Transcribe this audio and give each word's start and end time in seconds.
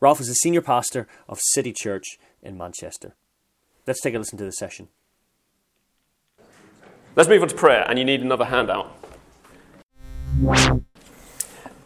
Ralph 0.00 0.20
is 0.20 0.28
a 0.28 0.34
senior 0.34 0.60
pastor 0.60 1.06
of 1.28 1.38
City 1.40 1.72
Church 1.72 2.18
in 2.42 2.58
Manchester. 2.58 3.14
Let's 3.86 4.00
take 4.00 4.14
a 4.14 4.18
listen 4.18 4.38
to 4.38 4.44
the 4.44 4.52
session. 4.52 4.88
Let's 7.14 7.28
move 7.28 7.42
on 7.42 7.48
to 7.48 7.54
prayer, 7.54 7.84
and 7.88 7.98
you 7.98 8.04
need 8.04 8.22
another 8.22 8.46
handout. 8.46 8.96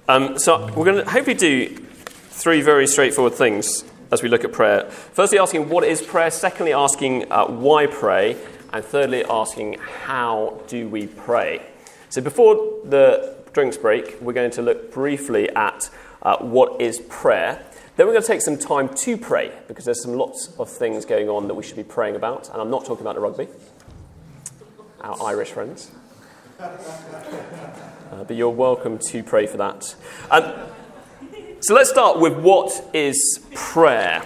Um, 0.09 0.39
so 0.39 0.67
we're 0.75 0.85
going 0.85 1.05
to 1.05 1.11
hopefully 1.11 1.37
do 1.37 1.69
three 1.69 2.63
very 2.63 2.87
straightforward 2.87 3.35
things 3.35 3.85
as 4.13 4.23
we 4.23 4.29
look 4.29 4.45
at 4.45 4.53
prayer. 4.53 4.91
Firstly, 4.91 5.39
asking 5.39 5.69
what 5.69 5.85
is 5.85 6.03
prayer. 6.03 6.31
Secondly, 6.31 6.73
asking 6.73 7.31
uh, 7.31 7.47
why 7.47 7.87
pray. 7.87 8.37
And 8.73 8.85
thirdly, 8.85 9.25
asking 9.25 9.79
how 9.79 10.61
do 10.67 10.89
we 10.89 11.07
pray. 11.07 11.65
So 12.09 12.21
before 12.21 12.81
the 12.85 13.37
drinks 13.53 13.77
break, 13.77 14.21
we're 14.21 14.33
going 14.33 14.51
to 14.53 14.63
look 14.63 14.93
briefly 14.93 15.49
at 15.51 15.91
uh, 16.23 16.39
what 16.39 16.81
is 16.81 17.01
prayer. 17.09 17.65
Then 17.97 18.07
we're 18.07 18.13
going 18.13 18.23
to 18.23 18.29
take 18.29 18.43
some 18.43 18.59
time 18.59 18.95
to 18.95 19.17
pray 19.17 19.53
because 19.69 19.87
there's 19.87 20.03
some 20.03 20.15
lots 20.15 20.53
of 20.59 20.69
things 20.69 21.07
going 21.07 21.31
on 21.31 21.49
that 21.49 21.55
we 21.55 21.63
should 21.63 21.77
be 21.77 21.83
praying 21.83 22.17
about. 22.17 22.51
And 22.51 22.61
I'm 22.61 22.71
not 22.71 22.85
talking 22.85 23.01
about 23.01 23.15
the 23.15 23.23
rugby, 23.23 23.49
our 25.01 25.17
Irish 25.23 25.53
friends. 25.53 25.91
Uh, 26.59 28.25
but 28.25 28.37
you're 28.37 28.51
welcome 28.51 28.99
to 28.99 29.23
pray 29.23 29.47
for 29.47 29.57
that. 29.57 29.95
Um, 30.31 30.53
so 31.67 31.75
let's 31.75 31.91
start 31.91 32.21
with 32.21 32.39
what 32.39 32.89
is 32.95 33.45
prayer. 33.53 34.23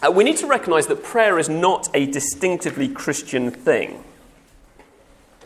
Uh, 0.00 0.12
we 0.12 0.22
need 0.22 0.36
to 0.36 0.46
recognize 0.46 0.86
that 0.86 1.02
prayer 1.02 1.36
is 1.40 1.48
not 1.48 1.88
a 1.94 2.06
distinctively 2.06 2.86
Christian 2.86 3.50
thing. 3.50 4.04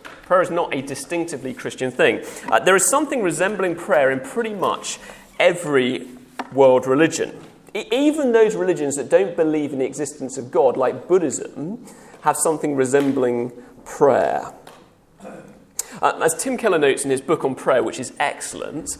Prayer 0.03 0.43
is 0.43 0.51
not 0.51 0.75
a 0.75 0.83
distinctively 0.83 1.55
Christian 1.55 1.91
thing. 1.91 2.27
Uh, 2.51 2.61
there 2.61 2.77
is 2.77 2.87
something 2.87 3.23
resembling 3.23 3.75
prayer 3.75 4.11
in 4.11 4.21
pretty 4.21 4.53
much 4.53 4.99
every 5.39 6.07
world 6.53 6.87
religion. 6.87 7.43
Even 7.73 8.33
those 8.33 8.55
religions 8.55 8.95
that 8.97 9.09
don't 9.09 9.35
believe 9.35 9.73
in 9.73 9.79
the 9.79 9.87
existence 9.87 10.37
of 10.37 10.51
God, 10.51 10.77
like 10.77 11.09
Buddhism, 11.09 11.87
have 12.21 12.37
something 12.37 12.77
resembling 12.77 13.51
prayer. 13.87 14.53
Uh, 16.03 16.21
as 16.23 16.35
Tim 16.35 16.59
Keller 16.59 16.79
notes 16.79 17.03
in 17.07 17.11
his 17.11 17.23
book 17.23 17.47
on 17.47 17.55
prayer, 17.55 17.83
which 17.83 17.99
is 17.99 18.13
excellent, 18.19 18.99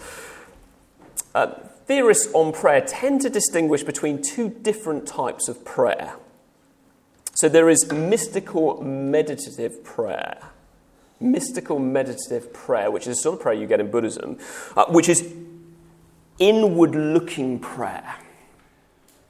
uh, 1.35 1.53
theorists 1.89 2.29
on 2.35 2.53
prayer 2.53 2.83
tend 2.83 3.23
to 3.23 3.31
distinguish 3.31 3.83
between 3.83 4.23
two 4.23 4.51
different 4.51 5.09
types 5.09 5.49
of 5.49 5.65
prayer. 5.65 6.15
So 7.35 7.49
there 7.49 7.71
is 7.71 7.91
mystical 7.91 8.81
meditative 8.83 9.83
prayer. 9.83 10.39
Mystical 11.19 11.79
meditative 11.79 12.53
prayer, 12.53 12.91
which 12.91 13.07
is 13.07 13.21
sort 13.21 13.37
of 13.37 13.43
prayer 13.43 13.55
you 13.55 13.67
get 13.67 13.81
in 13.81 13.91
Buddhism, 13.91 14.39
uh, 14.77 14.85
which 14.87 15.09
is 15.09 15.33
inward 16.39 16.95
looking 16.95 17.59
prayer. 17.59 18.17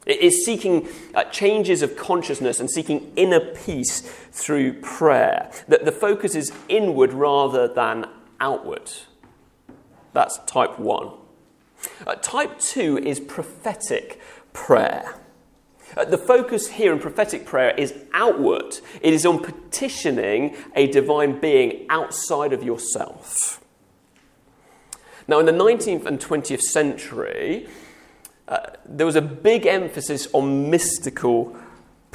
It 0.04 0.20
is 0.20 0.44
seeking 0.44 0.88
uh, 1.14 1.24
changes 1.24 1.82
of 1.82 1.96
consciousness 1.96 2.60
and 2.60 2.70
seeking 2.70 3.12
inner 3.14 3.40
peace 3.40 4.00
through 4.32 4.80
prayer. 4.80 5.50
That 5.68 5.84
the 5.84 5.92
focus 5.92 6.34
is 6.34 6.50
inward 6.68 7.12
rather 7.12 7.68
than 7.68 8.06
outward. 8.40 8.90
That's 10.12 10.38
type 10.46 10.78
one. 10.78 11.12
Uh, 12.06 12.14
type 12.16 12.58
two 12.58 12.98
is 12.98 13.20
prophetic 13.20 14.20
prayer. 14.52 15.14
Uh, 15.96 16.04
the 16.04 16.18
focus 16.18 16.68
here 16.68 16.92
in 16.92 16.98
prophetic 16.98 17.46
prayer 17.46 17.74
is 17.76 17.94
outward, 18.12 18.78
it 19.00 19.14
is 19.14 19.24
on 19.24 19.42
petitioning 19.42 20.56
a 20.74 20.86
divine 20.86 21.40
being 21.40 21.86
outside 21.88 22.52
of 22.52 22.62
yourself. 22.62 23.60
Now, 25.26 25.40
in 25.40 25.46
the 25.46 25.52
19th 25.52 26.06
and 26.06 26.18
20th 26.18 26.62
century, 26.62 27.68
uh, 28.48 28.58
there 28.86 29.04
was 29.04 29.16
a 29.16 29.22
big 29.22 29.66
emphasis 29.66 30.26
on 30.32 30.70
mystical 30.70 31.54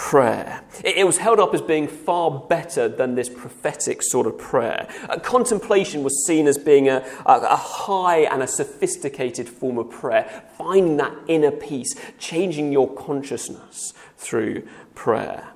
prayer. 0.03 0.61
It, 0.83 1.07
was 1.07 1.17
held 1.17 1.39
up 1.39 1.53
as 1.53 1.61
being 1.61 1.87
far 1.87 2.29
better 2.29 2.89
than 2.89 3.15
this 3.15 3.29
prophetic 3.29 4.03
sort 4.03 4.27
of 4.27 4.37
prayer. 4.37 4.85
Uh, 5.07 5.17
contemplation 5.17 6.03
was 6.03 6.25
seen 6.27 6.45
as 6.45 6.57
being 6.57 6.89
a, 6.89 6.97
a, 7.25 7.39
a 7.39 7.55
high 7.55 8.19
and 8.19 8.43
a 8.43 8.47
sophisticated 8.47 9.47
form 9.47 9.77
of 9.77 9.89
prayer, 9.89 10.43
finding 10.57 10.97
that 10.97 11.15
inner 11.29 11.51
peace, 11.51 11.95
changing 12.19 12.73
your 12.73 12.93
consciousness 12.93 13.93
through 14.17 14.67
prayer. 14.93 15.47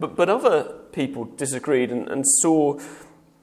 But, 0.00 0.16
but 0.16 0.30
other 0.30 0.72
people 0.90 1.26
disagreed 1.26 1.92
and, 1.92 2.08
and 2.08 2.26
saw 2.26 2.80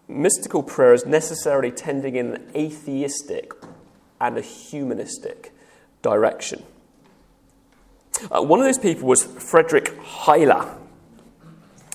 mystical 0.08 0.64
prayer 0.64 0.94
as 0.94 1.06
necessarily 1.06 1.70
tending 1.70 2.16
in 2.16 2.34
an 2.34 2.52
atheistic 2.56 3.54
and 4.20 4.40
a 4.40 4.42
humanistic 4.42 5.54
direction. 6.02 6.64
Uh, 8.32 8.42
one 8.42 8.60
of 8.60 8.66
those 8.66 8.80
people 8.80 9.08
was 9.08 9.24
Frederick 9.24 9.96
Heiler. 10.00 10.76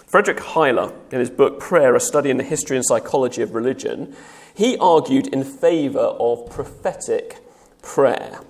Frederick 0.06 0.38
Heiler, 0.38 0.94
in 1.10 1.18
his 1.18 1.30
book 1.30 1.58
Prayer, 1.58 1.94
a 1.94 2.00
study 2.00 2.30
in 2.30 2.36
the 2.36 2.44
history 2.44 2.76
and 2.76 2.84
psychology 2.86 3.42
of 3.42 3.54
religion, 3.54 4.14
he 4.54 4.76
argued 4.78 5.26
in 5.28 5.42
favour 5.42 5.98
of 5.98 6.50
prophetic 6.50 7.38
prayer. 7.80 8.40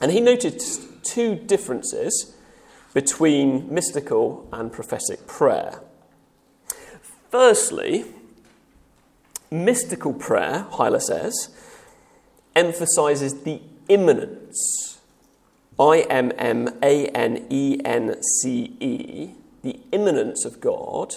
And 0.00 0.10
he 0.12 0.20
noted 0.20 0.62
two 1.02 1.36
differences 1.36 2.34
between 2.94 3.72
mystical 3.72 4.48
and 4.52 4.72
prophetic 4.72 5.26
prayer. 5.26 5.80
Firstly, 7.30 8.06
mystical 9.50 10.14
prayer, 10.14 10.66
Heiler 10.72 11.02
says, 11.02 11.50
emphasizes 12.56 13.42
the 13.42 13.60
immanence. 13.88 14.87
I 15.78 16.00
M 16.10 16.32
M 16.36 16.68
A 16.82 17.06
N 17.08 17.46
E 17.50 17.80
N 17.84 18.22
C 18.22 18.76
E, 18.80 19.34
the 19.62 19.78
immanence 19.92 20.44
of 20.44 20.60
God, 20.60 21.16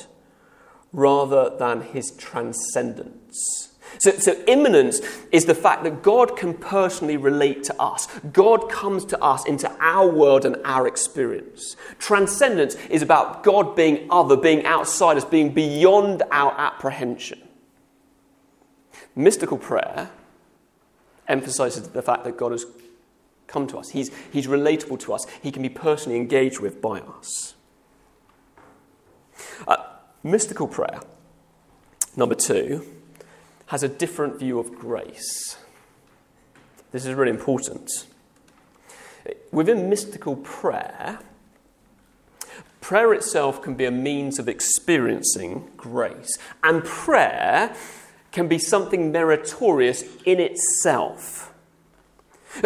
rather 0.94 1.56
than 1.58 1.82
his 1.82 2.12
transcendence. 2.12 3.70
So, 3.98 4.12
so, 4.12 4.34
immanence 4.48 5.02
is 5.32 5.46
the 5.46 5.56
fact 5.56 5.84
that 5.84 6.02
God 6.02 6.38
can 6.38 6.54
personally 6.54 7.18
relate 7.18 7.64
to 7.66 7.82
us. 7.82 8.08
God 8.32 8.70
comes 8.70 9.04
to 9.06 9.22
us 9.22 9.46
into 9.46 9.70
our 9.80 10.10
world 10.10 10.46
and 10.46 10.58
our 10.64 10.88
experience. 10.88 11.76
Transcendence 12.00 12.76
is 12.90 13.02
about 13.02 13.44
God 13.44 13.76
being 13.76 14.08
other, 14.10 14.38
being 14.38 14.66
outside 14.66 15.18
us, 15.18 15.26
being 15.26 15.54
beyond 15.54 16.24
our 16.32 16.54
apprehension. 16.58 17.42
Mystical 19.16 19.58
prayer 19.58 20.10
emphasizes 21.28 21.90
the 21.90 22.02
fact 22.02 22.24
that 22.24 22.38
God 22.38 22.54
has 22.54 22.66
come 23.52 23.68
to 23.68 23.78
us. 23.78 23.90
He's, 23.90 24.12
he's 24.32 24.48
relatable 24.48 25.00
to 25.02 25.14
us. 25.14 25.26
He 25.42 25.52
can 25.52 25.62
be 25.62 25.70
personally 25.70 26.18
engaged 26.18 26.60
with 26.60 26.82
by 26.82 27.02
us. 27.02 27.56
Uh, 29.68 29.78
mystical 30.24 30.68
prayer, 30.68 31.02
number 32.16 32.36
two, 32.36 32.86
has 33.68 33.84
a 33.84 33.88
different 33.88 34.40
view 34.40 34.60
of 34.60 34.76
grace. 34.76 35.58
This 36.92 37.06
is 37.06 37.14
really 37.14 37.32
important. 37.32 38.08
Within 39.52 39.90
mystical 39.90 40.36
prayer, 40.38 41.20
prayer 42.82 43.14
itself 43.14 43.62
can 43.62 43.76
be 43.76 43.86
a 43.86 43.92
means 43.92 44.40
of 44.40 44.50
experiencing 44.50 45.70
grace. 45.78 46.38
And 46.64 46.84
prayer 46.84 47.76
can 48.32 48.48
be 48.48 48.58
something 48.58 49.12
meritorious 49.12 50.04
in 50.26 50.40
itself. 50.40 51.51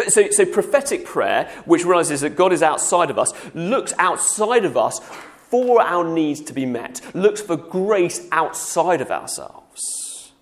So, 0.08 0.30
so, 0.30 0.44
prophetic 0.44 1.04
prayer, 1.04 1.48
which 1.64 1.84
realizes 1.84 2.20
that 2.22 2.36
God 2.36 2.52
is 2.52 2.62
outside 2.62 3.08
of 3.10 3.18
us, 3.18 3.32
looks 3.54 3.92
outside 3.98 4.64
of 4.64 4.76
us 4.76 5.00
for 5.48 5.80
our 5.80 6.04
needs 6.04 6.40
to 6.42 6.52
be 6.52 6.66
met, 6.66 7.00
looks 7.14 7.40
for 7.40 7.56
grace 7.56 8.26
outside 8.32 9.00
of 9.00 9.10
ourselves. 9.10 10.32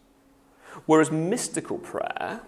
Whereas 0.87 1.11
mystical 1.11 1.79
prayer 1.79 2.41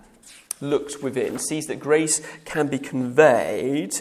looks 0.61 1.03
within, 1.03 1.39
sees 1.39 1.67
that 1.67 1.81
grace 1.81 2.21
can 2.45 2.69
be 2.69 2.79
conveyed 2.79 3.95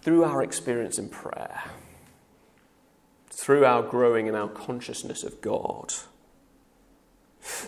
through 0.00 0.24
our 0.24 0.42
experience 0.42 0.98
in 0.98 1.08
prayer, 1.08 1.64
through 3.30 3.64
our 3.64 3.82
growing 3.82 4.26
in 4.26 4.34
our 4.34 4.48
consciousness 4.48 5.22
of 5.22 5.40
God. 5.40 5.92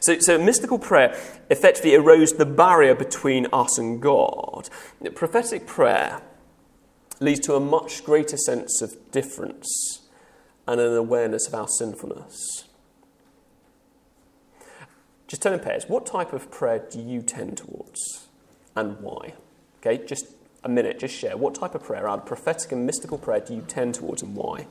So, 0.00 0.18
so 0.18 0.38
mystical 0.38 0.78
prayer 0.78 1.18
effectively 1.50 1.90
erodes 1.90 2.36
the 2.36 2.46
barrier 2.46 2.94
between 2.94 3.46
us 3.52 3.78
and 3.78 4.00
God. 4.00 4.68
Prophetic 5.14 5.66
prayer 5.66 6.22
leads 7.20 7.40
to 7.40 7.54
a 7.54 7.60
much 7.60 8.04
greater 8.04 8.36
sense 8.36 8.80
of 8.82 9.10
difference 9.10 10.08
and 10.66 10.80
an 10.80 10.94
awareness 10.94 11.46
of 11.46 11.54
our 11.54 11.68
sinfulness. 11.68 12.64
Just 15.26 15.42
turn 15.42 15.54
in 15.54 15.60
pairs. 15.60 15.84
What 15.88 16.06
type 16.06 16.32
of 16.32 16.50
prayer 16.50 16.84
do 16.90 17.00
you 17.00 17.20
tend 17.20 17.58
towards 17.58 18.28
and 18.76 19.00
why? 19.00 19.34
Okay, 19.80 20.04
just 20.04 20.26
a 20.62 20.68
minute, 20.68 20.98
just 20.98 21.14
share. 21.14 21.36
What 21.36 21.54
type 21.54 21.74
of 21.74 21.82
prayer, 21.82 22.08
either 22.08 22.22
prophetic 22.22 22.72
and 22.72 22.86
mystical 22.86 23.18
prayer, 23.18 23.40
do 23.40 23.54
you 23.54 23.62
tend 23.62 23.96
towards 23.96 24.22
and 24.22 24.34
why? 24.36 24.66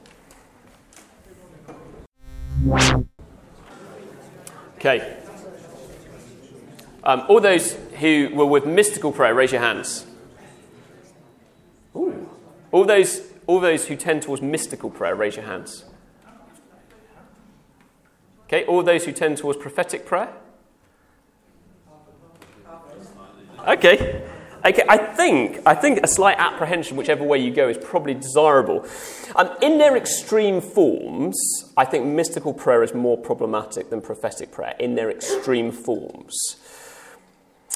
Okay. 4.85 5.17
Um, 7.03 7.23
all 7.27 7.41
those 7.41 7.73
who 7.99 8.29
were 8.35 8.45
with 8.45 8.67
mystical 8.67 9.11
prayer, 9.11 9.33
raise 9.33 9.51
your 9.51 9.61
hands. 9.61 10.05
Ooh. 11.95 12.29
All 12.71 12.85
those, 12.85 13.21
all 13.47 13.59
those 13.59 13.87
who 13.87 13.95
tend 13.95 14.21
towards 14.21 14.43
mystical 14.43 14.91
prayer, 14.91 15.15
raise 15.15 15.37
your 15.37 15.45
hands. 15.45 15.85
Okay, 18.43 18.63
all 18.65 18.83
those 18.83 19.05
who 19.05 19.11
tend 19.11 19.39
towards 19.39 19.57
prophetic 19.57 20.05
prayer? 20.05 20.31
Okay. 23.67 24.21
Okay, 24.65 24.83
I 24.89 24.97
think, 24.97 25.61
I 25.67 25.75
think 25.75 25.99
a 26.01 26.07
slight 26.07 26.37
apprehension, 26.39 26.97
whichever 26.97 27.23
way 27.23 27.37
you 27.37 27.51
go, 27.51 27.69
is 27.69 27.77
probably 27.77 28.15
desirable. 28.15 28.83
Um, 29.35 29.51
in 29.61 29.77
their 29.77 29.95
extreme 29.95 30.59
forms, 30.59 31.37
I 31.77 31.85
think 31.85 32.07
mystical 32.07 32.51
prayer 32.51 32.81
is 32.81 32.91
more 32.91 33.15
problematic 33.15 33.91
than 33.91 34.01
prophetic 34.01 34.51
prayer, 34.51 34.73
in 34.79 34.95
their 34.95 35.11
extreme 35.11 35.71
forms. 35.71 36.35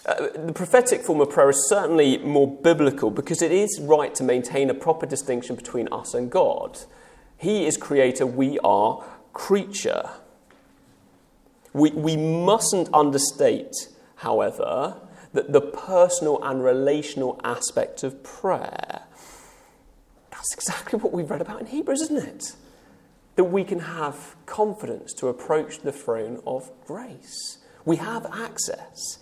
Uh, 0.04 0.30
the 0.36 0.54
prophetic 0.54 1.02
form 1.02 1.22
of 1.22 1.30
prayer 1.30 1.52
is 1.52 1.70
certainly 1.70 2.18
more 2.18 2.48
biblical 2.48 3.12
because 3.12 3.44
it 3.44 3.52
is 3.52 3.80
right 3.84 4.16
to 4.16 4.24
maintain 4.24 4.72
a 4.72 4.74
proper 4.74 5.06
distinction 5.06 5.56
between 5.56 5.88
us 5.92 6.16
and 6.16 6.32
God. 6.32 6.80
He 7.38 7.68
is 7.68 7.78
creator, 7.78 8.26
we 8.26 8.58
are 8.64 9.04
creature. 9.34 10.10
We, 11.72 11.92
we 11.92 12.18
mustn't 12.18 12.90
understate, 12.96 13.90
however, 14.16 14.96
that 15.34 15.52
the 15.52 15.62
personal 15.62 16.44
and 16.44 16.64
relational 16.64 17.40
aspect 17.44 18.04
of 18.04 18.24
prayer. 18.24 19.04
That's 20.32 20.54
exactly 20.54 21.00
what 21.00 21.12
we've 21.12 21.30
read 21.30 21.42
about 21.42 21.60
in 21.60 21.68
Hebrews, 21.68 22.02
isn't 22.04 22.18
it? 22.18 22.56
That 23.36 23.46
we 23.46 23.64
can 23.64 23.80
have 23.80 24.36
confidence 24.46 25.14
to 25.16 25.28
approach 25.28 25.80
the 25.80 25.92
throne 25.92 26.42
of 26.46 26.72
grace. 26.86 27.58
We 27.86 27.98
have 27.98 28.26
access. 28.26 29.20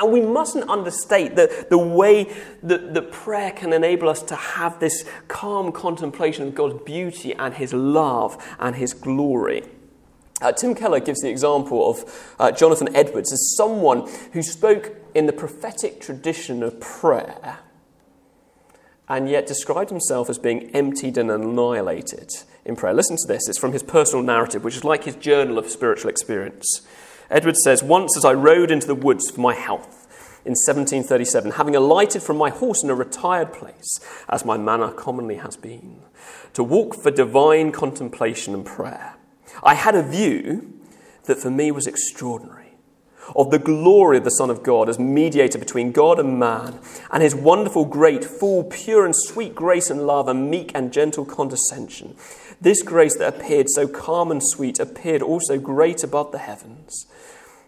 And 0.00 0.12
we 0.12 0.22
mustn't 0.22 0.68
understate 0.68 1.36
the, 1.36 1.66
the 1.68 1.78
way 1.78 2.34
that, 2.62 2.94
that 2.94 3.12
prayer 3.12 3.50
can 3.50 3.72
enable 3.72 4.08
us 4.08 4.22
to 4.22 4.34
have 4.34 4.80
this 4.80 5.04
calm 5.28 5.72
contemplation 5.72 6.48
of 6.48 6.54
God's 6.54 6.82
beauty 6.84 7.34
and 7.34 7.54
His 7.54 7.72
love 7.72 8.42
and 8.58 8.76
His 8.76 8.94
glory. 8.94 9.64
Uh, 10.40 10.52
Tim 10.52 10.74
Keller 10.74 11.00
gives 11.00 11.20
the 11.20 11.28
example 11.28 11.88
of 11.88 12.34
uh, 12.38 12.50
Jonathan 12.50 12.94
Edwards 12.96 13.32
as 13.32 13.54
someone 13.56 14.08
who 14.32 14.42
spoke 14.42 14.96
in 15.14 15.26
the 15.26 15.32
prophetic 15.32 16.00
tradition 16.00 16.62
of 16.62 16.80
prayer 16.80 17.58
and 19.08 19.28
yet 19.28 19.46
described 19.46 19.90
himself 19.90 20.28
as 20.30 20.38
being 20.38 20.70
emptied 20.70 21.18
and 21.18 21.30
annihilated 21.30 22.30
in 22.64 22.74
prayer. 22.74 22.94
Listen 22.94 23.16
to 23.16 23.28
this. 23.28 23.48
It's 23.48 23.58
from 23.58 23.72
his 23.72 23.82
personal 23.82 24.24
narrative, 24.24 24.64
which 24.64 24.76
is 24.76 24.84
like 24.84 25.04
his 25.04 25.16
journal 25.16 25.58
of 25.58 25.68
spiritual 25.68 26.10
experience. 26.10 26.82
Edwards 27.30 27.60
says, 27.62 27.82
Once 27.82 28.16
as 28.16 28.24
I 28.24 28.32
rode 28.32 28.70
into 28.70 28.86
the 28.86 28.94
woods 28.94 29.30
for 29.30 29.40
my 29.40 29.54
health 29.54 30.00
in 30.44 30.52
1737, 30.52 31.52
having 31.52 31.76
alighted 31.76 32.22
from 32.22 32.36
my 32.36 32.50
horse 32.50 32.82
in 32.82 32.90
a 32.90 32.94
retired 32.94 33.52
place, 33.52 34.00
as 34.28 34.44
my 34.44 34.56
manner 34.56 34.90
commonly 34.90 35.36
has 35.36 35.56
been, 35.56 36.00
to 36.54 36.62
walk 36.62 36.94
for 36.94 37.10
divine 37.10 37.72
contemplation 37.72 38.54
and 38.54 38.64
prayer, 38.64 39.16
I 39.62 39.74
had 39.74 39.94
a 39.94 40.02
view 40.02 40.80
that 41.24 41.38
for 41.38 41.50
me 41.50 41.70
was 41.70 41.86
extraordinary 41.86 42.63
of 43.34 43.50
the 43.50 43.58
glory 43.58 44.18
of 44.18 44.24
the 44.24 44.30
Son 44.30 44.50
of 44.50 44.62
God 44.62 44.88
as 44.88 44.98
mediator 44.98 45.58
between 45.58 45.92
God 45.92 46.18
and 46.18 46.38
man, 46.38 46.78
and 47.10 47.22
his 47.22 47.34
wonderful, 47.34 47.84
great, 47.84 48.24
full, 48.24 48.64
pure, 48.64 49.04
and 49.04 49.14
sweet 49.16 49.54
grace 49.54 49.90
and 49.90 50.06
love, 50.06 50.28
and 50.28 50.50
meek 50.50 50.72
and 50.74 50.92
gentle 50.92 51.24
condescension. 51.24 52.16
This 52.60 52.82
grace 52.82 53.16
that 53.16 53.34
appeared 53.34 53.68
so 53.68 53.88
calm 53.88 54.30
and 54.30 54.40
sweet 54.42 54.78
appeared 54.78 55.22
also 55.22 55.58
great 55.58 56.02
above 56.02 56.32
the 56.32 56.38
heavens. 56.38 57.06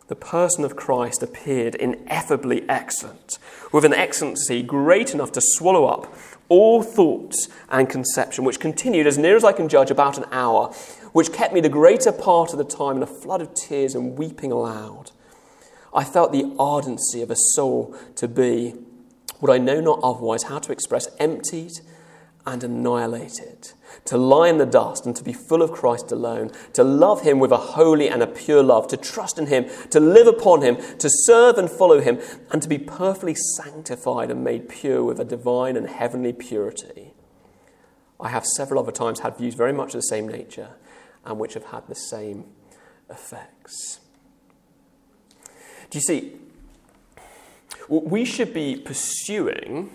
The 0.08 0.14
person 0.14 0.64
of 0.64 0.76
Christ 0.76 1.22
appeared 1.22 1.74
ineffably 1.74 2.64
excellent, 2.68 3.38
with 3.72 3.84
an 3.84 3.92
excellency 3.92 4.62
great 4.62 5.12
enough 5.12 5.32
to 5.32 5.40
swallow 5.40 5.86
up 5.86 6.14
all 6.48 6.82
thoughts 6.82 7.48
and 7.68 7.90
conception, 7.90 8.44
which 8.44 8.60
continued, 8.60 9.06
as 9.06 9.18
near 9.18 9.34
as 9.34 9.44
I 9.44 9.52
can 9.52 9.68
judge, 9.68 9.90
about 9.90 10.16
an 10.16 10.26
hour, 10.30 10.72
which 11.12 11.32
kept 11.32 11.52
me 11.52 11.60
the 11.60 11.68
greater 11.68 12.12
part 12.12 12.52
of 12.52 12.58
the 12.58 12.64
time 12.64 12.96
in 12.96 13.02
a 13.02 13.06
flood 13.06 13.40
of 13.40 13.52
tears 13.54 13.94
and 13.94 14.16
weeping 14.16 14.52
aloud. 14.52 15.10
I 15.96 16.04
felt 16.04 16.30
the 16.30 16.54
ardency 16.58 17.22
of 17.22 17.30
a 17.30 17.36
soul 17.36 17.96
to 18.16 18.28
be 18.28 18.74
what 19.40 19.50
I 19.50 19.56
know 19.56 19.80
not 19.80 20.00
otherwise 20.02 20.44
how 20.44 20.58
to 20.58 20.70
express 20.70 21.08
emptied 21.18 21.72
and 22.44 22.62
annihilated, 22.62 23.72
to 24.04 24.18
lie 24.18 24.48
in 24.48 24.58
the 24.58 24.66
dust 24.66 25.06
and 25.06 25.16
to 25.16 25.24
be 25.24 25.32
full 25.32 25.62
of 25.62 25.72
Christ 25.72 26.12
alone, 26.12 26.52
to 26.74 26.84
love 26.84 27.22
Him 27.22 27.40
with 27.40 27.50
a 27.50 27.56
holy 27.56 28.08
and 28.08 28.22
a 28.22 28.26
pure 28.26 28.62
love, 28.62 28.86
to 28.88 28.96
trust 28.96 29.38
in 29.38 29.46
Him, 29.46 29.66
to 29.90 29.98
live 29.98 30.26
upon 30.26 30.62
Him, 30.62 30.76
to 30.98 31.08
serve 31.10 31.58
and 31.58 31.68
follow 31.68 32.00
Him, 32.00 32.20
and 32.52 32.62
to 32.62 32.68
be 32.68 32.78
perfectly 32.78 33.34
sanctified 33.34 34.30
and 34.30 34.44
made 34.44 34.68
pure 34.68 35.02
with 35.02 35.18
a 35.18 35.24
divine 35.24 35.76
and 35.76 35.88
heavenly 35.88 36.32
purity. 36.32 37.14
I 38.20 38.28
have 38.28 38.46
several 38.46 38.80
other 38.80 38.92
times 38.92 39.20
had 39.20 39.38
views 39.38 39.54
very 39.54 39.72
much 39.72 39.88
of 39.88 40.00
the 40.00 40.02
same 40.02 40.28
nature 40.28 40.76
and 41.24 41.38
which 41.38 41.54
have 41.54 41.64
had 41.64 41.88
the 41.88 41.94
same 41.94 42.44
effects. 43.10 44.00
Do 45.90 45.98
you 45.98 46.02
see? 46.02 46.32
We 47.88 48.24
should 48.24 48.52
be 48.52 48.76
pursuing 48.76 49.90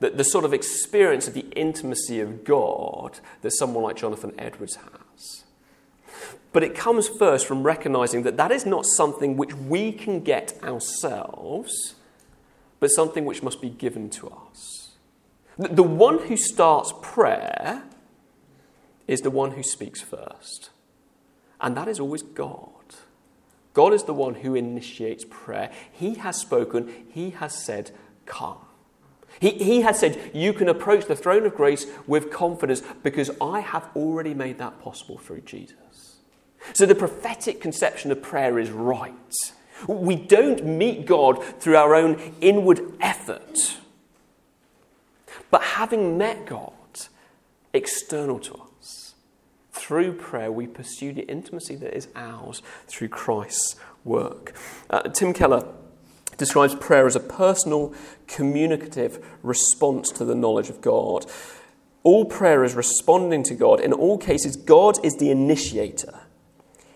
the, 0.00 0.10
the 0.10 0.24
sort 0.24 0.44
of 0.44 0.52
experience 0.52 1.28
of 1.28 1.34
the 1.34 1.46
intimacy 1.56 2.20
of 2.20 2.44
God 2.44 3.20
that 3.42 3.52
someone 3.52 3.84
like 3.84 3.96
Jonathan 3.96 4.32
Edwards 4.38 4.76
has. 4.76 5.44
But 6.52 6.62
it 6.62 6.74
comes 6.74 7.08
first 7.08 7.46
from 7.46 7.62
recognizing 7.62 8.24
that 8.24 8.36
that 8.36 8.50
is 8.52 8.66
not 8.66 8.84
something 8.84 9.36
which 9.36 9.54
we 9.54 9.90
can 9.90 10.20
get 10.20 10.58
ourselves, 10.62 11.94
but 12.78 12.90
something 12.90 13.24
which 13.24 13.42
must 13.42 13.62
be 13.62 13.70
given 13.70 14.10
to 14.10 14.28
us. 14.28 14.90
The 15.56 15.82
one 15.82 16.18
who 16.18 16.36
starts 16.36 16.92
prayer 17.00 17.84
is 19.06 19.20
the 19.20 19.30
one 19.30 19.52
who 19.52 19.62
speaks 19.62 20.00
first, 20.00 20.70
and 21.60 21.76
that 21.76 21.88
is 21.88 22.00
always 22.00 22.22
God. 22.22 22.68
God 23.74 23.92
is 23.92 24.04
the 24.04 24.14
one 24.14 24.34
who 24.34 24.54
initiates 24.54 25.24
prayer. 25.28 25.70
He 25.90 26.14
has 26.14 26.36
spoken, 26.36 26.92
He 27.10 27.30
has 27.30 27.54
said, 27.54 27.90
Come. 28.26 28.58
He, 29.40 29.50
he 29.50 29.80
has 29.80 29.98
said, 29.98 30.30
You 30.34 30.52
can 30.52 30.68
approach 30.68 31.06
the 31.06 31.16
throne 31.16 31.46
of 31.46 31.54
grace 31.54 31.86
with 32.06 32.30
confidence 32.30 32.82
because 33.02 33.30
I 33.40 33.60
have 33.60 33.88
already 33.96 34.34
made 34.34 34.58
that 34.58 34.80
possible 34.80 35.18
through 35.18 35.42
Jesus. 35.42 36.18
So 36.74 36.86
the 36.86 36.94
prophetic 36.94 37.60
conception 37.60 38.12
of 38.12 38.22
prayer 38.22 38.58
is 38.58 38.70
right. 38.70 39.12
We 39.88 40.14
don't 40.14 40.64
meet 40.64 41.06
God 41.06 41.42
through 41.60 41.76
our 41.76 41.94
own 41.94 42.34
inward 42.40 42.80
effort, 43.00 43.78
but 45.50 45.62
having 45.62 46.16
met 46.16 46.46
God 46.46 46.72
external 47.72 48.38
to 48.38 48.54
us 48.54 48.71
through 49.92 50.14
prayer, 50.14 50.50
we 50.50 50.66
pursue 50.66 51.12
the 51.12 51.28
intimacy 51.28 51.76
that 51.76 51.94
is 51.94 52.08
ours 52.16 52.62
through 52.86 53.08
Christ's 53.08 53.76
work. 54.04 54.54
Uh, 54.88 55.02
Tim 55.02 55.34
Keller 55.34 55.68
describes 56.38 56.74
prayer 56.74 57.06
as 57.06 57.14
a 57.14 57.20
personal, 57.20 57.94
communicative 58.26 59.22
response 59.42 60.10
to 60.12 60.24
the 60.24 60.34
knowledge 60.34 60.70
of 60.70 60.80
God. 60.80 61.26
All 62.04 62.24
prayer 62.24 62.64
is 62.64 62.74
responding 62.74 63.42
to 63.42 63.54
God. 63.54 63.80
In 63.80 63.92
all 63.92 64.16
cases, 64.16 64.56
God 64.56 64.96
is 65.04 65.18
the 65.18 65.30
initiator. 65.30 66.20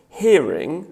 Hearing 0.09 0.87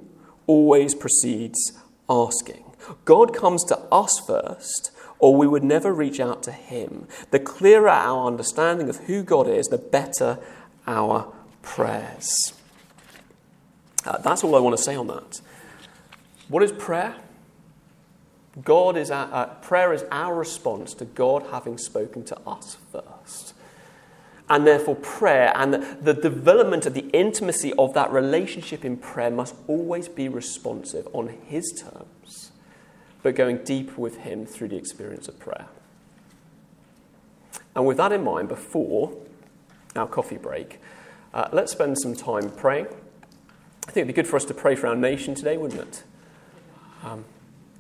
always 0.47 0.95
precedes 0.95 1.73
asking. 2.11 2.65
God 3.07 3.35
comes 3.35 3.65
to 3.65 3.79
us 3.91 4.21
first, 4.27 4.91
or 5.19 5.35
we 5.35 5.47
would 5.47 5.65
never 5.65 5.91
reach 5.91 6.21
out 6.21 6.43
to 6.43 6.53
Him. 6.53 7.09
The 7.31 7.41
clearer 7.41 7.89
our 7.89 8.27
understanding 8.27 8.91
of 8.91 8.99
who 9.07 9.23
God 9.23 9.49
is, 9.49 9.69
the 9.69 9.79
better 9.79 10.39
our 10.87 11.33
prayers. 11.65 12.53
Uh, 14.05 14.19
that's 14.19 14.45
all 14.45 14.55
I 14.55 14.61
want 14.61 14.77
to 14.77 14.83
say 14.83 14.95
on 14.95 15.07
that. 15.09 15.41
What 16.49 16.63
is 16.63 16.73
prayer? 16.73 17.17
God 18.63 18.97
is 18.97 19.11
our, 19.11 19.33
uh, 19.33 19.47
prayer 19.47 19.93
is 19.93 20.05
our 20.13 20.35
response 20.35 20.95
to 20.95 21.05
God 21.05 21.45
having 21.51 21.79
spoken 21.79 22.25
to 22.27 22.39
us 22.47 22.77
first. 22.93 23.55
And 24.49 24.67
therefore, 24.67 24.95
prayer 24.97 25.53
and 25.57 25.73
the, 25.73 25.99
the 26.01 26.15
development 26.15 26.85
of 26.87 26.95
the 26.95 27.09
intimacy 27.13 27.73
of 27.79 27.95
that 27.95 28.13
relationship 28.13 28.85
in 28.85 28.99
prayer 28.99 29.31
must 29.31 29.55
always 29.67 30.07
be 30.07 30.29
responsive 30.29 31.09
on 31.13 31.37
His 31.47 31.73
terms, 31.73 32.53
but 33.23 33.35
going 33.35 33.65
deeper 33.65 34.01
with 34.01 34.19
Him 34.19 34.45
through 34.45 34.69
the 34.69 34.77
experience 34.77 35.29
of 35.29 35.39
prayer. 35.39 35.67
And 37.75 37.87
with 37.87 37.97
that 37.97 38.13
in 38.13 38.23
mind, 38.23 38.49
before 38.49 39.17
our 39.97 40.07
coffee 40.07 40.37
break, 40.37 40.79
uh, 41.35 41.49
let's 41.53 41.73
spend 41.73 41.99
some 41.99 42.15
time 42.15 42.49
praying. 42.51 42.87
I 42.87 43.91
think 43.91 43.99
it'd 43.99 44.07
be 44.07 44.13
good 44.15 44.29
for 44.29 44.37
us 44.37 44.45
to 44.47 44.55
pray 44.55 44.77
for 44.77 44.87
our 44.87 44.97
nation 44.97 45.35
today, 45.35 45.57
wouldn't 45.57 45.81
it? 45.81 46.03
Um, 47.03 47.25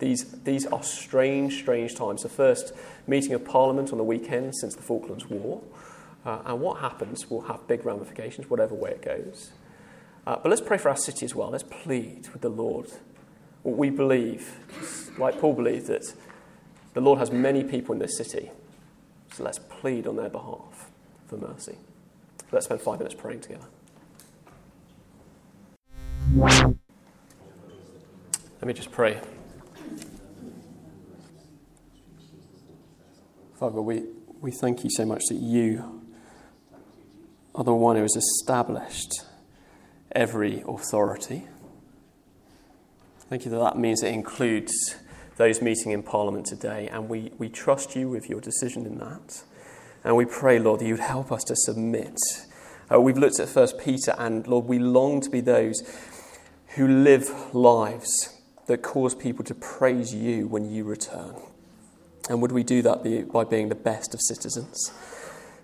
these, 0.00 0.24
these 0.42 0.66
are 0.66 0.82
strange, 0.82 1.60
strange 1.60 1.94
times. 1.94 2.24
The 2.24 2.28
first 2.28 2.74
meeting 3.06 3.32
of 3.32 3.44
Parliament 3.44 3.92
on 3.92 3.98
the 3.98 4.04
weekend 4.04 4.56
since 4.56 4.74
the 4.74 4.82
Falklands 4.82 5.26
War. 5.30 5.62
Uh, 6.26 6.40
and 6.46 6.60
what 6.60 6.80
happens 6.80 7.30
will 7.30 7.42
have 7.42 7.66
big 7.68 7.86
ramifications, 7.86 8.50
whatever 8.50 8.74
way 8.74 8.90
it 8.90 9.02
goes. 9.02 9.52
Uh, 10.26 10.36
but 10.36 10.48
let's 10.48 10.60
pray 10.60 10.76
for 10.76 10.88
our 10.88 10.96
city 10.96 11.24
as 11.24 11.34
well. 11.34 11.50
Let's 11.50 11.64
plead 11.64 12.28
with 12.32 12.42
the 12.42 12.48
Lord. 12.48 12.90
We 13.62 13.88
believe, 13.88 14.58
like 15.16 15.38
Paul 15.38 15.54
believed, 15.54 15.86
that 15.86 16.12
the 16.94 17.00
Lord 17.00 17.18
has 17.18 17.30
many 17.30 17.62
people 17.62 17.92
in 17.92 17.98
this 17.98 18.16
city. 18.16 18.50
So 19.32 19.44
let's 19.44 19.58
plead 19.58 20.06
on 20.06 20.16
their 20.16 20.28
behalf 20.28 20.90
for 21.28 21.36
mercy. 21.36 21.76
Let's 22.52 22.66
spend 22.66 22.80
five 22.80 22.98
minutes 22.98 23.14
praying 23.14 23.40
together. 23.40 23.66
Let 26.36 26.76
me 28.68 28.72
just 28.72 28.92
pray. 28.92 29.20
Father, 33.58 33.80
we, 33.80 34.04
we 34.40 34.50
thank 34.50 34.84
you 34.84 34.90
so 34.90 35.04
much 35.04 35.22
that 35.28 35.36
you 35.36 36.02
are 37.54 37.64
the 37.64 37.74
one 37.74 37.96
who 37.96 38.02
has 38.02 38.16
established 38.16 39.22
every 40.12 40.62
authority. 40.66 41.46
Thank 43.28 43.44
you 43.44 43.50
that 43.50 43.58
that 43.58 43.78
means 43.78 44.02
it 44.02 44.12
includes 44.12 44.96
those 45.36 45.60
meeting 45.60 45.92
in 45.92 46.02
Parliament 46.02 46.46
today, 46.46 46.88
and 46.88 47.08
we, 47.08 47.32
we 47.38 47.48
trust 47.48 47.96
you 47.96 48.08
with 48.08 48.28
your 48.28 48.40
decision 48.40 48.86
in 48.86 48.98
that. 48.98 49.42
And 50.04 50.16
we 50.16 50.26
pray, 50.26 50.58
Lord, 50.58 50.80
that 50.80 50.86
you'd 50.86 51.00
help 51.00 51.32
us 51.32 51.42
to 51.44 51.56
submit. 51.56 52.18
Uh, 52.92 53.00
we've 53.00 53.16
looked 53.16 53.40
at 53.40 53.48
First 53.48 53.78
Peter, 53.78 54.14
and 54.18 54.46
Lord, 54.46 54.66
we 54.66 54.78
long 54.78 55.22
to 55.22 55.30
be 55.30 55.40
those 55.40 55.82
who 56.76 56.86
live 56.86 57.54
lives 57.54 58.38
that 58.66 58.82
cause 58.82 59.14
people 59.14 59.44
to 59.44 59.54
praise 59.54 60.14
you 60.14 60.46
when 60.46 60.70
you 60.70 60.84
return. 60.84 61.34
And 62.28 62.42
would 62.42 62.52
we 62.52 62.62
do 62.62 62.82
that 62.82 63.30
by 63.32 63.44
being 63.44 63.68
the 63.68 63.74
best 63.74 64.14
of 64.14 64.20
citizens? 64.20 64.92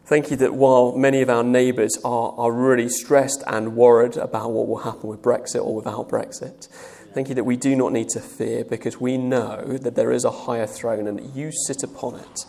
Thank 0.04 0.30
you 0.30 0.36
that 0.38 0.54
while 0.54 0.96
many 0.96 1.22
of 1.22 1.30
our 1.30 1.44
neighbours 1.44 1.96
are, 2.04 2.34
are 2.36 2.50
really 2.50 2.88
stressed 2.88 3.44
and 3.46 3.76
worried 3.76 4.16
about 4.16 4.50
what 4.50 4.66
will 4.66 4.78
happen 4.78 5.08
with 5.08 5.22
Brexit 5.22 5.64
or 5.64 5.74
without 5.74 6.08
Brexit, 6.08 6.68
thank 7.14 7.28
you 7.28 7.34
that 7.36 7.44
we 7.44 7.56
do 7.56 7.76
not 7.76 7.92
need 7.92 8.08
to 8.10 8.20
fear 8.20 8.64
because 8.64 9.00
we 9.00 9.16
know 9.16 9.78
that 9.80 9.94
there 9.94 10.10
is 10.10 10.24
a 10.24 10.30
higher 10.30 10.66
throne 10.66 11.06
and 11.06 11.18
that 11.18 11.36
you 11.36 11.52
sit 11.52 11.82
upon 11.82 12.16
it. 12.16 12.44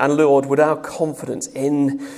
And 0.00 0.16
Lord, 0.16 0.46
would 0.46 0.60
our 0.60 0.76
confidence 0.76 1.46
in 1.48 2.08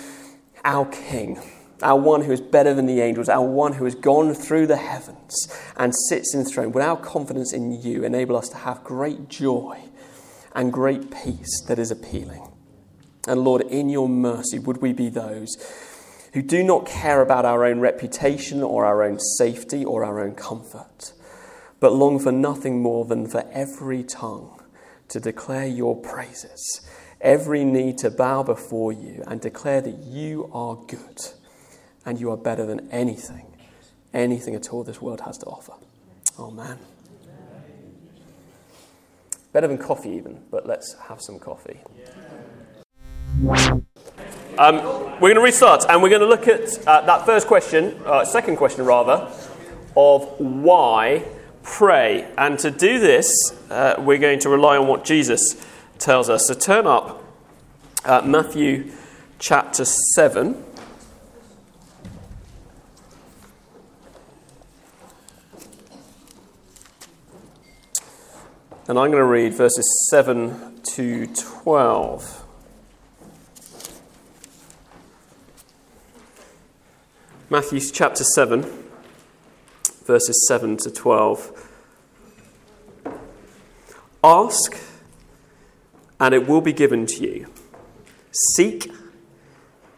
our 0.64 0.86
King, 0.86 1.40
our 1.82 1.98
one 1.98 2.22
who 2.22 2.30
is 2.30 2.40
better 2.40 2.72
than 2.72 2.86
the 2.86 3.00
angels, 3.00 3.28
our 3.28 3.44
one 3.44 3.72
who 3.72 3.84
has 3.84 3.96
gone 3.96 4.32
through 4.34 4.68
the 4.68 4.76
heavens 4.76 5.52
and 5.76 5.92
sits 6.08 6.32
in 6.32 6.44
throne, 6.44 6.70
would 6.70 6.84
our 6.84 6.96
confidence 6.96 7.52
in 7.52 7.72
you 7.72 8.04
enable 8.04 8.36
us 8.36 8.48
to 8.50 8.56
have 8.58 8.84
great 8.84 9.28
joy 9.28 9.80
and 10.54 10.72
great 10.72 11.10
peace 11.10 11.60
that 11.66 11.80
is 11.80 11.90
appealing? 11.90 12.48
And 13.26 13.42
Lord, 13.42 13.62
in 13.62 13.88
your 13.88 14.08
mercy, 14.08 14.60
would 14.60 14.80
we 14.80 14.92
be 14.92 15.08
those 15.08 15.56
who 16.34 16.42
do 16.42 16.62
not 16.62 16.86
care 16.86 17.20
about 17.20 17.44
our 17.44 17.64
own 17.64 17.80
reputation 17.80 18.62
or 18.62 18.84
our 18.84 19.02
own 19.02 19.18
safety 19.18 19.84
or 19.84 20.04
our 20.04 20.20
own 20.20 20.36
comfort, 20.36 21.12
but 21.80 21.92
long 21.92 22.20
for 22.20 22.30
nothing 22.30 22.80
more 22.80 23.04
than 23.04 23.26
for 23.26 23.44
every 23.50 24.04
tongue 24.04 24.62
to 25.08 25.18
declare 25.18 25.66
your 25.66 25.96
praises, 25.96 26.80
every 27.22 27.64
knee 27.64 27.92
to 27.94 28.10
bow 28.10 28.42
before 28.42 28.92
you 28.92 29.22
and 29.26 29.40
declare 29.40 29.80
that 29.80 29.96
you 29.98 30.50
are 30.52 30.74
good 30.88 31.20
and 32.04 32.20
you 32.20 32.30
are 32.30 32.36
better 32.36 32.66
than 32.66 32.90
anything, 32.90 33.46
anything 34.12 34.54
at 34.54 34.72
all 34.72 34.82
this 34.82 35.00
world 35.00 35.22
has 35.22 35.38
to 35.38 35.46
offer. 35.46 35.72
Amen. 36.38 36.78
Better 39.52 39.68
than 39.68 39.78
coffee, 39.78 40.10
even, 40.10 40.42
but 40.50 40.66
let's 40.66 40.94
have 41.08 41.20
some 41.22 41.38
coffee. 41.38 41.80
Um, 44.58 44.76
we're 45.20 45.32
going 45.32 45.36
to 45.36 45.40
restart 45.40 45.84
and 45.88 46.02
we're 46.02 46.08
going 46.08 46.20
to 46.20 46.26
look 46.26 46.48
at 46.48 46.86
uh, 46.86 47.02
that 47.06 47.24
first 47.24 47.46
question, 47.46 48.00
uh, 48.04 48.24
second 48.24 48.56
question 48.56 48.84
rather, 48.84 49.30
of 49.96 50.24
why 50.40 51.24
pray. 51.62 52.26
And 52.36 52.58
to 52.60 52.70
do 52.70 52.98
this, 52.98 53.32
uh, 53.70 53.94
we're 53.98 54.18
going 54.18 54.40
to 54.40 54.48
rely 54.48 54.76
on 54.76 54.88
what 54.88 55.04
Jesus 55.04 55.54
tells 56.02 56.28
us. 56.28 56.48
So 56.48 56.54
turn 56.54 56.86
up 56.86 57.22
uh, 58.04 58.22
Matthew 58.22 58.90
chapter 59.38 59.84
7. 59.84 60.64
And 68.88 68.98
I'm 68.98 69.10
going 69.10 69.12
to 69.12 69.24
read 69.24 69.54
verses 69.54 70.08
7 70.10 70.80
to 70.82 71.26
12. 71.28 72.44
Matthew 77.48 77.80
chapter 77.80 78.24
7, 78.24 78.66
verses 80.04 80.46
7 80.48 80.78
to 80.78 80.90
12. 80.90 81.68
Ask, 84.24 84.91
and 86.22 86.32
it 86.34 86.46
will 86.46 86.60
be 86.60 86.72
given 86.72 87.04
to 87.04 87.20
you. 87.20 87.48
Seek, 88.54 88.88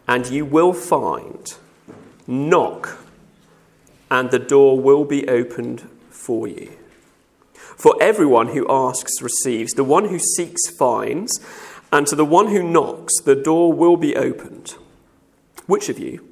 and 0.08 0.26
you 0.26 0.46
will 0.46 0.72
find. 0.72 1.54
Knock, 2.26 2.96
and 4.10 4.30
the 4.30 4.38
door 4.38 4.80
will 4.80 5.04
be 5.04 5.28
opened 5.28 5.86
for 6.08 6.48
you. 6.48 6.72
For 7.52 7.94
everyone 8.00 8.48
who 8.48 8.66
asks 8.70 9.20
receives, 9.20 9.74
the 9.74 9.84
one 9.84 10.08
who 10.08 10.18
seeks 10.18 10.70
finds, 10.78 11.38
and 11.92 12.06
to 12.06 12.16
the 12.16 12.24
one 12.24 12.48
who 12.48 12.62
knocks, 12.62 13.20
the 13.20 13.36
door 13.36 13.74
will 13.74 13.98
be 13.98 14.16
opened. 14.16 14.76
Which 15.66 15.90
of 15.90 15.98
you? 15.98 16.26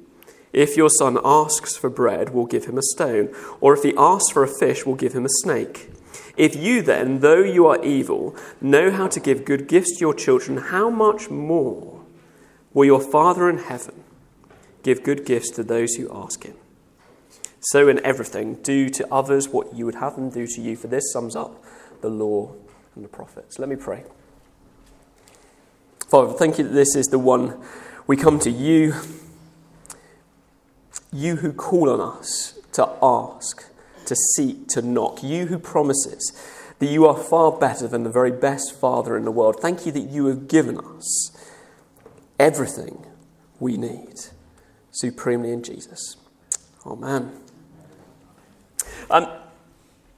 If 0.53 0.75
your 0.75 0.89
son 0.89 1.19
asks 1.23 1.77
for 1.77 1.91
bread, 1.91 2.31
we'll 2.31 2.47
give 2.47 2.65
him 2.65 2.79
a 2.79 2.89
stone, 2.93 3.31
or 3.61 3.75
if 3.75 3.83
he 3.83 3.93
asks 3.95 4.31
for 4.31 4.43
a 4.43 4.57
fish, 4.59 4.87
we'll 4.87 4.95
give 4.95 5.13
him 5.13 5.25
a 5.25 5.41
snake. 5.43 5.92
If 6.35 6.55
you 6.55 6.81
then, 6.81 7.19
though 7.19 7.43
you 7.43 7.67
are 7.67 7.83
evil, 7.83 8.35
know 8.59 8.91
how 8.91 9.07
to 9.07 9.19
give 9.19 9.45
good 9.45 9.67
gifts 9.67 9.97
to 9.97 10.01
your 10.01 10.13
children, 10.13 10.57
how 10.57 10.89
much 10.89 11.29
more 11.29 12.01
will 12.73 12.85
your 12.85 13.01
Father 13.01 13.49
in 13.49 13.59
heaven 13.59 14.03
give 14.81 15.03
good 15.03 15.25
gifts 15.25 15.51
to 15.51 15.63
those 15.63 15.95
who 15.95 16.09
ask 16.13 16.43
him? 16.43 16.55
So, 17.59 17.87
in 17.87 18.03
everything, 18.05 18.55
do 18.55 18.89
to 18.89 19.13
others 19.13 19.49
what 19.49 19.73
you 19.73 19.85
would 19.85 19.95
have 19.95 20.15
them 20.15 20.29
do 20.29 20.47
to 20.47 20.61
you, 20.61 20.75
for 20.75 20.87
this 20.87 21.13
sums 21.13 21.35
up 21.35 21.63
the 22.01 22.09
law 22.09 22.51
and 22.95 23.05
the 23.05 23.09
prophets. 23.09 23.59
Let 23.59 23.69
me 23.69 23.75
pray. 23.75 24.03
Father, 26.09 26.33
thank 26.33 26.57
you 26.57 26.65
that 26.65 26.73
this 26.73 26.95
is 26.95 27.07
the 27.07 27.19
one 27.19 27.63
we 28.05 28.17
come 28.17 28.39
to 28.39 28.51
you 28.51 28.93
you 31.13 31.37
who 31.37 31.53
call 31.53 31.89
on 31.89 32.01
us 32.01 32.59
to 32.73 32.89
ask, 33.01 33.69
to 34.05 34.15
seek, 34.15 34.67
to 34.69 34.81
knock, 34.81 35.23
you 35.23 35.47
who 35.47 35.59
promises 35.59 36.31
that 36.79 36.87
you 36.87 37.05
are 37.05 37.17
far 37.17 37.51
better 37.51 37.87
than 37.87 38.03
the 38.03 38.09
very 38.09 38.31
best 38.31 38.77
Father 38.77 39.15
in 39.15 39.23
the 39.23 39.31
world. 39.31 39.57
Thank 39.61 39.85
you 39.85 39.91
that 39.93 40.09
you 40.09 40.25
have 40.25 40.47
given 40.47 40.77
us 40.77 41.31
everything 42.39 43.05
we 43.59 43.77
need, 43.77 44.15
supremely 44.91 45.51
in 45.51 45.63
Jesus. 45.63 46.17
Amen. 46.85 47.31
Um, 49.09 49.27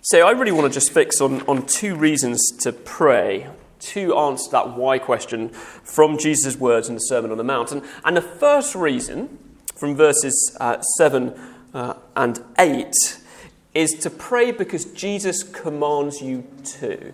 so 0.01 0.25
I 0.27 0.31
really 0.31 0.51
want 0.51 0.71
to 0.71 0.73
just 0.73 0.91
fix 0.91 1.21
on, 1.21 1.41
on 1.47 1.65
two 1.65 1.95
reasons 1.95 2.39
to 2.61 2.71
pray, 2.71 3.47
to 3.79 4.15
answer 4.17 4.49
that 4.51 4.75
why 4.75 4.97
question 4.97 5.49
from 5.49 6.17
Jesus' 6.17 6.57
words 6.57 6.87
in 6.89 6.95
the 6.95 7.01
Sermon 7.01 7.31
on 7.31 7.37
the 7.37 7.43
Mount. 7.43 7.71
And, 7.71 7.83
and 8.03 8.17
the 8.17 8.21
first 8.21 8.73
reason 8.75 9.37
from 9.75 9.95
verses 9.95 10.55
uh, 10.59 10.81
7 10.97 11.33
uh, 11.73 11.95
and 12.15 12.43
8 12.57 12.93
is 13.75 13.91
to 13.91 14.09
pray 14.09 14.51
because 14.51 14.85
Jesus 14.85 15.43
commands 15.43 16.21
you 16.21 16.47
to. 16.79 17.13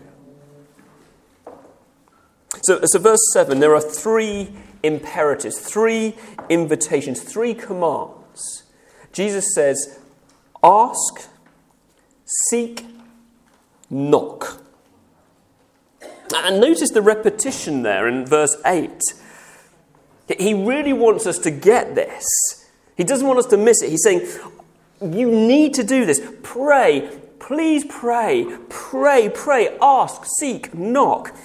So, 2.63 2.79
so, 2.83 2.99
verse 2.99 3.31
7, 3.33 3.59
there 3.59 3.73
are 3.73 3.81
three 3.81 4.53
imperatives, 4.83 5.57
three 5.57 6.15
invitations, 6.49 7.21
three 7.21 7.55
commands. 7.55 8.63
Jesus 9.11 9.53
says, 9.55 9.99
Ask, 10.63 11.27
seek, 12.49 12.85
knock. 13.89 14.61
And 16.33 16.61
notice 16.61 16.91
the 16.91 17.01
repetition 17.01 17.81
there 17.81 18.07
in 18.07 18.25
verse 18.25 18.55
8. 18.65 19.01
He 20.37 20.53
really 20.53 20.93
wants 20.93 21.25
us 21.25 21.39
to 21.39 21.51
get 21.51 21.95
this. 21.95 22.25
He 22.95 23.03
doesn't 23.03 23.27
want 23.27 23.39
us 23.39 23.47
to 23.47 23.57
miss 23.57 23.81
it. 23.81 23.89
He's 23.89 24.03
saying, 24.03 24.27
You 25.01 25.31
need 25.31 25.73
to 25.75 25.83
do 25.83 26.05
this. 26.05 26.21
Pray. 26.43 27.09
Please 27.39 27.83
pray. 27.85 28.45
Pray, 28.69 29.29
pray. 29.29 29.77
Ask, 29.81 30.23
seek, 30.39 30.73
knock. 30.73 31.35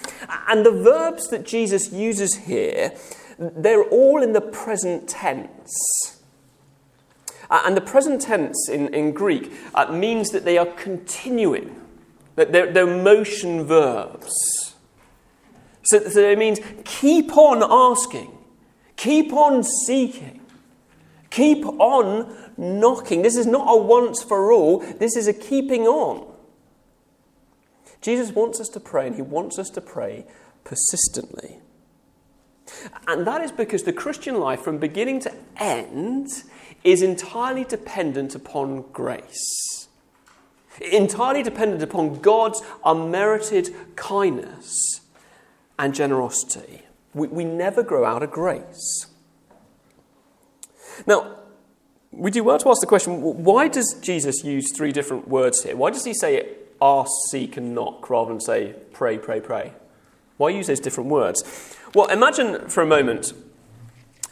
And 0.49 0.65
the 0.65 0.71
verbs 0.71 1.29
that 1.29 1.47
Jesus 1.47 1.93
uses 1.93 2.35
here, 2.47 2.93
they're 3.39 3.85
all 3.85 4.23
in 4.23 4.33
the 4.33 4.41
present 4.41 5.09
tense. 5.09 6.21
Uh, 7.49 7.63
and 7.65 7.77
the 7.77 7.81
present 7.81 8.21
tense 8.21 8.69
in, 8.69 8.93
in 8.93 9.13
Greek 9.13 9.53
uh, 9.75 9.91
means 9.93 10.31
that 10.31 10.45
they 10.45 10.59
are 10.59 10.67
continuing, 10.67 11.81
that 12.35 12.53
they're, 12.53 12.73
they're 12.73 12.87
motion 12.87 13.65
verbs. 13.65 14.75
So, 15.85 16.01
so 16.09 16.21
it 16.21 16.39
means 16.39 16.59
keep 16.85 17.37
on 17.37 17.63
asking, 17.63 18.37
keep 18.97 19.33
on 19.33 19.63
seeking, 19.63 20.36
keep 21.31 21.65
on 21.65 22.35
knocking. 22.57 23.23
This 23.23 23.37
is 23.37 23.47
not 23.47 23.67
a 23.69 23.77
once 23.77 24.23
for 24.23 24.53
all, 24.53 24.79
this 24.79 25.17
is 25.17 25.29
a 25.29 25.33
keeping 25.33 25.87
on. 25.87 26.33
Jesus 28.01 28.31
wants 28.31 28.61
us 28.61 28.69
to 28.69 28.81
pray, 28.81 29.07
and 29.07 29.17
he 29.17 29.23
wants 29.23 29.59
us 29.59 29.69
to 29.71 29.81
pray 29.81 30.27
persistently. 30.65 31.59
And 33.07 33.27
that 33.27 33.43
is 33.43 33.53
because 33.53 33.85
the 33.85 33.93
Christian 33.93 34.39
life, 34.39 34.61
from 34.61 34.79
beginning 34.79 35.21
to 35.21 35.35
end, 35.57 36.29
is 36.85 37.03
entirely 37.03 37.65
dependent 37.65 38.35
upon 38.35 38.83
grace. 38.93 39.89
Entirely 40.81 41.43
dependent 41.43 41.83
upon 41.83 42.21
God's 42.21 42.63
unmerited 42.85 43.75
kindness 43.97 45.01
and 45.79 45.95
generosity. 45.95 46.83
We, 47.15 47.29
we 47.29 47.45
never 47.45 47.83
grow 47.83 48.05
out 48.05 48.23
of 48.23 48.31
grace. 48.31 49.07
Now, 51.07 51.37
we 52.11 52.31
do 52.31 52.43
well 52.45 52.59
to 52.59 52.69
ask 52.71 52.81
the 52.81 52.87
question 52.87 53.21
why 53.21 53.69
does 53.69 53.95
Jesus 54.01 54.45
use 54.45 54.73
three 54.73 54.93
different 54.93 55.29
words 55.29 55.63
here? 55.63 55.77
Why 55.77 55.91
does 55.91 56.05
he 56.05 56.15
say 56.15 56.49
ask, 56.81 57.11
seek, 57.31 57.57
and 57.57 57.75
knock 57.75 58.09
rather 58.09 58.31
than 58.31 58.41
say 58.41 58.75
pray, 58.93 59.19
pray, 59.19 59.41
pray? 59.41 59.73
Why 60.37 60.51
use 60.51 60.67
those 60.67 60.81
different 60.81 61.11
words? 61.11 61.77
Well, 61.95 62.07
imagine 62.07 62.69
for 62.69 62.83
a 62.83 62.87
moment 62.87 63.33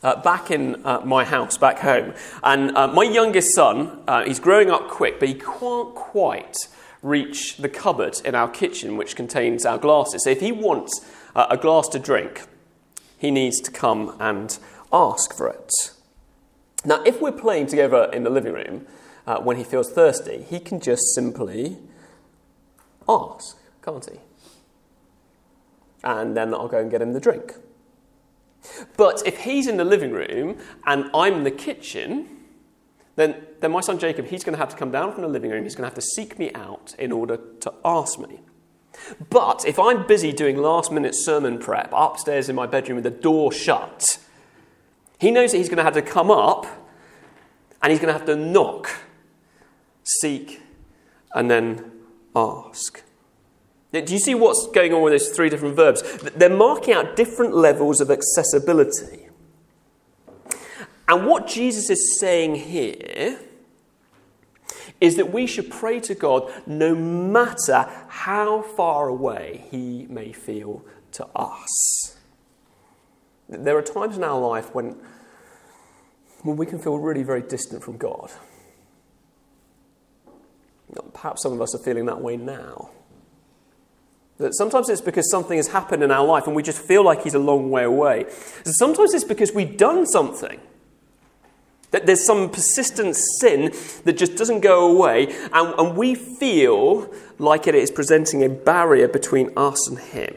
uh, 0.03 0.21
back 0.23 0.51
in 0.51 0.85
uh, 0.85 1.01
my 1.05 1.25
house 1.25 1.57
back 1.57 1.79
home, 1.79 2.13
and 2.43 2.77
uh, 2.77 2.89
my 2.89 3.05
youngest 3.05 3.55
son, 3.55 4.03
uh, 4.07 4.25
he's 4.25 4.39
growing 4.39 4.71
up 4.71 4.89
quick, 4.89 5.19
but 5.19 5.29
he 5.29 5.35
can't 5.35 5.95
quite 5.95 6.57
reach 7.03 7.59
the 7.59 7.69
cupboard 7.69 8.21
in 8.25 8.35
our 8.35 8.49
kitchen 8.49 8.97
which 8.97 9.17
contains 9.17 9.65
our 9.67 9.79
glasses. 9.79 10.25
So 10.25 10.31
if 10.31 10.41
he 10.41 10.53
wants 10.53 11.07
uh, 11.35 11.47
a 11.51 11.57
glass 11.57 11.89
to 11.89 11.99
drink, 11.99 12.43
he 13.19 13.31
needs 13.31 13.61
to 13.63 13.71
come 13.71 14.17
and 14.21 14.57
ask 14.93 15.35
for 15.35 15.49
it. 15.49 15.71
Now, 16.85 17.03
if 17.05 17.21
we're 17.21 17.33
playing 17.33 17.67
together 17.67 18.11
in 18.13 18.25
the 18.25 18.31
living 18.31 18.53
room 18.53 18.87
uh, 19.27 19.39
when 19.41 19.57
he 19.57 19.65
feels 19.65 19.91
thirsty, 19.91 20.45
he 20.49 20.61
can 20.61 20.81
just 20.81 21.15
simply 21.15 21.79
ask, 23.09 23.57
can't 23.83 24.05
he? 24.05 24.19
And 26.03 26.37
then 26.37 26.53
I'll 26.53 26.69
go 26.69 26.79
and 26.79 26.91
get 26.91 27.01
him 27.01 27.15
the 27.15 27.21
drink. 27.21 27.55
But 28.97 29.23
if 29.27 29.41
he's 29.41 29.67
in 29.67 29.77
the 29.77 29.85
living 29.85 30.13
room 30.13 30.59
and 30.87 31.11
I'm 31.15 31.35
in 31.35 31.45
the 31.45 31.51
kitchen, 31.51 32.29
then, 33.17 33.47
then 33.61 33.73
my 33.73 33.81
son 33.81 33.99
Jacob, 33.99 34.27
he's 34.27 34.45
going 34.45 34.55
to 34.55 34.59
have 34.59 34.71
to 34.71 34.77
come 34.77 34.91
down 34.91 35.13
from 35.13 35.23
the 35.23 35.29
living 35.29 35.51
room. 35.51 35.65
He's 35.65 35.75
going 35.75 35.89
to 35.89 35.89
have 35.89 35.95
to 35.95 36.03
seek 36.15 36.39
me 36.39 36.53
out 36.55 36.95
in 36.99 37.13
order 37.13 37.39
to 37.61 37.73
ask 37.85 38.19
me. 38.19 38.41
But 39.31 39.65
if 39.67 39.79
I'm 39.79 40.07
busy 40.07 40.33
doing 40.33 40.57
last 40.57 40.93
minute 40.93 41.15
sermon 41.15 41.59
prep 41.59 41.91
upstairs 41.93 42.49
in 42.49 42.57
my 42.57 42.67
bedroom 42.67 42.97
with 42.97 43.05
the 43.05 43.11
door 43.11 43.53
shut, 43.53 44.19
he 45.19 45.31
knows 45.31 45.53
that 45.53 45.59
he's 45.59 45.69
going 45.69 45.79
to 45.79 45.85
have 45.85 45.95
to 45.95 46.03
come 46.03 46.31
up 46.31 46.67
and 47.83 47.91
he's 47.91 48.01
going 48.01 48.13
to 48.13 48.19
have 48.19 48.27
to 48.27 48.37
knock, 48.37 48.91
seek, 50.03 50.61
and 51.35 51.51
then 51.51 51.93
ask. 52.35 53.03
Do 53.93 54.13
you 54.13 54.19
see 54.19 54.35
what's 54.35 54.67
going 54.75 54.93
on 54.93 55.03
with 55.03 55.13
those 55.13 55.29
three 55.29 55.49
different 55.49 55.77
verbs? 55.77 56.03
They're 56.35 56.49
marking 56.49 56.95
out 56.95 57.15
different 57.15 57.55
levels 57.55 58.01
of 58.01 58.11
accessibility. 58.11 59.29
And 61.07 61.27
what 61.27 61.47
Jesus 61.47 61.91
is 61.91 62.19
saying 62.19 62.57
here 62.57 63.39
is 65.01 65.17
that 65.17 65.33
we 65.33 65.47
should 65.47 65.71
pray 65.71 66.01
to 66.01 66.15
God 66.15 66.51
no 66.67 66.95
matter 66.95 67.89
how 68.09 68.63
far 68.63 69.09
away 69.09 69.65
He 69.71 70.07
may 70.09 70.33
feel 70.33 70.85
to 71.13 71.27
us. 71.37 72.14
There 73.59 73.77
are 73.77 73.83
times 73.83 74.17
in 74.17 74.25
our 74.25 74.41
life 74.41 74.75
when, 74.75 74.97
when 76.43 76.57
we 76.57 76.67
can 76.67 76.79
feel 76.79 76.99
really 76.99 77.23
very 77.23 77.43
distant 77.43 77.83
from 77.83 77.97
God. 77.97 78.31
Perhaps 81.13 81.43
some 81.43 81.53
of 81.53 81.61
us 81.61 81.75
are 81.75 81.79
feeling 81.79 82.07
that 82.07 82.21
way 82.21 82.37
now. 82.37 82.91
That 84.39 84.55
sometimes 84.55 84.89
it's 84.89 85.01
because 85.01 85.31
something 85.31 85.57
has 85.57 85.69
happened 85.69 86.03
in 86.03 86.11
our 86.11 86.27
life 86.27 86.47
and 86.47 86.57
we 86.57 86.63
just 86.63 86.79
feel 86.79 87.05
like 87.05 87.23
He's 87.23 87.35
a 87.35 87.39
long 87.39 87.71
way 87.71 87.85
away. 87.85 88.27
Sometimes 88.65 89.15
it's 89.15 89.25
because 89.25 89.53
we've 89.53 89.77
done 89.77 90.07
something 90.07 90.61
that 91.95 92.07
there's 92.07 92.27
some 92.27 92.51
persistent 92.51 93.15
sin 93.15 93.73
that 94.03 94.15
just 94.15 94.35
doesn't 94.35 94.63
go 94.63 94.91
away, 94.91 95.33
and, 95.53 95.79
and 95.79 95.97
we 95.97 96.17
feel 96.17 97.09
like 97.39 97.69
it 97.69 97.75
is 97.77 97.89
presenting 97.89 98.43
a 98.43 98.49
barrier 98.49 99.07
between 99.07 99.53
us 99.57 99.89
and 99.89 100.01
Him. 100.01 100.35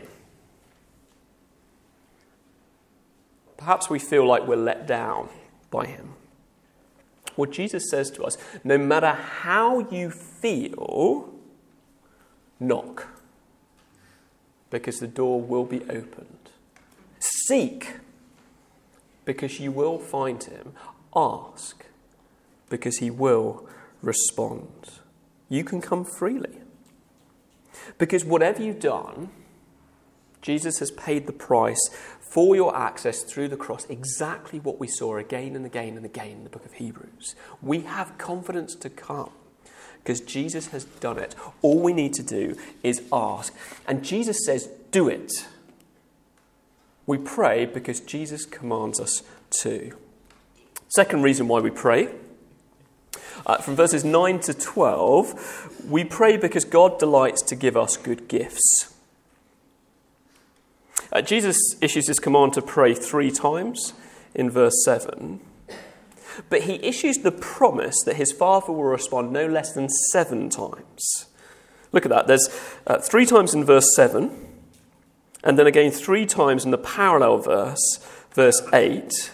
Perhaps 3.67 3.89
we 3.89 3.99
feel 3.99 4.25
like 4.25 4.47
we're 4.47 4.55
let 4.55 4.87
down 4.87 5.27
by 5.69 5.87
Him. 5.87 6.13
Well, 7.35 7.51
Jesus 7.51 7.89
says 7.91 8.09
to 8.11 8.23
us 8.23 8.37
no 8.63 8.77
matter 8.77 9.11
how 9.11 9.79
you 9.89 10.09
feel, 10.09 11.33
knock, 12.61 13.07
because 14.69 15.01
the 15.01 15.07
door 15.07 15.41
will 15.41 15.65
be 15.65 15.81
opened. 15.89 16.49
Seek, 17.19 17.97
because 19.25 19.59
you 19.59 19.73
will 19.73 19.99
find 19.99 20.41
Him 20.41 20.71
ask 21.13 21.85
because 22.69 22.99
he 22.99 23.11
will 23.11 23.67
respond. 24.01 25.01
You 25.49 25.65
can 25.65 25.81
come 25.81 26.05
freely. 26.05 26.59
Because 27.97 28.23
whatever 28.23 28.63
you've 28.63 28.79
done, 28.79 29.29
Jesus 30.41 30.79
has 30.79 30.91
paid 30.91 31.27
the 31.27 31.33
price 31.33 31.89
for 32.37 32.55
your 32.55 32.77
access 32.77 33.23
through 33.23 33.47
the 33.47 33.57
cross, 33.57 33.87
exactly 33.89 34.59
what 34.59 34.79
we 34.79 34.87
saw 34.87 35.17
again 35.17 35.55
and 35.55 35.65
again 35.65 35.97
and 35.97 36.05
again 36.05 36.33
in 36.33 36.43
the 36.43 36.51
book 36.51 36.63
of 36.67 36.73
Hebrews. 36.73 37.33
We 37.63 37.79
have 37.79 38.15
confidence 38.19 38.75
to 38.75 38.91
come 38.91 39.31
because 39.95 40.21
Jesus 40.21 40.67
has 40.67 40.83
done 40.85 41.17
it. 41.17 41.33
All 41.63 41.79
we 41.79 41.93
need 41.93 42.13
to 42.13 42.21
do 42.21 42.55
is 42.83 43.01
ask. 43.11 43.55
And 43.87 44.03
Jesus 44.03 44.45
says, 44.45 44.69
Do 44.91 45.07
it. 45.07 45.47
We 47.07 47.17
pray 47.17 47.65
because 47.65 48.01
Jesus 48.01 48.45
commands 48.45 48.99
us 48.99 49.23
to. 49.61 49.97
Second 50.89 51.23
reason 51.23 51.47
why 51.47 51.59
we 51.59 51.71
pray. 51.71 52.09
Uh, 53.47 53.57
from 53.57 53.75
verses 53.75 54.05
9 54.05 54.41
to 54.41 54.53
12, 54.53 55.87
we 55.89 56.03
pray 56.03 56.37
because 56.37 56.65
God 56.65 56.99
delights 56.99 57.41
to 57.41 57.55
give 57.55 57.75
us 57.75 57.97
good 57.97 58.27
gifts. 58.27 58.93
Uh, 61.17 61.21
Jesus 61.21 61.57
issues 61.81 62.05
his 62.05 62.19
command 62.19 62.53
to 62.53 62.61
pray 62.61 62.93
three 62.93 63.31
times 63.31 63.93
in 64.35 64.51
verse 64.51 64.83
7, 64.85 65.39
but 66.47 66.61
he 66.61 66.75
issues 66.85 67.17
the 67.17 67.31
promise 67.31 67.95
that 68.05 68.17
his 68.17 68.31
Father 68.31 68.71
will 68.71 68.83
respond 68.83 69.31
no 69.31 69.47
less 69.47 69.73
than 69.73 69.89
seven 69.89 70.47
times. 70.47 71.25
Look 71.91 72.05
at 72.05 72.09
that. 72.09 72.27
There's 72.27 72.47
uh, 72.85 72.99
three 72.99 73.25
times 73.25 73.55
in 73.55 73.65
verse 73.65 73.95
7, 73.95 74.29
and 75.43 75.57
then 75.57 75.65
again 75.65 75.89
three 75.89 76.27
times 76.27 76.65
in 76.65 76.69
the 76.69 76.77
parallel 76.77 77.39
verse, 77.39 77.99
verse 78.35 78.61
8 78.71 79.31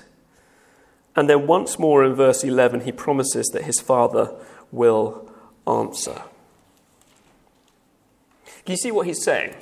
and 1.16 1.30
then 1.30 1.46
once 1.46 1.78
more 1.78 2.04
in 2.04 2.16
verse 2.16 2.44
11, 2.44 2.82
he 2.82 2.92
promises 2.94 3.48
that 3.50 3.66
his 3.66 3.80
Father 3.80 4.34
will 4.72 5.30
answer. 5.68 6.24
Can 8.66 8.72
you 8.72 8.78
see 8.78 8.92
what 8.92 9.06
he's 9.06 9.22
saying? 9.22 9.54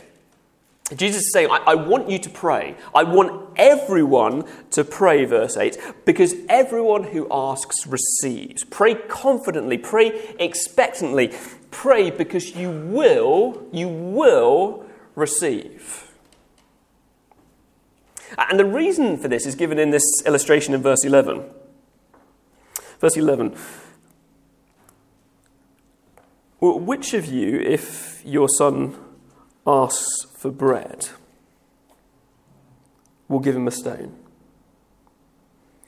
Jesus 0.96 1.24
is 1.24 1.34
saying, 1.34 1.50
I, 1.50 1.58
I, 1.68 1.76
want 1.76 2.10
you 2.10 2.20
to 2.20 2.30
pray. 2.30 2.76
I 2.94 3.04
want 3.04 3.54
everyone 3.56 4.46
to 4.72 4.84
pray, 4.84 5.24
verse 5.26 5.56
8, 5.56 5.78
because 6.06 6.36
everyone 6.50 7.04
who 7.04 7.28
asks 7.32 7.88
receives. 7.88 8.64
Pray 8.66 8.96
confidently, 8.96 9.78
pray 9.78 10.36
expectantly, 10.38 11.34
pray 11.72 12.10
because 12.10 12.56
you 12.56 12.70
will, 12.70 13.66
you 13.72 13.88
will 13.88 14.86
receive. 15.16 16.12
And 18.38 18.60
the 18.60 18.66
reason 18.66 19.18
for 19.18 19.28
this 19.28 19.46
is 19.46 19.56
given 19.56 19.80
in 19.80 19.92
this 19.92 20.04
illustration 20.26 20.74
in 20.74 20.82
verse 20.82 21.04
11. 21.06 21.44
Verse 23.00 23.16
11. 23.16 23.56
Well, 26.60 26.80
which 26.80 27.14
of 27.14 27.26
you, 27.26 27.60
if 27.60 28.22
your 28.26 28.48
son 28.48 28.96
asks 29.66 30.26
for 30.38 30.52
bread, 30.52 31.10
we'll 33.28 33.40
give 33.40 33.56
him 33.56 33.68
a 33.68 33.72
stone? 33.72 34.16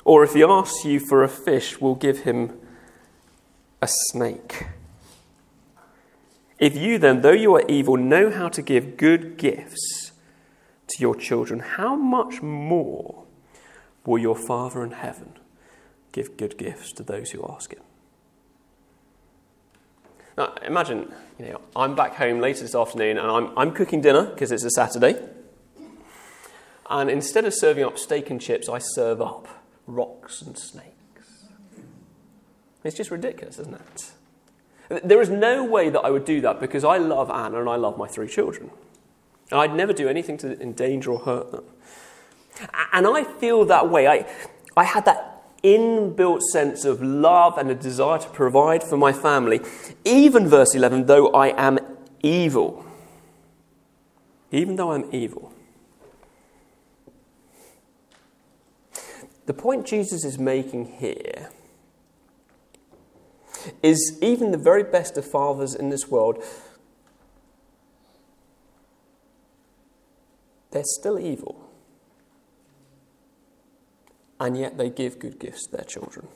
Or 0.06 0.24
if 0.24 0.34
he 0.34 0.44
asks 0.44 0.84
you 0.86 1.00
for 1.00 1.24
a 1.24 1.30
fish, 1.30 1.80
we'll 1.80 1.96
give 1.96 2.20
him 2.20 2.60
a 3.82 3.88
snake. 4.10 4.68
If 6.60 6.76
you 6.76 6.98
then, 6.98 7.22
though 7.22 7.32
you 7.32 7.56
are 7.56 7.64
evil, 7.68 7.98
know 7.98 8.30
how 8.32 8.50
to 8.50 8.62
give 8.62 8.98
good 8.98 9.38
gifts 9.38 10.12
to 10.88 11.02
your 11.02 11.16
children, 11.16 11.60
how 11.60 11.96
much 11.96 12.42
more 12.42 13.24
will 14.06 14.20
your 14.20 14.36
Father 14.36 14.84
in 14.84 14.92
heaven 14.92 15.34
give 16.12 16.38
good 16.38 16.58
gifts 16.58 16.92
to 16.94 17.04
those 17.04 17.32
who 17.32 17.46
ask 17.50 17.74
him? 17.74 17.84
Now, 20.38 20.54
imagine, 20.66 21.12
you 21.38 21.46
know, 21.46 21.62
I'm 21.76 21.96
back 21.96 22.16
home 22.16 22.40
later 22.40 22.62
this 22.62 22.76
afternoon 22.76 23.18
and 23.18 23.30
I'm, 23.30 23.58
I'm 23.58 23.72
cooking 23.72 24.02
dinner 24.02 24.26
because 24.26 24.52
it's 24.52 24.64
a 24.64 24.72
Saturday. 24.72 25.16
And 26.90 27.10
instead 27.10 27.46
of 27.46 27.54
serving 27.54 27.84
up 27.84 27.98
steak 27.98 28.30
and 28.30 28.42
chips, 28.42 28.68
I 28.68 28.80
serve 28.80 29.22
up 29.22 29.48
rocks 29.88 30.42
and 30.42 30.58
snakes. 30.58 31.46
It's 32.84 32.98
just 32.98 33.12
ridiculous, 33.12 33.60
isn't 33.60 33.76
it? 33.76 34.12
There 35.04 35.22
is 35.22 35.30
no 35.30 35.64
way 35.64 35.90
that 35.90 36.02
I 36.02 36.10
would 36.10 36.26
do 36.26 36.42
that 36.42 36.60
because 36.60 36.84
I 36.84 36.98
love 36.98 37.30
Anna 37.30 37.60
and 37.62 37.70
I 37.70 37.78
love 37.78 37.98
my 37.98 38.08
three 38.08 38.28
children. 38.28 38.70
And 39.50 39.60
I'd 39.60 39.76
never 39.76 39.94
do 39.94 40.10
anything 40.10 40.38
to 40.40 40.60
endanger 40.62 41.12
or 41.12 41.20
hurt 41.20 41.52
them. 41.52 41.64
And 42.92 43.08
I 43.08 43.24
feel 43.24 43.66
that 43.66 43.90
way. 43.90 44.08
I, 44.08 44.28
I 44.76 44.84
had 44.84 45.06
that 45.06 45.33
inbuilt 45.64 46.42
sense 46.42 46.86
of 46.86 47.02
love 47.02 47.58
and 47.58 47.70
a 47.70 47.76
desire 47.76 48.20
to 48.20 48.30
provide 48.30 48.84
for 48.84 48.98
my 48.98 49.14
family, 49.14 49.62
even 50.04 50.48
verse 50.48 50.76
11, 50.76 51.06
though 51.06 51.30
I 51.30 51.50
am 51.62 51.80
evil. 52.22 52.86
Even 54.52 54.76
though 54.76 54.92
I'm 54.92 55.06
evil. 55.12 55.54
The 59.46 59.54
point 59.54 59.86
Jesus 59.86 60.24
is 60.24 60.38
making 60.38 60.86
here 61.00 61.50
is 63.82 64.18
even 64.22 64.52
the 64.52 64.58
very 64.58 64.84
best 64.84 65.18
of 65.18 65.26
fathers 65.26 65.74
in 65.74 65.90
this 65.90 66.10
world, 66.10 66.44
they're 70.72 70.84
still 70.86 71.20
evil. 71.20 71.63
And 74.44 74.58
yet 74.58 74.78
they 74.78 74.90
give 74.90 75.20
good 75.20 75.40
gifts 75.40 75.68
to 75.68 75.78
their 75.78 75.86
children. 75.86 76.28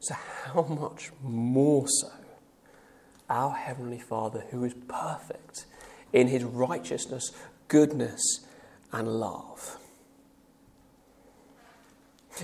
So, 0.00 0.14
how 0.14 0.62
much 0.62 1.10
more 1.22 1.84
so 1.86 2.10
our 3.28 3.50
Heavenly 3.50 3.98
Father, 3.98 4.44
who 4.50 4.64
is 4.64 4.72
perfect 4.88 5.66
in 6.10 6.28
his 6.28 6.44
righteousness, 6.44 7.30
goodness, 7.68 8.22
and 8.90 9.06
love? 9.06 9.76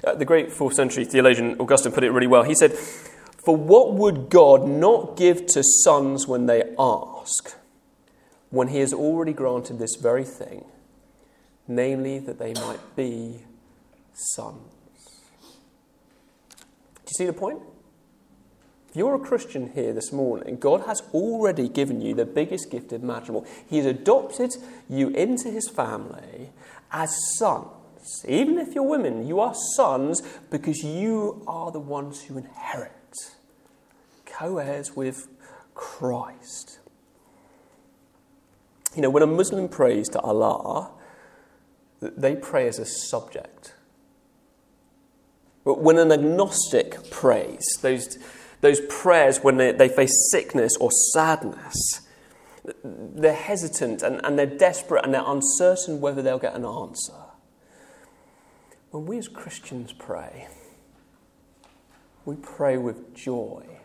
Uh, 0.04 0.14
the 0.14 0.26
great 0.26 0.52
fourth 0.52 0.74
century 0.74 1.06
theologian 1.06 1.56
Augustine 1.58 1.92
put 1.92 2.04
it 2.04 2.10
really 2.10 2.26
well. 2.26 2.42
He 2.42 2.54
said, 2.54 2.72
For 2.74 3.56
what 3.56 3.94
would 3.94 4.28
God 4.28 4.68
not 4.68 5.16
give 5.16 5.46
to 5.46 5.62
sons 5.64 6.28
when 6.28 6.44
they 6.44 6.74
ask, 6.78 7.56
when 8.50 8.68
he 8.68 8.80
has 8.80 8.92
already 8.92 9.32
granted 9.32 9.78
this 9.78 9.96
very 9.96 10.24
thing, 10.24 10.66
namely 11.68 12.18
that 12.18 12.38
they 12.38 12.54
might 12.54 12.96
be 12.96 13.44
sons? 14.12 14.58
Do 16.50 17.10
you 17.10 17.14
see 17.14 17.26
the 17.26 17.32
point? 17.32 17.60
If 18.88 18.96
you're 18.96 19.14
a 19.14 19.20
Christian 19.20 19.72
here 19.72 19.92
this 19.92 20.12
morning, 20.12 20.56
God 20.56 20.86
has 20.86 21.02
already 21.12 21.68
given 21.68 22.00
you 22.00 22.14
the 22.14 22.24
biggest 22.24 22.70
gift 22.70 22.92
imaginable. 22.92 23.46
He 23.68 23.76
has 23.76 23.86
adopted 23.86 24.56
you 24.88 25.08
into 25.10 25.50
his 25.50 25.68
family 25.68 26.50
as 26.90 27.14
sons 27.36 27.68
even 28.26 28.58
if 28.58 28.74
you're 28.74 28.84
women, 28.84 29.26
you 29.26 29.40
are 29.40 29.54
sons 29.76 30.22
because 30.50 30.82
you 30.82 31.42
are 31.46 31.70
the 31.70 31.80
ones 31.80 32.22
who 32.22 32.38
inherit, 32.38 32.92
co 34.24 34.58
heirs 34.58 34.96
with 34.96 35.28
Christ. 35.74 36.78
You 38.96 39.02
know, 39.02 39.10
when 39.10 39.22
a 39.22 39.26
Muslim 39.26 39.68
prays 39.68 40.08
to 40.10 40.20
Allah, 40.20 40.90
they 42.00 42.36
pray 42.36 42.68
as 42.68 42.78
a 42.78 42.86
subject. 42.86 43.74
But 45.64 45.80
when 45.80 45.98
an 45.98 46.12
agnostic 46.12 47.10
prays, 47.10 47.66
those, 47.82 48.18
those 48.60 48.80
prayers 48.88 49.38
when 49.42 49.56
they, 49.56 49.72
they 49.72 49.88
face 49.88 50.12
sickness 50.30 50.76
or 50.80 50.90
sadness, 51.12 52.06
they're 52.84 53.34
hesitant 53.34 54.02
and, 54.02 54.20
and 54.24 54.38
they're 54.38 54.46
desperate 54.46 55.04
and 55.04 55.12
they're 55.12 55.22
uncertain 55.26 56.00
whether 56.00 56.22
they'll 56.22 56.38
get 56.38 56.54
an 56.54 56.64
answer. 56.64 57.14
When 58.90 59.06
we 59.06 59.18
as 59.18 59.28
Christians 59.28 59.92
pray, 59.92 60.48
we 62.24 62.36
pray 62.36 62.78
with 62.78 63.14
joy 63.14 63.77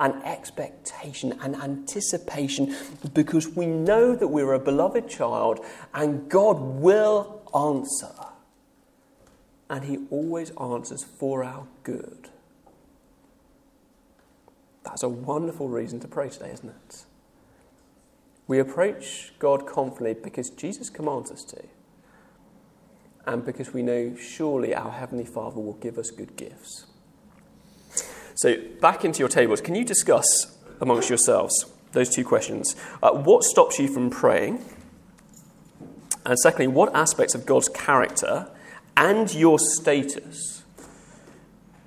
and 0.00 0.14
expectation 0.24 1.38
and 1.42 1.54
anticipation 1.56 2.74
because 3.14 3.46
we 3.48 3.66
know 3.66 4.16
that 4.16 4.28
we're 4.28 4.54
a 4.54 4.58
beloved 4.58 5.08
child 5.08 5.60
and 5.94 6.28
God 6.28 6.58
will 6.58 7.42
answer. 7.54 8.14
And 9.68 9.84
He 9.84 9.98
always 10.10 10.50
answers 10.56 11.04
for 11.04 11.44
our 11.44 11.68
good. 11.84 12.30
That's 14.82 15.02
a 15.02 15.08
wonderful 15.08 15.68
reason 15.68 16.00
to 16.00 16.08
pray 16.08 16.30
today, 16.30 16.50
isn't 16.50 16.70
it? 16.70 17.04
We 18.48 18.58
approach 18.58 19.34
God 19.38 19.66
confidently 19.66 20.14
because 20.14 20.50
Jesus 20.50 20.90
commands 20.90 21.30
us 21.30 21.44
to 21.44 21.62
and 23.26 23.44
because 23.44 23.72
we 23.72 23.82
know 23.82 24.16
surely 24.16 24.74
our 24.74 24.90
Heavenly 24.90 25.26
Father 25.26 25.60
will 25.60 25.74
give 25.74 25.98
us 25.98 26.10
good 26.10 26.36
gifts. 26.36 26.86
So, 28.40 28.56
back 28.80 29.04
into 29.04 29.18
your 29.18 29.28
tables, 29.28 29.60
can 29.60 29.74
you 29.74 29.84
discuss 29.84 30.56
amongst 30.80 31.10
yourselves 31.10 31.66
those 31.92 32.08
two 32.08 32.24
questions? 32.24 32.74
Uh, 33.02 33.10
what 33.10 33.44
stops 33.44 33.78
you 33.78 33.86
from 33.86 34.08
praying? 34.08 34.64
And 36.24 36.38
secondly, 36.38 36.68
what 36.68 36.94
aspects 36.94 37.34
of 37.34 37.44
God's 37.44 37.68
character 37.68 38.48
and 38.96 39.30
your 39.34 39.58
status 39.58 40.62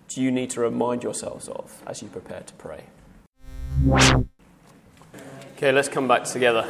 do 0.10 0.22
you 0.22 0.30
need 0.30 0.52
to 0.52 0.62
remind 0.62 1.02
yourselves 1.02 1.48
of 1.48 1.82
as 1.88 2.04
you 2.04 2.08
prepare 2.08 2.42
to 2.42 2.54
pray? 2.54 2.84
Okay, 5.58 5.72
let's 5.72 5.90
come 5.90 6.08
back 6.08 6.26
together. 6.26 6.70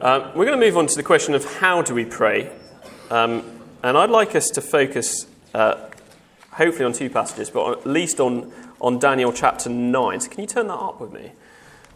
Um, 0.00 0.22
we're 0.34 0.46
going 0.46 0.58
to 0.58 0.66
move 0.66 0.78
on 0.78 0.86
to 0.86 0.96
the 0.96 1.02
question 1.02 1.34
of 1.34 1.44
how 1.56 1.82
do 1.82 1.94
we 1.94 2.06
pray. 2.06 2.50
Um, 3.10 3.60
and 3.82 3.98
I'd 3.98 4.08
like 4.08 4.34
us 4.34 4.48
to 4.54 4.62
focus, 4.62 5.26
uh, 5.52 5.74
hopefully, 6.52 6.84
on 6.84 6.92
two 6.92 7.10
passages, 7.10 7.50
but 7.50 7.78
at 7.78 7.86
least 7.86 8.20
on, 8.20 8.52
on 8.80 8.98
Daniel 8.98 9.32
chapter 9.32 9.68
9. 9.68 10.20
So, 10.20 10.30
can 10.30 10.40
you 10.40 10.46
turn 10.46 10.68
that 10.68 10.74
up 10.74 11.00
with 11.00 11.12
me? 11.12 11.32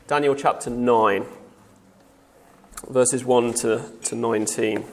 Daniel 0.07 0.35
chapter 0.35 0.71
9, 0.71 1.25
verses 2.89 3.25
1 3.25 3.55
to, 3.55 3.91
to 4.03 4.15
19. 4.15 4.85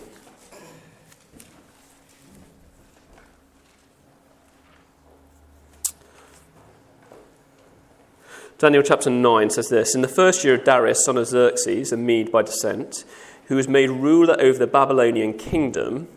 Daniel 8.62 8.84
chapter 8.84 9.10
9 9.10 9.50
says 9.50 9.69
this 9.69 9.95
In 9.95 10.02
the 10.02 10.08
first 10.08 10.43
year 10.43 10.54
of 10.54 10.63
Darius, 10.63 11.04
son 11.04 11.17
of 11.17 11.26
Xerxes, 11.26 11.91
a 11.91 11.97
Mede 11.97 12.32
by 12.32 12.43
descent, 12.43 13.06
who 13.47 13.56
was 13.56 13.67
made 13.67 13.89
ruler 13.89 14.39
over 14.39 14.60
the 14.60 14.67
Babylonian 14.67 15.34
kingdom, 15.34 16.08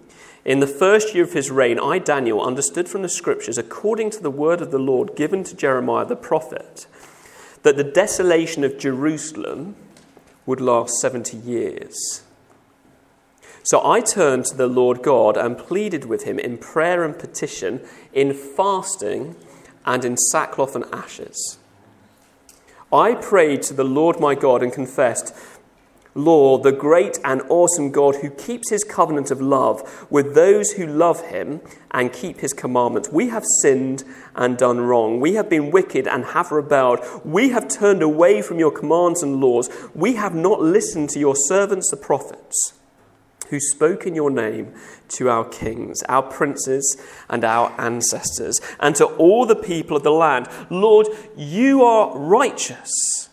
in 0.44 0.61
the 0.61 0.66
first 0.66 1.14
year 1.14 1.24
of 1.24 1.33
his 1.33 1.50
reign, 1.50 1.78
I, 1.78 1.98
Daniel, 1.98 2.42
understood 2.42 2.88
from 2.88 3.02
the 3.02 3.09
scriptures, 3.09 3.57
according 3.57 4.11
to 4.11 4.22
the 4.22 4.30
word 4.30 4.61
of 4.61 4.70
the 4.70 4.78
Lord 4.78 5.16
given 5.16 5.42
to 5.44 5.57
Jeremiah 5.57 6.04
the 6.04 6.16
prophet, 6.16 6.87
that 7.62 7.76
the 7.76 7.85
desolation 7.85 8.62
of 8.62 8.78
Jerusalem 8.78 9.74
would 10.44 10.61
last 10.61 11.00
70 11.00 11.38
years. 11.38 12.22
So 13.62 13.85
I 13.87 14.02
turned 14.02 14.44
to 14.46 14.57
the 14.57 14.66
Lord 14.66 15.02
God 15.02 15.38
and 15.38 15.57
pleaded 15.57 16.04
with 16.04 16.24
him 16.24 16.38
in 16.38 16.59
prayer 16.59 17.02
and 17.02 17.18
petition, 17.18 17.80
in 18.12 18.35
fasting, 18.35 19.37
and 19.87 20.04
in 20.04 20.18
sackcloth 20.18 20.76
and 20.76 20.85
ashes. 20.92 21.59
I 22.92 23.14
prayed 23.14 23.62
to 23.62 23.74
the 23.74 23.85
Lord 23.85 24.20
my 24.20 24.35
God 24.35 24.62
and 24.62 24.70
confessed, 24.70 25.35
Lord, 26.14 26.62
the 26.62 26.72
great 26.72 27.18
and 27.24 27.42
awesome 27.48 27.90
God 27.90 28.16
who 28.16 28.31
keeps 28.31 28.70
his 28.70 28.85
covenant 28.85 29.33
of 29.33 29.40
love 29.40 30.07
with 30.11 30.35
those 30.35 30.72
who 30.72 30.87
love 30.87 31.20
him 31.27 31.61
and 31.90 32.12
keep 32.12 32.38
his 32.38 32.53
commandments. 32.53 33.11
We 33.11 33.29
have 33.31 33.44
sinned 33.62 34.05
and 34.37 34.57
done 34.57 34.81
wrong. 34.81 35.20
We 35.20 35.35
have 35.35 35.50
been 35.50 35.72
wicked 35.72 36.07
and 36.07 36.24
have 36.27 36.53
rebelled. 36.53 37.00
We 37.24 37.48
have 37.48 37.66
turned 37.66 38.03
away 38.03 38.42
from 38.42 38.61
your 38.61 38.70
commands 38.70 39.22
and 39.22 39.40
laws. 39.40 39.68
We 39.92 40.14
have 40.14 40.35
not 40.35 40.61
listened 40.61 41.11
to 41.11 41.18
your 41.18 41.35
servants, 41.37 41.90
the 41.90 41.96
prophets 41.96 42.74
who 43.50 43.61
spoke 43.61 44.07
in 44.07 44.14
your 44.14 44.31
name 44.31 44.72
to 45.09 45.29
our 45.29 45.44
kings, 45.44 46.03
our 46.05 46.22
princes, 46.22 46.96
and 47.29 47.44
our 47.44 47.72
ancestors, 47.79 48.61
and 48.81 48.96
to 48.96 49.05
all 49.05 49.46
the 49.46 49.57
people 49.57 49.96
of 49.96 50.03
the 50.03 50.11
land 50.11 50.48
Lord, 50.70 51.09
you 51.37 51.85
are 51.85 52.16
righteous 52.16 53.29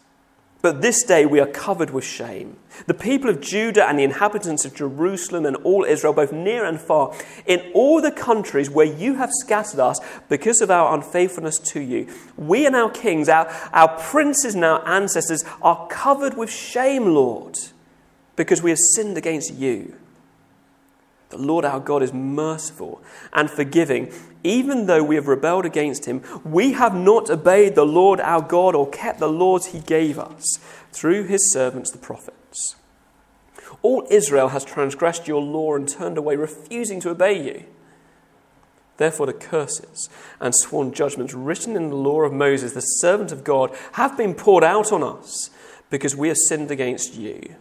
But 0.62 0.82
this 0.82 1.04
day 1.04 1.26
we 1.26 1.40
are 1.40 1.48
covered 1.48 1.90
with 1.90 2.04
shame. 2.04 2.58
The 2.86 2.94
people 2.94 3.30
of 3.30 3.42
Judah 3.42 3.88
and 3.88 3.98
the 3.98 4.04
inhabitants 4.04 4.64
of 4.64 4.76
Jerusalem 4.76 5.46
and 5.46 5.56
all 5.58 5.84
Israel, 5.84 6.14
both 6.14 6.32
near 6.32 6.66
and 6.66 6.80
far, 6.80 7.16
in 7.48 7.72
all 7.74 8.00
the 8.00 8.12
countries 8.12 8.70
where 8.70 8.86
you 8.86 9.16
have 9.16 9.32
scattered 9.34 9.80
us 9.80 10.00
because 10.30 10.62
of 10.62 10.70
our 10.70 10.94
unfaithfulness 10.94 11.58
to 11.60 11.80
you. 11.80 12.08
We 12.38 12.68
and 12.68 12.76
our 12.76 12.92
kings, 12.92 13.28
our, 13.28 13.48
our 13.74 13.98
princes 13.98 14.54
and 14.54 14.64
our 14.64 14.88
ancestors 14.88 15.44
are 15.64 15.88
covered 15.88 16.38
with 16.38 16.52
shame, 16.52 17.08
Lord, 17.08 17.58
because 18.36 18.62
we 18.62 18.70
have 18.70 18.80
sinned 18.80 19.18
against 19.18 19.54
you. 19.56 19.96
The 21.32 21.38
Lord 21.38 21.66
our 21.66 21.80
God 21.80 22.04
is 22.04 22.14
merciful 22.14 23.02
and 23.34 23.50
forgiving. 23.50 24.14
Even 24.44 24.86
though 24.86 25.04
we 25.04 25.16
have 25.16 25.28
rebelled 25.28 25.66
against 25.66 26.06
him, 26.06 26.24
we 26.44 26.74
have 26.74 26.96
not 26.96 27.30
obeyed 27.30 27.76
the 27.76 27.86
Lord 27.86 28.20
our 28.20 28.42
God 28.42 28.76
or 28.76 28.90
kept 28.90 29.20
the 29.20 29.30
laws 29.30 29.68
he 29.68 29.80
gave 29.80 30.20
us 30.20 30.60
through 30.92 31.24
his 31.24 31.52
servants 31.52 31.92
the 31.92 31.98
prophets. 31.98 32.76
All 33.82 34.06
Israel 34.10 34.50
has 34.50 34.64
transgressed 34.64 35.28
your 35.28 35.42
law 35.42 35.76
and 35.76 35.88
turned 35.88 36.18
away, 36.18 36.36
refusing 36.36 37.00
to 37.02 37.10
obey 37.10 37.44
you. 37.44 37.66
Therefore, 38.98 39.26
the 39.26 39.34
curses 39.34 40.10
and 40.40 40.54
sworn 40.54 40.94
judgments 40.94 41.34
written 41.34 41.76
in 41.76 41.90
the 41.90 41.96
law 41.96 42.22
of 42.22 42.34
Moses, 42.34 42.74
the 42.74 42.82
servant 42.82 43.32
of 43.32 43.44
God, 43.44 43.76
have 43.94 44.16
been 44.16 44.36
poured 44.36 44.64
out 44.64 44.92
on 44.92 45.02
us 45.02 45.50
because 45.90 46.16
we 46.16 46.28
have 46.28 46.38
sinned 46.38 46.70
against 46.70 47.16
you. 47.16 47.56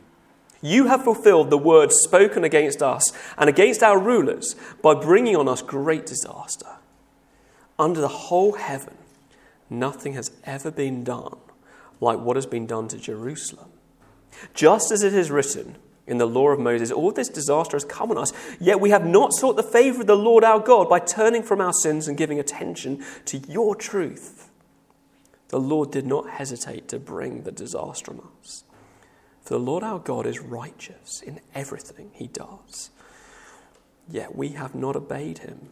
You 0.62 0.88
have 0.88 1.04
fulfilled 1.04 1.50
the 1.50 1.58
word 1.58 1.90
spoken 1.92 2.44
against 2.44 2.82
us 2.82 3.12
and 3.38 3.48
against 3.48 3.82
our 3.82 3.98
rulers 3.98 4.56
by 4.82 4.94
bringing 4.94 5.36
on 5.36 5.48
us 5.48 5.62
great 5.62 6.06
disaster. 6.06 6.66
Under 7.78 8.00
the 8.00 8.08
whole 8.08 8.52
heaven, 8.52 8.98
nothing 9.70 10.12
has 10.12 10.30
ever 10.44 10.70
been 10.70 11.02
done 11.02 11.38
like 12.00 12.18
what 12.18 12.36
has 12.36 12.46
been 12.46 12.66
done 12.66 12.88
to 12.88 12.98
Jerusalem. 12.98 13.70
Just 14.54 14.90
as 14.90 15.02
it 15.02 15.14
is 15.14 15.30
written 15.30 15.76
in 16.06 16.18
the 16.18 16.26
law 16.26 16.48
of 16.48 16.58
Moses, 16.58 16.90
all 16.90 17.12
this 17.12 17.28
disaster 17.28 17.76
has 17.76 17.84
come 17.84 18.10
on 18.10 18.18
us, 18.18 18.32
yet 18.58 18.80
we 18.80 18.90
have 18.90 19.06
not 19.06 19.32
sought 19.32 19.56
the 19.56 19.62
favor 19.62 20.02
of 20.02 20.06
the 20.06 20.16
Lord 20.16 20.44
our 20.44 20.60
God 20.60 20.88
by 20.88 20.98
turning 20.98 21.42
from 21.42 21.60
our 21.60 21.72
sins 21.72 22.08
and 22.08 22.18
giving 22.18 22.38
attention 22.38 23.04
to 23.26 23.38
your 23.38 23.74
truth. 23.74 24.50
The 25.48 25.60
Lord 25.60 25.90
did 25.90 26.06
not 26.06 26.30
hesitate 26.30 26.88
to 26.88 26.98
bring 26.98 27.42
the 27.42 27.52
disaster 27.52 28.12
on 28.12 28.28
us. 28.40 28.64
For 29.42 29.54
the 29.54 29.60
Lord 29.60 29.82
our 29.82 29.98
God 29.98 30.26
is 30.26 30.40
righteous 30.40 31.22
in 31.22 31.40
everything 31.54 32.10
he 32.14 32.26
does. 32.26 32.90
Yet 34.08 34.36
we 34.36 34.50
have 34.50 34.74
not 34.74 34.96
obeyed 34.96 35.38
him. 35.38 35.70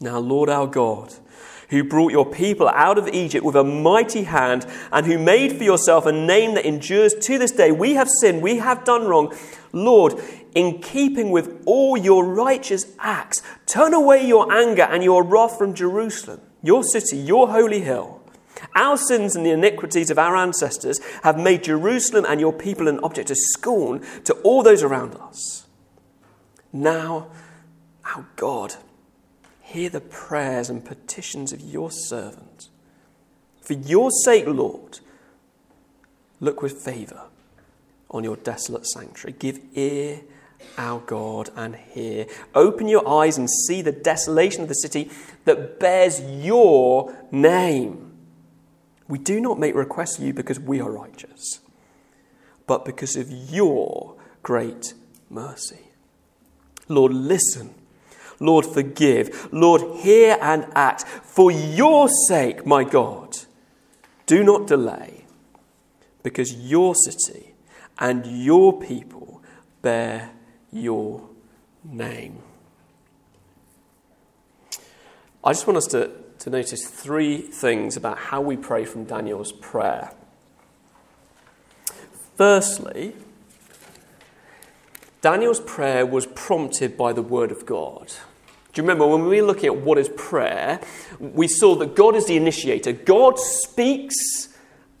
Now, 0.00 0.18
Lord 0.18 0.48
our 0.48 0.66
God, 0.66 1.12
who 1.68 1.84
brought 1.84 2.12
your 2.12 2.24
people 2.24 2.68
out 2.68 2.96
of 2.96 3.08
Egypt 3.08 3.44
with 3.44 3.54
a 3.54 3.62
mighty 3.62 4.22
hand, 4.22 4.66
and 4.90 5.04
who 5.04 5.18
made 5.18 5.58
for 5.58 5.62
yourself 5.62 6.06
a 6.06 6.12
name 6.12 6.54
that 6.54 6.64
endures 6.64 7.14
to 7.14 7.38
this 7.38 7.50
day, 7.50 7.70
we 7.70 7.94
have 7.94 8.08
sinned, 8.20 8.40
we 8.40 8.56
have 8.56 8.84
done 8.84 9.06
wrong. 9.06 9.36
Lord, 9.72 10.14
in 10.54 10.80
keeping 10.80 11.30
with 11.30 11.62
all 11.66 11.98
your 11.98 12.24
righteous 12.24 12.86
acts, 12.98 13.42
turn 13.66 13.92
away 13.92 14.26
your 14.26 14.50
anger 14.50 14.82
and 14.82 15.04
your 15.04 15.22
wrath 15.22 15.58
from 15.58 15.74
Jerusalem, 15.74 16.40
your 16.62 16.82
city, 16.82 17.18
your 17.18 17.48
holy 17.48 17.82
hill. 17.82 18.19
Our 18.74 18.96
sins 18.96 19.36
and 19.36 19.44
the 19.44 19.50
iniquities 19.50 20.10
of 20.10 20.18
our 20.18 20.36
ancestors 20.36 21.00
have 21.22 21.38
made 21.38 21.64
Jerusalem 21.64 22.24
and 22.28 22.40
your 22.40 22.52
people 22.52 22.88
an 22.88 23.00
object 23.00 23.30
of 23.30 23.36
scorn 23.38 24.04
to 24.24 24.34
all 24.42 24.62
those 24.62 24.82
around 24.82 25.14
us. 25.16 25.66
Now, 26.72 27.28
our 28.04 28.26
God, 28.36 28.76
hear 29.60 29.90
the 29.90 30.00
prayers 30.00 30.70
and 30.70 30.84
petitions 30.84 31.52
of 31.52 31.60
your 31.60 31.90
servant. 31.90 32.68
For 33.60 33.74
your 33.74 34.10
sake, 34.10 34.46
Lord, 34.46 35.00
look 36.40 36.62
with 36.62 36.82
favour 36.82 37.22
on 38.10 38.24
your 38.24 38.36
desolate 38.36 38.86
sanctuary. 38.86 39.36
Give 39.38 39.60
ear, 39.74 40.22
our 40.76 41.00
God, 41.00 41.50
and 41.56 41.76
hear. 41.76 42.26
Open 42.54 42.88
your 42.88 43.06
eyes 43.08 43.38
and 43.38 43.48
see 43.48 43.82
the 43.82 43.92
desolation 43.92 44.62
of 44.62 44.68
the 44.68 44.74
city 44.74 45.10
that 45.44 45.78
bears 45.78 46.20
your 46.20 47.16
name. 47.30 48.09
We 49.10 49.18
do 49.18 49.40
not 49.40 49.58
make 49.58 49.74
requests 49.74 50.16
to 50.16 50.24
you 50.24 50.32
because 50.32 50.60
we 50.60 50.80
are 50.80 50.90
righteous, 50.90 51.60
but 52.66 52.84
because 52.84 53.16
of 53.16 53.28
your 53.28 54.14
great 54.44 54.94
mercy. 55.28 55.80
Lord, 56.88 57.12
listen. 57.12 57.74
Lord, 58.38 58.64
forgive. 58.64 59.52
Lord, 59.52 59.98
hear 59.98 60.38
and 60.40 60.66
act. 60.74 61.02
For 61.02 61.50
your 61.50 62.08
sake, 62.28 62.64
my 62.64 62.84
God, 62.84 63.36
do 64.26 64.44
not 64.44 64.68
delay, 64.68 65.24
because 66.22 66.54
your 66.54 66.94
city 66.94 67.54
and 67.98 68.24
your 68.24 68.80
people 68.80 69.42
bear 69.82 70.30
your 70.72 71.28
name. 71.84 72.38
I 75.42 75.52
just 75.52 75.66
want 75.66 75.78
us 75.78 75.86
to 75.88 76.10
to 76.40 76.50
notice 76.50 76.86
three 76.86 77.38
things 77.38 77.96
about 77.96 78.18
how 78.18 78.40
we 78.40 78.56
pray 78.56 78.84
from 78.84 79.04
Daniel's 79.04 79.52
prayer. 79.52 80.12
Firstly, 82.36 83.14
Daniel's 85.20 85.60
prayer 85.60 86.06
was 86.06 86.24
prompted 86.26 86.96
by 86.96 87.12
the 87.12 87.22
Word 87.22 87.52
of 87.52 87.66
God. 87.66 88.08
Do 88.72 88.80
you 88.80 88.82
remember 88.82 89.06
when 89.06 89.26
we 89.26 89.40
were 89.40 89.46
looking 89.46 89.66
at 89.66 89.76
what 89.76 89.98
is 89.98 90.08
prayer, 90.16 90.80
we 91.18 91.46
saw 91.46 91.74
that 91.76 91.94
God 91.94 92.16
is 92.16 92.26
the 92.26 92.36
initiator. 92.36 92.92
God 92.92 93.38
speaks 93.38 94.48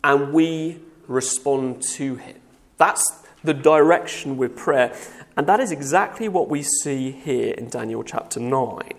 and 0.04 0.34
we 0.34 0.80
respond 1.06 1.80
to 1.82 2.16
Him. 2.16 2.36
That's 2.76 3.10
the 3.42 3.54
direction 3.54 4.36
with 4.36 4.56
prayer. 4.56 4.94
And 5.38 5.46
that 5.46 5.60
is 5.60 5.70
exactly 5.70 6.28
what 6.28 6.50
we 6.50 6.62
see 6.62 7.12
here 7.12 7.54
in 7.54 7.70
Daniel 7.70 8.02
chapter 8.02 8.40
9. 8.40 8.92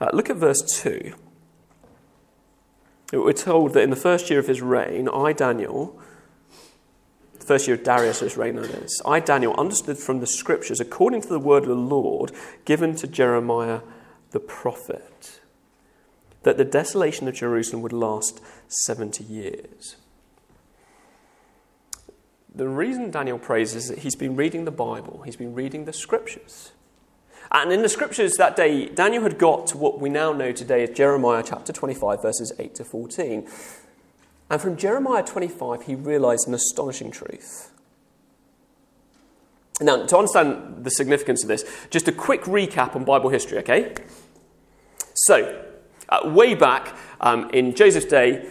Uh, 0.00 0.10
look 0.12 0.28
at 0.28 0.36
verse 0.36 0.60
2. 0.80 1.14
We're 3.12 3.32
told 3.34 3.74
that 3.74 3.82
in 3.82 3.90
the 3.90 3.96
first 3.96 4.30
year 4.30 4.38
of 4.38 4.46
his 4.46 4.62
reign, 4.62 5.06
I, 5.06 5.34
Daniel, 5.34 6.00
the 7.38 7.44
first 7.44 7.68
year 7.68 7.76
of 7.76 7.84
Darius' 7.84 8.36
reign, 8.38 8.56
that 8.56 8.70
is, 8.70 9.02
I, 9.04 9.20
Daniel, 9.20 9.54
understood 9.58 9.98
from 9.98 10.20
the 10.20 10.26
scriptures, 10.26 10.80
according 10.80 11.20
to 11.22 11.28
the 11.28 11.38
word 11.38 11.64
of 11.64 11.68
the 11.68 11.74
Lord 11.74 12.32
given 12.64 12.96
to 12.96 13.06
Jeremiah 13.06 13.80
the 14.30 14.40
prophet, 14.40 15.40
that 16.42 16.56
the 16.56 16.64
desolation 16.64 17.28
of 17.28 17.34
Jerusalem 17.34 17.82
would 17.82 17.92
last 17.92 18.40
70 18.68 19.24
years. 19.24 19.96
The 22.54 22.68
reason 22.68 23.10
Daniel 23.10 23.38
prays 23.38 23.74
is 23.74 23.88
that 23.88 23.98
he's 23.98 24.16
been 24.16 24.36
reading 24.36 24.64
the 24.64 24.70
Bible, 24.70 25.22
he's 25.24 25.36
been 25.36 25.54
reading 25.54 25.84
the 25.84 25.92
scriptures. 25.92 26.72
And 27.52 27.70
in 27.70 27.82
the 27.82 27.88
scriptures 27.88 28.34
that 28.38 28.56
day, 28.56 28.86
Daniel 28.86 29.22
had 29.22 29.38
got 29.38 29.66
to 29.68 29.76
what 29.76 30.00
we 30.00 30.08
now 30.08 30.32
know 30.32 30.52
today 30.52 30.84
as 30.84 30.90
Jeremiah 30.90 31.44
chapter 31.46 31.70
25, 31.70 32.22
verses 32.22 32.50
8 32.58 32.74
to 32.76 32.84
14. 32.84 33.46
And 34.48 34.60
from 34.60 34.76
Jeremiah 34.76 35.22
25, 35.22 35.82
he 35.82 35.94
realized 35.94 36.48
an 36.48 36.54
astonishing 36.54 37.10
truth. 37.10 37.70
Now, 39.82 40.06
to 40.06 40.16
understand 40.16 40.84
the 40.84 40.90
significance 40.90 41.42
of 41.42 41.48
this, 41.48 41.64
just 41.90 42.08
a 42.08 42.12
quick 42.12 42.42
recap 42.42 42.96
on 42.96 43.04
Bible 43.04 43.28
history, 43.28 43.58
okay? 43.58 43.94
So, 45.14 45.66
uh, 46.08 46.30
way 46.30 46.54
back 46.54 46.96
um, 47.20 47.50
in 47.50 47.74
Joseph's 47.74 48.06
day, 48.06 48.48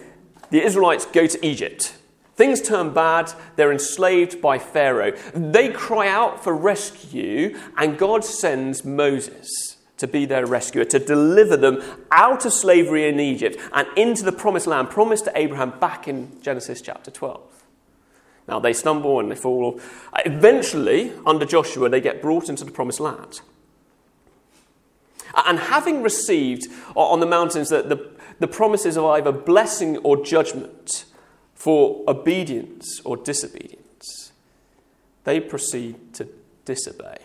the 0.52 0.62
Israelites 0.62 1.06
go 1.06 1.26
to 1.26 1.46
Egypt. 1.46 1.96
Things 2.36 2.62
turn 2.62 2.94
bad, 2.94 3.34
they're 3.56 3.72
enslaved 3.72 4.42
by 4.42 4.58
Pharaoh. 4.58 5.12
They 5.34 5.70
cry 5.70 6.08
out 6.08 6.44
for 6.44 6.56
rescue, 6.56 7.58
and 7.78 7.98
God 7.98 8.24
sends 8.24 8.86
Moses 8.86 9.78
to 9.98 10.08
be 10.08 10.26
their 10.26 10.48
rescuer, 10.48 10.84
to 10.86 10.98
deliver 10.98 11.56
them 11.56 11.80
out 12.12 12.44
of 12.46 12.54
slavery 12.54 13.08
in 13.08 13.20
Egypt 13.20 13.58
and 13.72 13.88
into 13.96 14.24
the 14.24 14.32
promised 14.32 14.66
land 14.66 14.90
promised 14.90 15.26
to 15.26 15.38
Abraham 15.38 15.78
back 15.80 16.08
in 16.08 16.42
Genesis 16.42 16.82
chapter 16.82 17.12
12. 17.12 17.40
Now 18.48 18.60
they 18.60 18.74
stumble 18.74 19.20
and 19.20 19.30
they 19.30 19.36
fall. 19.36 19.80
Eventually, 20.26 21.14
under 21.26 21.46
Joshua, 21.46 21.88
they 21.88 22.02
get 22.02 22.22
brought 22.22 22.50
into 22.50 22.66
the 22.66 22.72
promised 22.72 23.00
land. 23.00 23.42
And 25.46 25.60
having 25.60 26.02
received 26.02 26.68
on 26.96 27.20
the 27.20 27.26
mountains 27.26 27.70
the, 27.70 27.84
the, 27.84 28.10
the 28.40 28.48
promises 28.48 28.98
of 28.98 29.06
either 29.06 29.32
blessing 29.32 29.98
or 29.98 30.18
judgment, 30.24 31.06
for 31.62 32.04
obedience 32.08 33.00
or 33.06 33.16
disobedience, 33.16 34.32
they 35.26 35.40
proceed 35.40 36.12
to 36.12 36.28
disobey. 36.66 37.20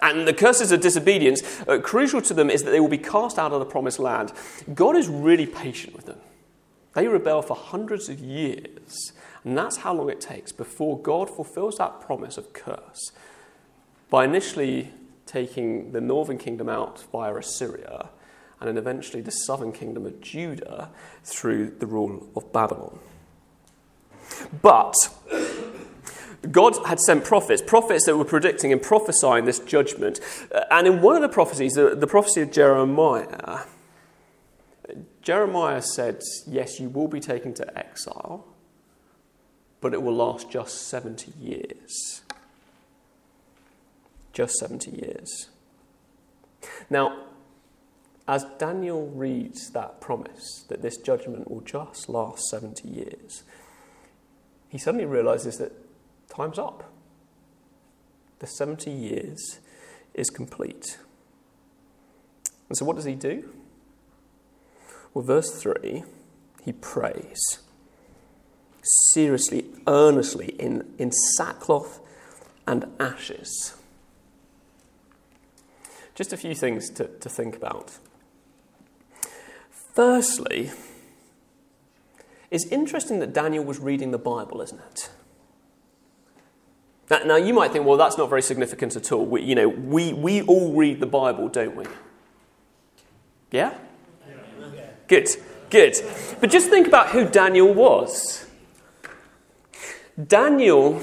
And 0.00 0.26
the 0.26 0.32
curses 0.32 0.72
of 0.72 0.80
disobedience, 0.80 1.42
uh, 1.68 1.78
crucial 1.78 2.22
to 2.22 2.32
them 2.32 2.48
is 2.48 2.62
that 2.62 2.70
they 2.70 2.80
will 2.80 2.88
be 2.88 2.96
cast 2.96 3.38
out 3.38 3.52
of 3.52 3.60
the 3.60 3.66
promised 3.66 3.98
land. 3.98 4.32
God 4.72 4.96
is 4.96 5.08
really 5.08 5.44
patient 5.44 5.94
with 5.94 6.06
them. 6.06 6.20
They 6.94 7.06
rebel 7.06 7.42
for 7.42 7.54
hundreds 7.54 8.08
of 8.08 8.18
years, 8.18 9.12
and 9.44 9.58
that's 9.58 9.76
how 9.76 9.92
long 9.92 10.08
it 10.08 10.22
takes 10.22 10.50
before 10.50 10.98
God 10.98 11.28
fulfills 11.28 11.76
that 11.76 12.00
promise 12.00 12.38
of 12.38 12.54
curse 12.54 13.12
by 14.08 14.24
initially 14.24 14.90
taking 15.26 15.92
the 15.92 16.00
northern 16.00 16.38
kingdom 16.38 16.70
out 16.70 17.04
via 17.12 17.34
Assyria 17.34 18.08
and 18.62 18.68
then 18.68 18.78
eventually 18.78 19.20
the 19.20 19.32
southern 19.32 19.72
kingdom 19.72 20.06
of 20.06 20.20
Judah 20.20 20.90
through 21.24 21.70
the 21.80 21.86
rule 21.86 22.28
of 22.36 22.52
Babylon. 22.52 23.00
But 24.62 24.94
God 26.48 26.76
had 26.86 27.00
sent 27.00 27.24
prophets, 27.24 27.60
prophets 27.60 28.06
that 28.06 28.16
were 28.16 28.24
predicting 28.24 28.72
and 28.72 28.80
prophesying 28.80 29.46
this 29.46 29.58
judgment. 29.58 30.20
Uh, 30.54 30.60
and 30.70 30.86
in 30.86 31.00
one 31.00 31.16
of 31.16 31.22
the 31.22 31.28
prophecies, 31.28 31.72
the, 31.72 31.96
the 31.96 32.06
prophecy 32.06 32.42
of 32.42 32.52
Jeremiah, 32.52 33.64
Jeremiah 35.22 35.82
said, 35.82 36.20
Yes, 36.46 36.78
you 36.78 36.88
will 36.88 37.08
be 37.08 37.18
taken 37.18 37.54
to 37.54 37.76
exile, 37.78 38.46
but 39.80 39.92
it 39.92 40.02
will 40.02 40.14
last 40.14 40.48
just 40.48 40.86
70 40.86 41.32
years. 41.40 42.22
Just 44.32 44.54
70 44.54 44.92
years. 44.92 45.48
Now, 46.88 47.31
as 48.32 48.46
Daniel 48.56 49.08
reads 49.08 49.68
that 49.72 50.00
promise 50.00 50.64
that 50.68 50.80
this 50.80 50.96
judgment 50.96 51.50
will 51.50 51.60
just 51.60 52.08
last 52.08 52.48
70 52.48 52.88
years, 52.88 53.42
he 54.70 54.78
suddenly 54.78 55.04
realizes 55.04 55.58
that 55.58 55.70
time's 56.34 56.58
up. 56.58 56.90
The 58.38 58.46
70 58.46 58.90
years 58.90 59.60
is 60.14 60.30
complete. 60.30 60.96
And 62.70 62.78
so, 62.78 62.86
what 62.86 62.96
does 62.96 63.04
he 63.04 63.14
do? 63.14 63.50
Well, 65.12 65.26
verse 65.26 65.50
3 65.62 66.02
he 66.64 66.72
prays 66.72 67.58
seriously, 69.12 69.66
earnestly, 69.86 70.54
in, 70.58 70.94
in 70.96 71.12
sackcloth 71.36 72.00
and 72.66 72.86
ashes. 72.98 73.74
Just 76.14 76.32
a 76.32 76.38
few 76.38 76.54
things 76.54 76.88
to, 76.92 77.08
to 77.08 77.28
think 77.28 77.56
about. 77.56 77.98
Firstly, 79.92 80.70
it's 82.50 82.66
interesting 82.66 83.18
that 83.20 83.32
Daniel 83.32 83.62
was 83.62 83.78
reading 83.78 84.10
the 84.10 84.18
Bible, 84.18 84.62
isn't 84.62 84.80
it? 84.90 85.10
Now, 87.10 87.18
now 87.24 87.36
you 87.36 87.52
might 87.52 87.72
think, 87.72 87.84
well, 87.84 87.98
that's 87.98 88.16
not 88.16 88.30
very 88.30 88.40
significant 88.42 88.96
at 88.96 89.12
all. 89.12 89.26
We, 89.26 89.42
you 89.42 89.54
know, 89.54 89.68
we, 89.68 90.14
we 90.14 90.42
all 90.42 90.72
read 90.72 91.00
the 91.00 91.06
Bible, 91.06 91.48
don't 91.48 91.76
we? 91.76 91.84
Yeah? 93.50 93.74
Good, 95.08 95.28
good. 95.68 95.94
But 96.40 96.50
just 96.50 96.70
think 96.70 96.86
about 96.86 97.10
who 97.10 97.28
Daniel 97.28 97.74
was. 97.74 98.46
Daniel, 100.26 101.02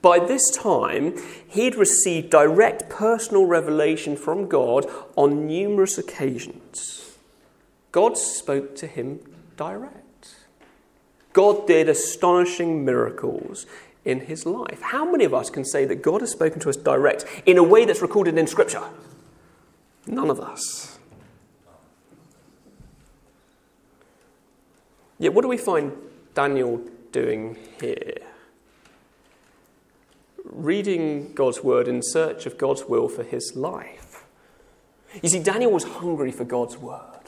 by 0.00 0.18
this 0.18 0.50
time, 0.50 1.18
he'd 1.46 1.74
received 1.74 2.30
direct 2.30 2.88
personal 2.88 3.44
revelation 3.44 4.16
from 4.16 4.48
God 4.48 4.86
on 5.14 5.46
numerous 5.46 5.98
occasions. 5.98 7.09
God 7.92 8.16
spoke 8.16 8.76
to 8.76 8.86
him 8.86 9.20
direct. 9.56 10.36
God 11.32 11.66
did 11.66 11.88
astonishing 11.88 12.84
miracles 12.84 13.66
in 14.04 14.20
his 14.20 14.46
life. 14.46 14.80
How 14.80 15.10
many 15.10 15.24
of 15.24 15.34
us 15.34 15.50
can 15.50 15.64
say 15.64 15.84
that 15.84 15.96
God 15.96 16.20
has 16.20 16.30
spoken 16.30 16.60
to 16.60 16.70
us 16.70 16.76
direct 16.76 17.24
in 17.46 17.58
a 17.58 17.62
way 17.62 17.84
that's 17.84 18.02
recorded 18.02 18.38
in 18.38 18.46
Scripture? 18.46 18.82
None 20.06 20.30
of 20.30 20.40
us. 20.40 20.98
Yet, 25.18 25.34
what 25.34 25.42
do 25.42 25.48
we 25.48 25.58
find 25.58 25.92
Daniel 26.34 26.80
doing 27.12 27.58
here? 27.78 28.14
Reading 30.44 31.32
God's 31.34 31.62
word 31.62 31.86
in 31.86 32.00
search 32.02 32.46
of 32.46 32.56
God's 32.56 32.84
will 32.84 33.08
for 33.08 33.22
his 33.22 33.52
life. 33.54 34.24
You 35.22 35.28
see, 35.28 35.42
Daniel 35.42 35.72
was 35.72 35.84
hungry 35.84 36.32
for 36.32 36.44
God's 36.44 36.78
word. 36.78 37.19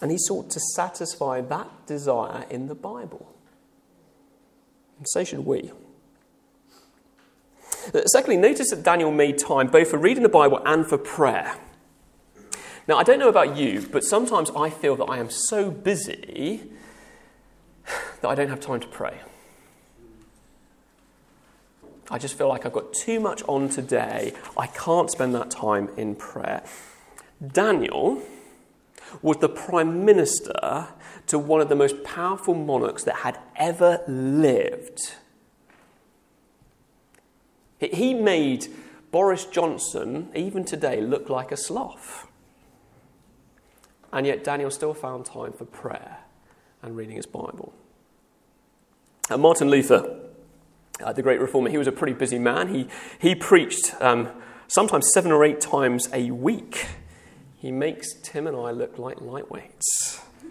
And 0.00 0.10
he 0.10 0.18
sought 0.18 0.50
to 0.50 0.60
satisfy 0.74 1.40
that 1.42 1.86
desire 1.86 2.46
in 2.48 2.66
the 2.68 2.74
Bible. 2.74 3.34
And 4.98 5.06
so 5.08 5.24
should 5.24 5.44
we. 5.44 5.72
Uh, 7.94 8.04
secondly, 8.06 8.36
notice 8.36 8.70
that 8.70 8.82
Daniel 8.82 9.10
made 9.10 9.38
time 9.38 9.68
both 9.68 9.90
for 9.90 9.98
reading 9.98 10.22
the 10.22 10.28
Bible 10.28 10.60
and 10.64 10.86
for 10.86 10.98
prayer. 10.98 11.56
Now, 12.86 12.96
I 12.96 13.02
don't 13.02 13.18
know 13.18 13.28
about 13.28 13.56
you, 13.56 13.86
but 13.90 14.02
sometimes 14.02 14.50
I 14.50 14.70
feel 14.70 14.96
that 14.96 15.04
I 15.04 15.18
am 15.18 15.30
so 15.30 15.70
busy 15.70 16.62
that 18.20 18.28
I 18.28 18.34
don't 18.34 18.48
have 18.48 18.60
time 18.60 18.80
to 18.80 18.88
pray. 18.88 19.20
I 22.10 22.18
just 22.18 22.36
feel 22.36 22.48
like 22.48 22.66
I've 22.66 22.72
got 22.72 22.92
too 22.92 23.20
much 23.20 23.42
on 23.46 23.68
today. 23.68 24.34
I 24.56 24.66
can't 24.66 25.10
spend 25.10 25.34
that 25.36 25.50
time 25.50 25.88
in 25.96 26.16
prayer. 26.16 26.62
Daniel 27.46 28.20
was 29.22 29.38
the 29.38 29.48
prime 29.48 30.04
minister 30.04 30.88
to 31.26 31.38
one 31.38 31.60
of 31.60 31.68
the 31.68 31.76
most 31.76 32.02
powerful 32.04 32.54
monarchs 32.54 33.04
that 33.04 33.16
had 33.16 33.38
ever 33.56 34.02
lived. 34.06 35.14
He 37.78 38.14
made 38.14 38.66
Boris 39.10 39.44
Johnson, 39.46 40.28
even 40.34 40.64
today, 40.64 41.00
look 41.00 41.28
like 41.28 41.50
a 41.50 41.56
sloth. 41.56 42.26
And 44.12 44.26
yet, 44.26 44.44
Daniel 44.44 44.70
still 44.70 44.94
found 44.94 45.24
time 45.24 45.52
for 45.52 45.64
prayer 45.64 46.18
and 46.82 46.96
reading 46.96 47.16
his 47.16 47.26
Bible. 47.26 47.72
And 49.30 49.40
Martin 49.40 49.70
Luther, 49.70 50.18
uh, 51.02 51.12
the 51.12 51.22
great 51.22 51.40
reformer, 51.40 51.70
he 51.70 51.78
was 51.78 51.86
a 51.86 51.92
pretty 51.92 52.12
busy 52.12 52.38
man. 52.38 52.74
He, 52.74 52.88
he 53.20 53.34
preached 53.34 53.94
um, 54.00 54.28
sometimes 54.66 55.08
seven 55.12 55.30
or 55.32 55.44
eight 55.44 55.60
times 55.60 56.08
a 56.12 56.30
week. 56.32 56.86
He 57.60 57.70
makes 57.70 58.14
Tim 58.22 58.46
and 58.46 58.56
I 58.56 58.70
look 58.70 58.98
like 58.98 59.18
lightweights. 59.18 60.22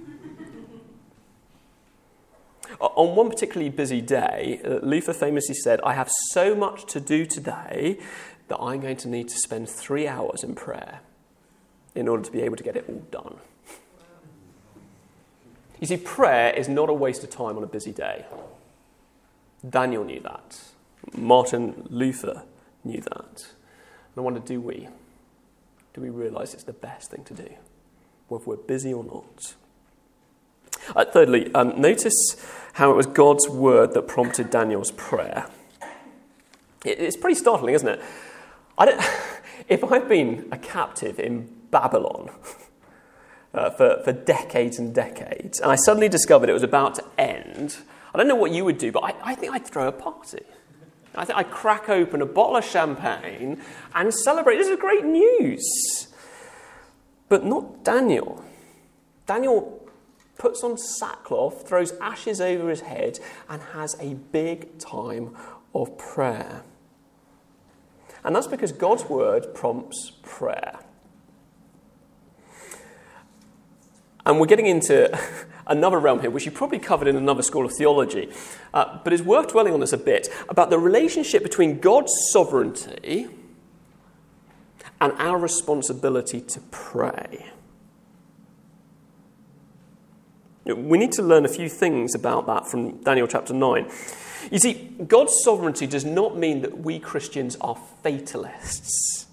On 2.80 3.16
one 3.16 3.30
particularly 3.30 3.70
busy 3.70 4.00
day, 4.00 4.62
uh, 4.64 4.86
Luther 4.86 5.14
famously 5.14 5.56
said, 5.56 5.82
I 5.82 5.94
have 5.94 6.10
so 6.30 6.54
much 6.54 6.86
to 6.94 7.00
do 7.00 7.26
today 7.26 7.98
that 8.48 8.60
I'm 8.60 8.80
going 8.80 8.98
to 8.98 9.08
need 9.08 9.28
to 9.30 9.38
spend 9.38 9.68
three 9.68 10.08
hours 10.08 10.44
in 10.44 10.54
prayer 10.54 11.00
in 11.96 12.08
order 12.08 12.24
to 12.24 12.32
be 12.32 12.42
able 12.42 12.58
to 12.58 12.64
get 12.64 12.76
it 12.76 12.86
all 12.88 13.04
done. 13.10 13.38
You 15.80 15.88
see, 15.88 15.98
prayer 15.98 16.54
is 16.54 16.70
not 16.70 16.90
a 16.90 16.94
waste 16.94 17.24
of 17.24 17.32
time 17.32 17.58
on 17.58 17.64
a 17.64 17.68
busy 17.68 17.92
day. 17.92 18.26
Daniel 19.68 20.04
knew 20.04 20.20
that. 20.20 20.60
Martin 21.18 21.88
Luther 21.90 22.44
knew 22.84 23.02
that. 23.02 23.46
And 23.46 24.18
I 24.18 24.22
wonder, 24.22 24.40
do 24.40 24.62
we? 24.62 24.90
Do 25.94 26.02
we 26.02 26.10
realize 26.10 26.54
it's 26.54 26.64
the 26.64 26.74
best 26.74 27.12
thing 27.12 27.24
to 27.26 27.34
do, 27.34 27.50
whether 28.28 28.46
we're 28.46 28.58
busy 28.58 28.94
or 28.94 29.04
not? 29.04 29.56
Uh, 30.96 31.06
thirdly, 31.06 31.54
um, 31.54 31.80
notice 31.80 32.14
how 32.74 32.92
it 32.92 32.96
was 32.96 33.06
God's 33.06 33.48
word 33.50 33.94
that 33.94 34.08
prompted 34.08 34.50
Daniel's 34.50 34.92
prayer. 34.92 35.48
It, 36.86 37.00
it's 37.00 37.18
pretty 37.18 37.36
startling, 37.36 37.76
isn't 37.76 37.88
it? 37.88 38.02
I 38.78 38.86
don't, 38.86 39.02
if 39.68 39.84
I've 39.84 40.08
been 40.08 40.48
a 40.52 40.58
captive 40.58 41.20
in 41.20 41.50
Babylon 41.72 42.30
uh, 43.54 43.70
for, 43.72 44.02
for 44.04 44.14
decades 44.14 44.80
and 44.80 44.94
decades, 44.94 45.60
and 45.60 45.72
I 45.72 45.76
suddenly 45.76 46.10
discovered 46.10 46.50
it 46.50 46.54
was 46.54 46.64
about 46.64 46.96
to 46.96 47.06
end, 47.18 47.78
I 48.14 48.18
don't 48.18 48.28
know 48.28 48.36
what 48.36 48.52
you 48.52 48.66
would 48.66 48.78
do, 48.78 48.92
but 48.92 49.04
I, 49.04 49.32
I 49.32 49.36
think 49.36 49.54
I'd 49.54 49.66
throw 49.66 49.88
a 49.88 49.92
party. 49.92 50.44
I 51.20 51.26
think 51.26 51.38
I'd 51.38 51.52
crack 51.52 51.90
open 51.90 52.22
a 52.22 52.26
bottle 52.26 52.56
of 52.56 52.64
champagne 52.64 53.62
and 53.94 54.14
celebrate. 54.14 54.56
This 54.56 54.70
is 54.70 54.80
great 54.80 55.04
news. 55.04 56.08
But 57.28 57.44
not 57.44 57.84
Daniel. 57.84 58.44
Daniel 59.28 59.86
puts 60.38 60.64
on 60.64 60.78
sackcloth, 60.78 61.68
throws 61.68 61.92
ashes 62.00 62.40
over 62.40 62.70
his 62.70 62.82
head, 62.82 63.20
and 63.50 63.62
has 63.74 63.98
a 64.00 64.14
big 64.14 64.80
time 64.80 65.36
of 65.76 65.98
prayer. 65.98 66.64
And 68.24 68.34
that's 68.34 68.48
because 68.48 68.72
God's 68.72 69.04
word 69.04 69.54
prompts 69.54 70.14
prayer. 70.24 70.80
And 74.30 74.40
we're 74.40 74.46
getting 74.46 74.68
into 74.68 75.10
another 75.68 75.98
realm 75.98 76.20
here, 76.20 76.30
which 76.30 76.46
you 76.46 76.52
probably 76.52 76.78
covered 76.78 77.08
in 77.08 77.16
another 77.16 77.42
school 77.42 77.66
of 77.66 77.74
theology, 77.74 78.32
uh, 78.76 79.00
but 79.04 79.12
it's 79.12 79.24
worth 79.24 79.48
dwelling 79.48 79.74
on 79.74 79.80
this 79.80 79.92
a 79.92 79.98
bit 79.98 80.30
about 80.48 80.70
the 80.70 80.78
relationship 80.78 81.42
between 81.42 81.80
God's 81.80 82.14
sovereignty 82.32 83.28
and 85.02 85.14
our 85.14 85.40
responsibility 85.40 86.42
to 86.42 86.60
pray. 86.70 87.48
We 90.66 91.00
need 91.00 91.14
to 91.14 91.24
learn 91.24 91.44
a 91.44 91.50
few 91.50 91.68
things 91.68 92.14
about 92.14 92.46
that 92.46 92.68
from 92.68 93.02
Daniel 93.02 93.26
chapter 93.26 93.56
9. 93.56 93.90
You 94.52 94.60
see, 94.60 94.96
God's 95.08 95.42
sovereignty 95.44 95.88
does 95.88 96.06
not 96.06 96.38
mean 96.38 96.62
that 96.62 96.78
we 96.78 97.00
Christians 97.00 97.58
are 97.62 97.80
fatalists. 98.04 99.26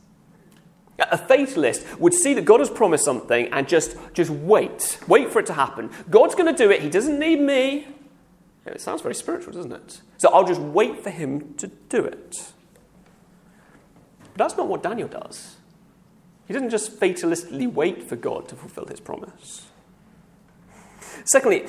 A 0.99 1.19
fatalist 1.19 1.85
would 1.99 2.15
see 2.15 2.33
that 2.35 2.47
God 2.47 2.61
has 2.61 2.71
promised 2.71 3.05
something 3.05 3.53
and 3.53 3.69
just, 3.69 3.97
just 4.15 4.31
wait, 4.31 4.99
wait 5.07 5.31
for 5.31 5.41
it 5.41 5.47
to 5.47 5.53
happen. 5.53 5.91
God's 6.09 6.35
going 6.35 6.55
to 6.55 6.57
do 6.57 6.71
it, 6.71 6.81
He 6.81 6.89
doesn't 6.89 7.19
need 7.19 7.41
me. 7.41 7.89
It 8.65 8.81
sounds 8.81 9.03
very 9.03 9.15
spiritual, 9.15 9.53
doesn't 9.53 9.73
it? 9.73 10.01
So 10.19 10.31
I'll 10.31 10.47
just 10.47 10.61
wait 10.61 11.03
for 11.03 11.11
Him 11.11 11.55
to 11.59 11.67
do 11.67 12.05
it. 12.05 12.53
But 14.21 14.39
that's 14.39 14.57
not 14.57 14.69
what 14.69 14.83
Daniel 14.83 15.09
does. 15.09 15.57
He 16.47 16.55
doesn't 16.55 16.71
just 16.71 16.99
fatalistically 16.99 17.73
wait 17.73 18.09
for 18.09 18.17
God 18.17 18.49
to 18.49 18.57
fulfill 18.57 18.87
His 18.87 19.01
promise. 19.01 19.67
Secondly, 21.25 21.67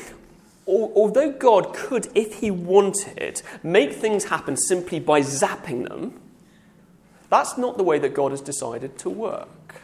although 0.65 1.31
God 1.31 1.73
could, 1.73 2.07
if 2.15 2.35
He 2.35 2.51
wanted, 2.51 3.41
make 3.61 3.93
things 3.93 4.25
happen 4.25 4.55
simply 4.55 4.99
by 4.99 5.21
zapping 5.21 5.87
them, 5.87 6.19
that's 7.29 7.57
not 7.57 7.77
the 7.77 7.83
way 7.83 7.99
that 7.99 8.13
God 8.13 8.31
has 8.31 8.41
decided 8.41 8.97
to 8.99 9.09
work. 9.09 9.81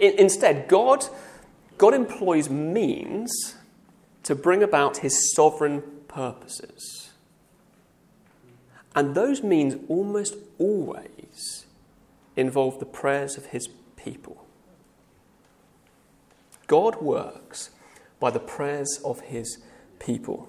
instead, 0.00 0.68
God, 0.68 1.04
God 1.78 1.94
employs 1.94 2.50
means 2.50 3.54
to 4.24 4.34
bring 4.34 4.62
about 4.62 4.98
His 4.98 5.32
sovereign 5.34 5.82
purposes. 6.08 7.10
And 8.94 9.14
those 9.14 9.42
means 9.42 9.76
almost 9.88 10.36
always 10.58 11.66
involve 12.34 12.80
the 12.80 12.86
prayers 12.86 13.36
of 13.36 13.46
His 13.46 13.68
people. 13.96 14.46
God 16.66 17.00
works 17.00 17.70
by 18.18 18.30
the 18.30 18.40
prayers 18.40 19.00
of 19.04 19.20
his 19.20 19.58
people. 19.98 20.48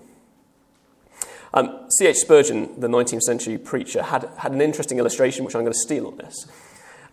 Um, 1.53 1.87
C.H. 1.89 2.17
Spurgeon, 2.17 2.79
the 2.79 2.87
19th 2.87 3.21
century 3.21 3.57
preacher, 3.57 4.03
had, 4.03 4.29
had 4.37 4.51
an 4.51 4.61
interesting 4.61 4.99
illustration 4.99 5.45
which 5.45 5.55
I'm 5.55 5.61
going 5.61 5.73
to 5.73 5.79
steal 5.79 6.07
on 6.07 6.17
this. 6.17 6.47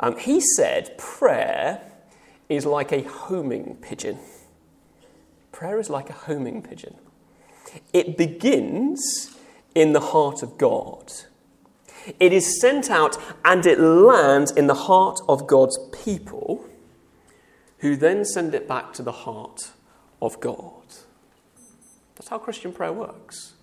Um, 0.00 0.18
he 0.18 0.40
said, 0.40 0.96
Prayer 0.98 1.80
is 2.48 2.66
like 2.66 2.92
a 2.92 3.02
homing 3.02 3.76
pigeon. 3.80 4.18
Prayer 5.52 5.78
is 5.78 5.88
like 5.88 6.10
a 6.10 6.14
homing 6.14 6.62
pigeon. 6.62 6.96
It 7.92 8.16
begins 8.16 9.36
in 9.74 9.92
the 9.92 10.00
heart 10.00 10.42
of 10.42 10.58
God. 10.58 11.12
It 12.20 12.32
is 12.32 12.60
sent 12.60 12.90
out 12.90 13.16
and 13.44 13.64
it 13.64 13.80
lands 13.80 14.50
in 14.50 14.66
the 14.66 14.74
heart 14.74 15.20
of 15.28 15.46
God's 15.46 15.78
people, 15.92 16.64
who 17.78 17.96
then 17.96 18.24
send 18.24 18.54
it 18.54 18.68
back 18.68 18.92
to 18.94 19.02
the 19.02 19.12
heart 19.12 19.70
of 20.20 20.40
God. 20.40 20.82
That's 22.16 22.28
how 22.28 22.38
Christian 22.38 22.72
prayer 22.72 22.92
works. 22.92 23.54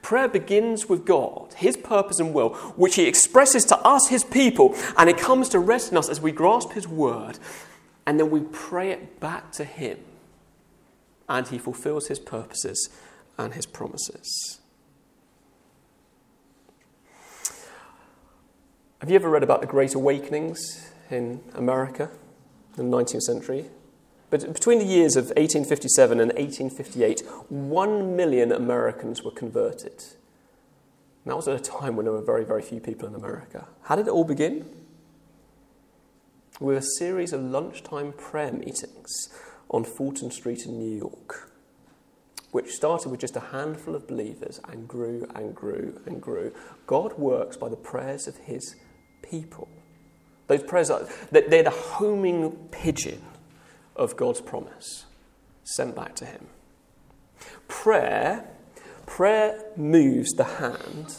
Prayer 0.00 0.28
begins 0.28 0.88
with 0.88 1.04
God, 1.04 1.54
His 1.56 1.76
purpose 1.76 2.18
and 2.18 2.32
will, 2.32 2.50
which 2.76 2.94
He 2.94 3.06
expresses 3.06 3.64
to 3.66 3.78
us, 3.78 4.08
His 4.08 4.24
people, 4.24 4.74
and 4.96 5.10
it 5.10 5.18
comes 5.18 5.48
to 5.50 5.58
rest 5.58 5.90
in 5.90 5.98
us 5.98 6.08
as 6.08 6.20
we 6.20 6.32
grasp 6.32 6.72
His 6.72 6.86
word, 6.86 7.38
and 8.06 8.18
then 8.18 8.30
we 8.30 8.40
pray 8.40 8.90
it 8.90 9.20
back 9.20 9.52
to 9.52 9.64
Him, 9.64 9.98
and 11.28 11.48
He 11.48 11.58
fulfills 11.58 12.06
His 12.06 12.18
purposes 12.18 12.88
and 13.36 13.54
His 13.54 13.66
promises. 13.66 14.60
Have 19.00 19.10
you 19.10 19.16
ever 19.16 19.28
read 19.28 19.42
about 19.42 19.60
the 19.60 19.66
Great 19.66 19.94
Awakenings 19.94 20.92
in 21.10 21.42
America 21.54 22.08
in 22.78 22.88
the 22.88 22.96
19th 22.96 23.22
century? 23.22 23.66
But 24.32 24.50
between 24.50 24.78
the 24.78 24.86
years 24.86 25.14
of 25.16 25.24
1857 25.26 26.18
and 26.18 26.32
1858, 26.32 27.20
one 27.50 28.16
million 28.16 28.50
Americans 28.50 29.22
were 29.22 29.30
converted. 29.30 29.92
And 29.92 31.26
that 31.26 31.36
was 31.36 31.48
at 31.48 31.60
a 31.60 31.62
time 31.62 31.96
when 31.96 32.06
there 32.06 32.14
were 32.14 32.22
very, 32.22 32.42
very 32.42 32.62
few 32.62 32.80
people 32.80 33.06
in 33.06 33.14
America. 33.14 33.68
How 33.82 33.94
did 33.94 34.06
it 34.06 34.10
all 34.10 34.24
begin? 34.24 34.64
With 36.60 36.78
a 36.78 36.86
series 36.96 37.34
of 37.34 37.42
lunchtime 37.42 38.14
prayer 38.14 38.52
meetings 38.52 39.28
on 39.68 39.84
Fulton 39.84 40.30
Street 40.30 40.64
in 40.64 40.78
New 40.78 40.96
York, 40.96 41.52
which 42.52 42.70
started 42.70 43.10
with 43.10 43.20
just 43.20 43.36
a 43.36 43.40
handful 43.40 43.94
of 43.94 44.08
believers 44.08 44.62
and 44.66 44.88
grew 44.88 45.26
and 45.34 45.54
grew 45.54 46.00
and 46.06 46.22
grew. 46.22 46.54
God 46.86 47.18
works 47.18 47.58
by 47.58 47.68
the 47.68 47.76
prayers 47.76 48.26
of 48.26 48.38
his 48.38 48.76
people. 49.20 49.68
Those 50.46 50.62
prayers 50.62 50.88
are, 50.88 51.06
they're 51.30 51.62
the 51.62 51.68
homing 51.68 52.52
pigeon 52.70 53.20
of 53.96 54.16
God's 54.16 54.40
promise 54.40 55.04
sent 55.64 55.94
back 55.94 56.14
to 56.16 56.24
him. 56.24 56.46
Prayer, 57.68 58.44
prayer 59.06 59.64
moves 59.76 60.32
the 60.32 60.44
hand 60.44 61.16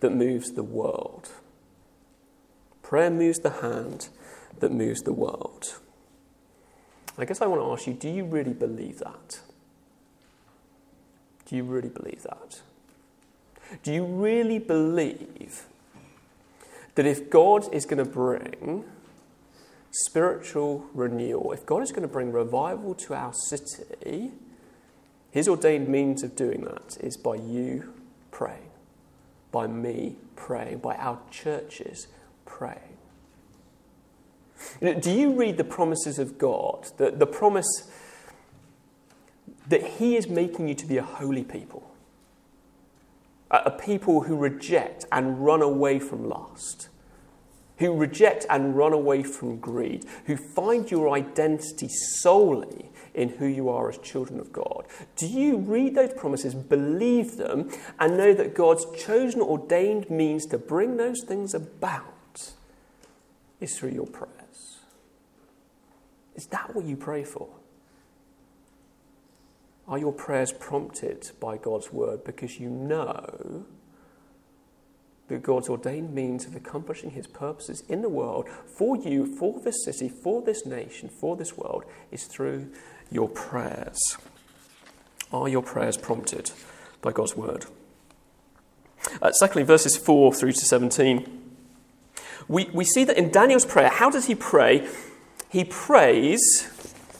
that 0.00 0.10
moves 0.10 0.52
the 0.52 0.62
world. 0.62 1.28
Prayer 2.82 3.10
moves 3.10 3.38
the 3.38 3.50
hand 3.50 4.08
that 4.60 4.72
moves 4.72 5.02
the 5.02 5.12
world. 5.12 5.78
I 7.16 7.24
guess 7.24 7.40
I 7.40 7.46
want 7.46 7.62
to 7.62 7.72
ask 7.72 7.86
you 7.86 7.94
do 7.94 8.08
you 8.08 8.24
really 8.24 8.52
believe 8.52 8.98
that? 8.98 9.40
Do 11.46 11.56
you 11.56 11.64
really 11.64 11.88
believe 11.88 12.22
that? 12.22 12.60
Do 13.82 13.92
you 13.92 14.04
really 14.04 14.58
believe 14.58 15.66
that 16.94 17.06
if 17.06 17.30
God 17.30 17.72
is 17.72 17.86
going 17.86 18.04
to 18.04 18.10
bring 18.10 18.84
spiritual 19.94 20.86
renewal, 20.92 21.52
if 21.52 21.64
God 21.64 21.82
is 21.82 21.90
going 21.92 22.02
to 22.02 22.08
bring 22.08 22.32
revival 22.32 22.94
to 22.96 23.14
our 23.14 23.32
city, 23.32 24.32
his 25.30 25.48
ordained 25.48 25.88
means 25.88 26.22
of 26.22 26.36
doing 26.36 26.62
that 26.62 26.96
is 27.00 27.16
by 27.16 27.36
you 27.36 27.92
praying, 28.30 28.70
by 29.52 29.66
me 29.66 30.16
praying, 30.36 30.78
by 30.78 30.94
our 30.96 31.20
churches 31.30 32.08
praying. 32.44 32.78
Do 34.80 35.10
you 35.10 35.32
read 35.32 35.56
the 35.56 35.64
promises 35.64 36.18
of 36.18 36.38
God? 36.38 36.88
The, 36.96 37.10
the 37.10 37.26
promise 37.26 37.90
that 39.68 39.84
He 39.98 40.16
is 40.16 40.28
making 40.28 40.68
you 40.68 40.74
to 40.74 40.86
be 40.86 40.96
a 40.96 41.02
holy 41.02 41.44
people, 41.44 41.90
a 43.50 43.70
people 43.70 44.22
who 44.22 44.36
reject 44.36 45.04
and 45.12 45.44
run 45.44 45.62
away 45.62 45.98
from 45.98 46.28
lust 46.28 46.88
who 47.78 47.92
reject 47.94 48.46
and 48.48 48.76
run 48.76 48.92
away 48.92 49.22
from 49.22 49.58
greed, 49.58 50.04
who 50.26 50.36
find 50.36 50.90
your 50.90 51.10
identity 51.10 51.88
solely 51.88 52.90
in 53.14 53.28
who 53.30 53.46
you 53.46 53.68
are 53.68 53.88
as 53.88 53.98
children 53.98 54.40
of 54.40 54.52
God? 54.52 54.86
Do 55.16 55.26
you 55.26 55.58
read 55.58 55.94
those 55.94 56.12
promises, 56.12 56.54
believe 56.54 57.36
them, 57.36 57.70
and 57.98 58.16
know 58.16 58.34
that 58.34 58.54
God's 58.54 58.86
chosen, 58.96 59.40
ordained 59.40 60.10
means 60.10 60.46
to 60.46 60.58
bring 60.58 60.96
those 60.96 61.22
things 61.22 61.54
about 61.54 62.52
is 63.60 63.78
through 63.78 63.90
your 63.90 64.06
prayers? 64.06 64.78
Is 66.34 66.46
that 66.46 66.74
what 66.74 66.84
you 66.84 66.96
pray 66.96 67.24
for? 67.24 67.48
Are 69.86 69.98
your 69.98 70.12
prayers 70.12 70.52
prompted 70.52 71.30
by 71.40 71.58
God's 71.58 71.92
word 71.92 72.24
because 72.24 72.58
you 72.58 72.70
know 72.70 73.66
that 75.28 75.42
God's 75.42 75.68
ordained 75.68 76.14
means 76.14 76.46
of 76.46 76.54
accomplishing 76.54 77.10
his 77.10 77.26
purposes 77.26 77.82
in 77.88 78.02
the 78.02 78.08
world 78.08 78.48
for 78.66 78.96
you, 78.96 79.26
for 79.36 79.58
this 79.60 79.84
city, 79.84 80.08
for 80.08 80.42
this 80.42 80.66
nation, 80.66 81.08
for 81.08 81.36
this 81.36 81.56
world 81.56 81.84
is 82.10 82.24
through 82.24 82.70
your 83.10 83.28
prayers. 83.28 83.98
Are 85.32 85.48
your 85.48 85.62
prayers 85.62 85.96
prompted 85.96 86.50
by 87.00 87.12
God's 87.12 87.36
word? 87.36 87.66
Uh, 89.20 89.32
secondly, 89.32 89.64
verses 89.64 89.96
4 89.96 90.34
through 90.34 90.52
to 90.52 90.64
17. 90.64 91.42
We, 92.48 92.68
we 92.72 92.84
see 92.84 93.04
that 93.04 93.16
in 93.16 93.30
Daniel's 93.30 93.64
prayer, 93.64 93.88
how 93.88 94.10
does 94.10 94.26
he 94.26 94.34
pray? 94.34 94.86
He 95.48 95.64
prays, 95.64 96.62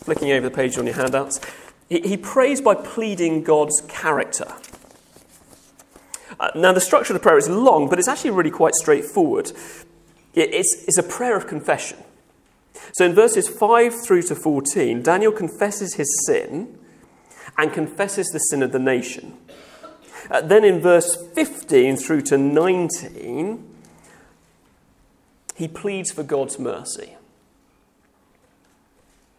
flicking 0.04 0.30
over 0.32 0.48
the 0.48 0.54
page 0.54 0.76
on 0.76 0.86
your 0.86 0.94
handouts, 0.94 1.40
he, 1.88 2.00
he 2.00 2.16
prays 2.16 2.60
by 2.60 2.74
pleading 2.74 3.42
God's 3.42 3.80
character. 3.88 4.52
Uh, 6.40 6.50
now, 6.54 6.72
the 6.72 6.80
structure 6.80 7.12
of 7.12 7.20
the 7.20 7.22
prayer 7.22 7.38
is 7.38 7.48
long, 7.48 7.88
but 7.88 7.98
it's 7.98 8.08
actually 8.08 8.30
really 8.30 8.50
quite 8.50 8.74
straightforward. 8.74 9.52
It's, 10.34 10.84
it's 10.88 10.98
a 10.98 11.02
prayer 11.02 11.36
of 11.36 11.46
confession. 11.46 11.98
So, 12.94 13.04
in 13.04 13.14
verses 13.14 13.48
5 13.48 13.94
through 14.04 14.22
to 14.22 14.34
14, 14.34 15.02
Daniel 15.02 15.32
confesses 15.32 15.94
his 15.94 16.08
sin 16.26 16.78
and 17.56 17.72
confesses 17.72 18.28
the 18.28 18.38
sin 18.38 18.62
of 18.62 18.72
the 18.72 18.78
nation. 18.78 19.36
Uh, 20.30 20.40
then, 20.40 20.64
in 20.64 20.80
verse 20.80 21.16
15 21.34 21.96
through 21.96 22.22
to 22.22 22.38
19, 22.38 23.70
he 25.56 25.68
pleads 25.68 26.10
for 26.10 26.22
God's 26.22 26.58
mercy. 26.58 27.16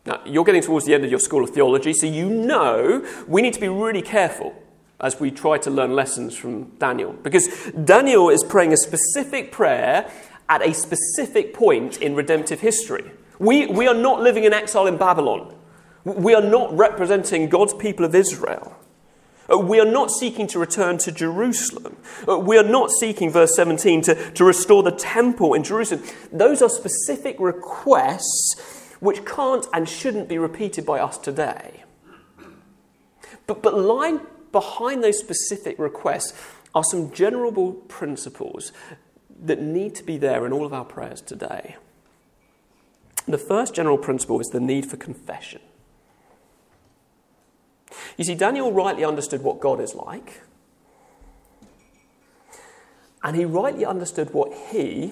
Now, 0.06 0.22
you're 0.26 0.44
getting 0.46 0.62
towards 0.62 0.86
the 0.86 0.94
end 0.94 1.04
of 1.04 1.10
your 1.10 1.20
school 1.20 1.44
of 1.44 1.50
theology, 1.50 1.92
so 1.92 2.06
you 2.06 2.30
know 2.30 3.06
we 3.28 3.42
need 3.42 3.54
to 3.54 3.60
be 3.60 3.68
really 3.68 4.04
careful 4.04 4.56
as 5.00 5.20
we 5.20 5.32
try 5.32 5.58
to 5.58 5.70
learn 5.70 5.94
lessons 5.94 6.36
from 6.36 6.66
Daniel. 6.78 7.14
Because 7.14 7.48
Daniel 7.72 8.30
is 8.30 8.44
praying 8.44 8.74
a 8.74 8.78
specific 8.78 9.52
prayer 9.52 10.10
at 10.48 10.62
a 10.62 10.74
specific 10.74 11.54
point 11.54 12.02
in 12.02 12.16
redemptive 12.16 12.62
history. 12.62 13.12
We, 13.40 13.68
we 13.68 13.88
are 13.88 13.96
not 13.96 14.22
living 14.22 14.44
in 14.44 14.54
exile 14.54 14.88
in 14.88 14.98
Babylon. 14.98 15.54
We 16.04 16.34
are 16.36 16.42
not 16.42 16.76
representing 16.78 17.50
God's 17.50 17.74
people 17.74 18.06
of 18.06 18.16
Israel. 18.16 18.78
Uh, 19.52 19.58
we 19.58 19.80
are 19.80 19.86
not 19.86 20.10
seeking 20.12 20.48
to 20.48 20.60
return 20.60 20.98
to 21.00 21.12
Jerusalem. 21.12 21.98
Uh, 22.28 22.40
we 22.40 22.58
are 22.58 22.64
not 22.64 22.90
seeking, 22.92 23.32
verse 23.32 23.56
17, 23.56 24.02
to, 24.04 24.32
to 24.32 24.44
restore 24.44 24.82
the 24.82 24.92
temple 24.92 25.54
in 25.54 25.64
Jerusalem. 25.64 26.04
Those 26.32 26.62
are 26.62 26.70
specific 26.70 27.36
requests 27.40 28.56
which 29.00 29.26
can't 29.26 29.68
and 29.74 29.88
shouldn't 29.88 30.30
be 30.30 30.38
repeated 30.38 30.86
by 30.86 31.00
us 31.00 31.18
today. 31.18 31.84
But, 33.46 33.62
but 33.62 33.76
lying 33.76 34.22
behind 34.56 35.04
those 35.04 35.20
specific 35.20 35.78
requests 35.78 36.34
are 36.74 36.84
some 36.86 37.12
general 37.12 37.74
principles 37.74 38.72
that 39.44 39.62
need 39.62 39.94
to 39.96 40.02
be 40.02 40.16
there 40.18 40.46
in 40.46 40.54
all 40.54 40.66
of 40.66 40.72
our 40.72 40.86
prayers 40.86 41.20
today. 41.20 41.76
The 43.28 43.38
first 43.38 43.76
general 43.76 43.98
principle 43.98 44.40
is 44.40 44.48
the 44.48 44.62
need 44.62 44.86
for 44.86 44.96
confession. 44.96 45.60
You 48.18 48.24
see, 48.24 48.36
Daniel 48.36 48.72
rightly 48.72 49.04
understood 49.04 49.42
what 49.42 49.60
God 49.60 49.82
is 49.82 49.94
like, 49.94 50.42
and 53.24 53.36
he 53.36 53.44
rightly 53.44 53.84
understood 53.84 54.34
what 54.34 54.54
he 54.72 55.12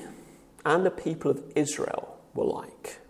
and 0.63 0.85
the 0.85 0.91
people 0.91 1.29
of 1.29 1.43
Israel 1.53 2.17
were 2.33 2.45
like. 2.45 3.01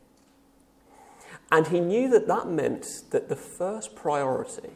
And 1.52 1.68
he 1.68 1.80
knew 1.80 2.10
that 2.10 2.28
that 2.28 2.48
meant 2.48 3.04
that 3.12 3.30
the 3.30 3.36
first 3.36 3.96
priority 3.96 4.72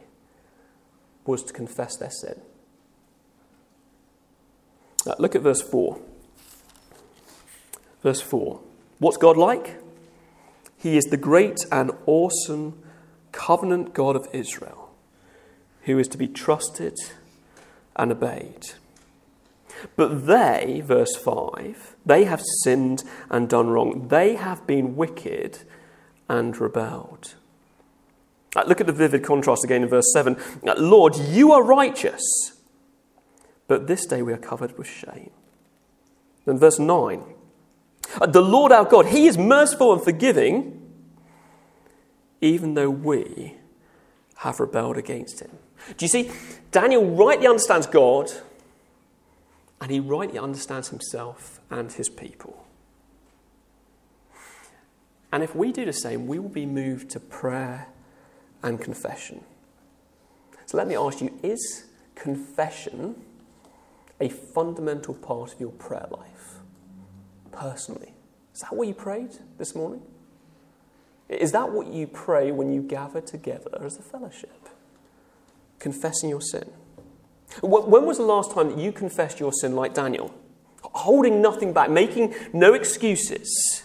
was 1.27 1.43
to 1.43 1.53
confess 1.53 1.97
their 1.97 2.11
sin. 2.11 2.41
Look 5.19 5.35
at 5.35 5.41
verse 5.41 5.61
4. 5.61 5.99
Verse 8.03 8.21
4. 8.21 8.59
What's 8.99 9.17
God 9.17 9.37
like? 9.37 9.81
He 10.77 10.97
is 10.97 11.05
the 11.05 11.17
great 11.17 11.59
and 11.71 11.91
awesome 12.05 12.81
covenant 13.31 13.93
God 13.93 14.15
of 14.15 14.27
Israel, 14.33 14.91
who 15.83 15.97
is 15.99 16.07
to 16.09 16.17
be 16.17 16.27
trusted 16.27 16.95
and 17.95 18.11
obeyed. 18.11 18.71
But 19.95 20.25
they, 20.25 20.81
verse 20.83 21.15
5, 21.15 21.95
they 22.05 22.23
have 22.25 22.41
sinned 22.63 23.03
and 23.29 23.47
done 23.47 23.69
wrong. 23.69 24.07
They 24.07 24.35
have 24.35 24.65
been 24.65 24.95
wicked 24.95 25.59
and 26.27 26.57
rebelled. 26.57 27.35
Look 28.65 28.81
at 28.81 28.87
the 28.87 28.93
vivid 28.93 29.23
contrast 29.23 29.63
again 29.63 29.83
in 29.83 29.89
verse 29.89 30.11
7. 30.13 30.35
Uh, 30.65 30.73
Lord, 30.77 31.15
you 31.15 31.51
are 31.51 31.63
righteous, 31.63 32.21
but 33.67 33.87
this 33.87 34.05
day 34.05 34.21
we 34.21 34.33
are 34.33 34.37
covered 34.37 34.77
with 34.77 34.87
shame. 34.87 35.31
Then 36.45 36.57
verse 36.57 36.79
9. 36.79 37.23
Uh, 38.19 38.25
the 38.25 38.41
Lord 38.41 38.71
our 38.71 38.85
God, 38.85 39.07
He 39.07 39.27
is 39.27 39.37
merciful 39.37 39.93
and 39.93 40.01
forgiving, 40.01 40.81
even 42.41 42.73
though 42.73 42.89
we 42.89 43.55
have 44.37 44.59
rebelled 44.59 44.97
against 44.97 45.41
Him. 45.41 45.51
Do 45.97 46.05
you 46.05 46.09
see? 46.09 46.31
Daniel 46.71 47.05
rightly 47.05 47.47
understands 47.47 47.87
God, 47.87 48.31
and 49.79 49.91
he 49.91 49.99
rightly 49.99 50.39
understands 50.39 50.89
himself 50.89 51.59
and 51.69 51.91
his 51.91 52.09
people. 52.09 52.65
And 55.31 55.43
if 55.43 55.55
we 55.55 55.71
do 55.71 55.85
the 55.85 55.93
same, 55.93 56.27
we 56.27 56.39
will 56.39 56.49
be 56.49 56.65
moved 56.65 57.09
to 57.11 57.19
prayer 57.19 57.87
and 58.63 58.79
confession. 58.79 59.43
So 60.65 60.77
let 60.77 60.87
me 60.87 60.95
ask 60.95 61.21
you 61.21 61.37
is 61.43 61.85
confession 62.15 63.15
a 64.19 64.29
fundamental 64.29 65.13
part 65.13 65.53
of 65.53 65.59
your 65.59 65.71
prayer 65.71 66.07
life? 66.11 66.59
Personally. 67.51 68.13
Is 68.53 68.61
that 68.61 68.73
what 68.73 68.87
you 68.87 68.93
prayed 68.93 69.31
this 69.57 69.75
morning? 69.75 70.01
Is 71.29 71.51
that 71.51 71.71
what 71.71 71.87
you 71.87 72.07
pray 72.07 72.51
when 72.51 72.73
you 72.73 72.81
gather 72.81 73.21
together 73.21 73.83
as 73.83 73.97
a 73.97 74.01
fellowship? 74.01 74.69
Confessing 75.79 76.29
your 76.29 76.41
sin. 76.41 76.69
When 77.61 78.05
was 78.05 78.17
the 78.17 78.23
last 78.23 78.51
time 78.51 78.69
that 78.69 78.77
you 78.77 78.91
confessed 78.91 79.39
your 79.39 79.53
sin 79.53 79.75
like 79.75 79.93
Daniel? 79.93 80.33
Holding 80.81 81.41
nothing 81.41 81.73
back, 81.73 81.89
making 81.89 82.33
no 82.53 82.73
excuses. 82.73 83.83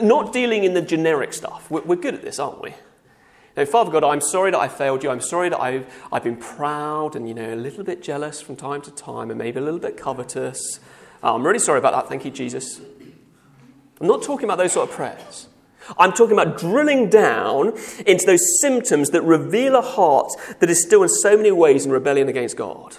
Not 0.00 0.32
dealing 0.32 0.64
in 0.64 0.74
the 0.74 0.82
generic 0.82 1.32
stuff. 1.32 1.70
We're 1.70 1.96
good 1.96 2.14
at 2.14 2.22
this, 2.22 2.38
aren't 2.38 2.60
we? 2.60 2.74
Father 3.64 3.90
God, 3.90 4.04
I'm 4.04 4.20
sorry 4.20 4.50
that 4.50 4.58
I 4.58 4.68
failed 4.68 5.02
you. 5.02 5.08
I'm 5.08 5.20
sorry 5.22 5.48
that 5.48 5.58
I've, 5.58 5.86
I've 6.12 6.22
been 6.22 6.36
proud 6.36 7.16
and, 7.16 7.26
you 7.26 7.34
know, 7.34 7.54
a 7.54 7.56
little 7.56 7.84
bit 7.84 8.02
jealous 8.02 8.42
from 8.42 8.54
time 8.54 8.82
to 8.82 8.90
time 8.90 9.30
and 9.30 9.38
maybe 9.38 9.58
a 9.58 9.62
little 9.62 9.80
bit 9.80 9.96
covetous. 9.96 10.78
Uh, 11.22 11.34
I'm 11.34 11.46
really 11.46 11.58
sorry 11.58 11.78
about 11.78 11.92
that. 11.94 12.08
Thank 12.08 12.26
you, 12.26 12.30
Jesus. 12.30 12.80
I'm 13.98 14.06
not 14.06 14.22
talking 14.22 14.44
about 14.44 14.58
those 14.58 14.72
sort 14.72 14.90
of 14.90 14.94
prayers. 14.94 15.48
I'm 15.98 16.12
talking 16.12 16.32
about 16.32 16.58
drilling 16.58 17.08
down 17.08 17.72
into 18.06 18.26
those 18.26 18.60
symptoms 18.60 19.10
that 19.10 19.22
reveal 19.22 19.76
a 19.76 19.80
heart 19.80 20.32
that 20.58 20.68
is 20.68 20.82
still 20.82 21.02
in 21.02 21.08
so 21.08 21.36
many 21.36 21.50
ways 21.50 21.86
in 21.86 21.92
rebellion 21.92 22.28
against 22.28 22.56
God. 22.56 22.96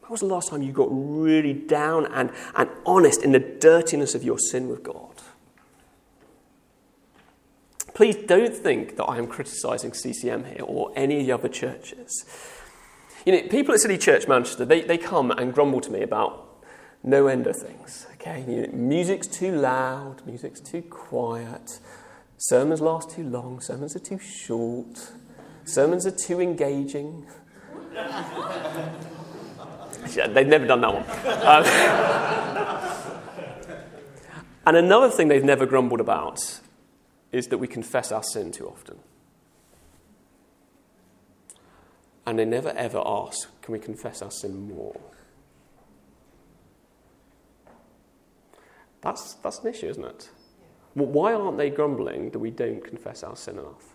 When 0.00 0.10
was 0.12 0.20
the 0.20 0.26
last 0.26 0.48
time 0.48 0.62
you 0.62 0.72
got 0.72 0.88
really 0.90 1.52
down 1.52 2.06
and, 2.06 2.30
and 2.56 2.70
honest 2.86 3.22
in 3.22 3.32
the 3.32 3.40
dirtiness 3.40 4.14
of 4.14 4.24
your 4.24 4.38
sin 4.38 4.68
with 4.68 4.82
God? 4.82 5.17
Please 7.98 8.14
don't 8.14 8.54
think 8.54 8.94
that 8.94 9.06
I 9.06 9.18
am 9.18 9.26
criticizing 9.26 9.92
CCM 9.92 10.44
here 10.44 10.62
or 10.62 10.92
any 10.94 11.18
of 11.18 11.26
the 11.26 11.32
other 11.32 11.48
churches. 11.48 12.24
You 13.26 13.32
know, 13.32 13.42
people 13.48 13.74
at 13.74 13.80
City 13.80 13.98
Church 13.98 14.28
Manchester, 14.28 14.64
they, 14.64 14.82
they 14.82 14.98
come 14.98 15.32
and 15.32 15.52
grumble 15.52 15.80
to 15.80 15.90
me 15.90 16.02
about 16.02 16.64
no 17.02 17.26
end 17.26 17.48
of 17.48 17.56
things. 17.56 18.06
Okay, 18.12 18.44
you 18.46 18.68
know, 18.68 18.72
music's 18.72 19.26
too 19.26 19.50
loud, 19.50 20.24
music's 20.24 20.60
too 20.60 20.82
quiet, 20.82 21.80
sermons 22.36 22.80
last 22.80 23.10
too 23.10 23.24
long, 23.24 23.60
sermons 23.60 23.96
are 23.96 23.98
too 23.98 24.20
short, 24.20 25.10
sermons 25.64 26.06
are 26.06 26.12
too 26.12 26.40
engaging. 26.40 27.26
they've 30.14 30.46
never 30.46 30.68
done 30.68 30.82
that 30.82 30.94
one. 30.94 31.02
Um, 31.44 31.64
and 34.66 34.76
another 34.76 35.10
thing 35.10 35.26
they've 35.26 35.42
never 35.42 35.66
grumbled 35.66 36.00
about 36.00 36.60
is 37.32 37.48
that 37.48 37.58
we 37.58 37.66
confess 37.66 38.10
our 38.12 38.22
sin 38.22 38.52
too 38.52 38.66
often. 38.66 38.98
And 42.26 42.38
they 42.38 42.44
never 42.44 42.70
ever 42.70 43.02
ask, 43.04 43.48
can 43.62 43.72
we 43.72 43.78
confess 43.78 44.22
our 44.22 44.30
sin 44.30 44.68
more? 44.68 45.00
That's, 49.00 49.34
that's 49.34 49.60
an 49.60 49.68
issue, 49.68 49.88
isn't 49.88 50.04
it? 50.04 50.30
Well, 50.94 51.06
why 51.06 51.32
aren't 51.32 51.58
they 51.58 51.70
grumbling 51.70 52.30
that 52.30 52.38
we 52.38 52.50
don't 52.50 52.84
confess 52.84 53.22
our 53.22 53.36
sin 53.36 53.58
enough? 53.58 53.94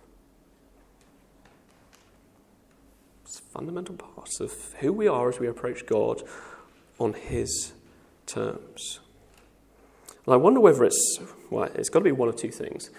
It's 3.25 3.39
a 3.39 3.41
fundamental 3.43 3.95
part 3.95 4.29
of 4.39 4.53
who 4.79 4.93
we 4.93 5.07
are 5.07 5.29
as 5.29 5.39
we 5.39 5.47
approach 5.47 5.86
God 5.86 6.23
on 6.99 7.13
His 7.13 7.73
terms. 8.25 8.99
And 10.25 10.34
I 10.34 10.38
wonder 10.38 10.59
whether 10.59 10.86
it's, 10.86 11.19
well, 11.49 11.69
it's 11.75 11.89
got 11.89 11.99
to 11.99 12.05
be 12.05 12.11
one 12.11 12.29
of 12.29 12.36
two 12.36 12.51
things. 12.51 12.89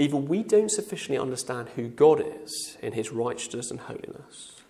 Either 0.00 0.16
we 0.16 0.42
don't 0.42 0.70
sufficiently 0.70 1.18
understand 1.18 1.68
who 1.76 1.86
God 1.86 2.24
is 2.42 2.78
in 2.80 2.94
his 2.94 3.12
righteousness 3.12 3.70
and 3.70 3.80
holiness, 3.80 4.62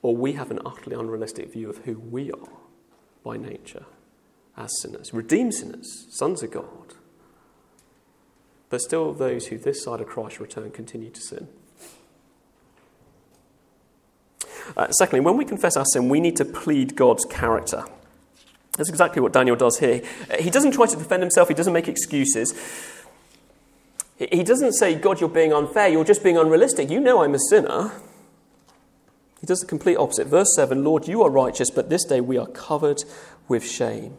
or 0.00 0.16
we 0.16 0.32
have 0.32 0.50
an 0.50 0.60
utterly 0.64 0.96
unrealistic 0.96 1.52
view 1.52 1.68
of 1.68 1.84
who 1.84 1.98
we 1.98 2.32
are 2.32 2.48
by 3.22 3.36
nature 3.36 3.84
as 4.56 4.70
sinners, 4.80 5.12
redeemed 5.12 5.52
sinners, 5.52 6.06
sons 6.08 6.42
of 6.42 6.52
God, 6.52 6.94
but 8.70 8.80
still 8.80 9.12
those 9.12 9.48
who 9.48 9.58
this 9.58 9.84
side 9.84 10.00
of 10.00 10.06
Christ's 10.06 10.40
return 10.40 10.70
continue 10.70 11.10
to 11.10 11.20
sin. 11.20 11.46
Uh, 14.74 14.90
secondly, 14.90 15.20
when 15.20 15.36
we 15.36 15.44
confess 15.44 15.76
our 15.76 15.84
sin, 15.84 16.08
we 16.08 16.18
need 16.18 16.36
to 16.36 16.46
plead 16.46 16.96
God's 16.96 17.26
character. 17.26 17.84
That's 18.78 18.88
exactly 18.88 19.20
what 19.20 19.34
Daniel 19.34 19.54
does 19.54 19.78
here. 19.78 20.00
He 20.40 20.48
doesn't 20.48 20.72
try 20.72 20.86
to 20.86 20.96
defend 20.96 21.22
himself, 21.22 21.48
he 21.48 21.54
doesn't 21.54 21.74
make 21.74 21.88
excuses. 21.88 22.54
He 24.18 24.42
doesn't 24.42 24.72
say, 24.72 24.94
God, 24.94 25.20
you're 25.20 25.28
being 25.28 25.52
unfair, 25.52 25.88
you're 25.88 26.04
just 26.04 26.22
being 26.22 26.38
unrealistic. 26.38 26.90
You 26.90 27.00
know 27.00 27.22
I'm 27.22 27.34
a 27.34 27.38
sinner. 27.50 27.92
He 29.40 29.46
does 29.46 29.60
the 29.60 29.66
complete 29.66 29.96
opposite. 29.96 30.26
Verse 30.26 30.48
7 30.56 30.82
Lord, 30.82 31.06
you 31.06 31.22
are 31.22 31.30
righteous, 31.30 31.70
but 31.70 31.90
this 31.90 32.04
day 32.04 32.20
we 32.20 32.38
are 32.38 32.46
covered 32.46 33.04
with 33.48 33.64
shame. 33.64 34.16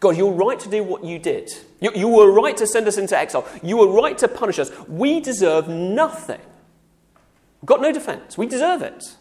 God, 0.00 0.16
you're 0.16 0.32
right 0.32 0.60
to 0.60 0.68
do 0.68 0.84
what 0.84 1.02
you 1.02 1.18
did. 1.18 1.50
You, 1.80 1.90
you 1.94 2.08
were 2.08 2.30
right 2.30 2.56
to 2.58 2.66
send 2.66 2.86
us 2.86 2.98
into 2.98 3.18
exile. 3.18 3.46
You 3.62 3.78
were 3.78 3.88
right 3.88 4.16
to 4.18 4.28
punish 4.28 4.58
us. 4.58 4.70
We 4.86 5.20
deserve 5.20 5.68
nothing. 5.68 6.40
We've 7.60 7.66
got 7.66 7.80
no 7.80 7.90
defense. 7.90 8.36
We 8.36 8.46
deserve 8.46 8.82
it. 8.82 9.16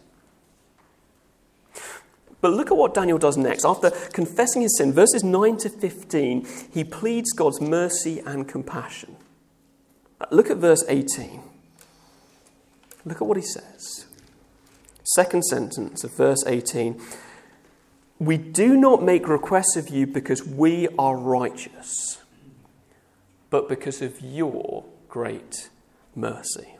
But 2.41 2.51
look 2.51 2.69
at 2.69 2.77
what 2.77 2.93
Daniel 2.93 3.17
does 3.17 3.37
next. 3.37 3.65
After 3.65 3.89
confessing 3.89 4.61
his 4.61 4.77
sin, 4.77 4.93
verses 4.93 5.23
9 5.23 5.57
to 5.57 5.69
15, 5.69 6.45
he 6.71 6.83
pleads 6.83 7.31
God's 7.31 7.59
mercy 7.59 8.19
and 8.19 8.47
compassion. 8.47 9.15
Look 10.31 10.49
at 10.49 10.57
verse 10.57 10.83
18. 10.87 11.41
Look 13.05 13.21
at 13.21 13.27
what 13.27 13.37
he 13.37 13.43
says. 13.43 14.05
Second 15.03 15.43
sentence 15.43 16.03
of 16.03 16.15
verse 16.15 16.43
18. 16.45 16.99
We 18.19 18.37
do 18.37 18.75
not 18.75 19.03
make 19.03 19.27
requests 19.27 19.75
of 19.75 19.89
you 19.89 20.07
because 20.07 20.45
we 20.45 20.87
are 20.97 21.15
righteous, 21.15 22.17
but 23.49 23.69
because 23.69 24.01
of 24.01 24.19
your 24.21 24.85
great 25.07 25.69
mercy. 26.15 26.75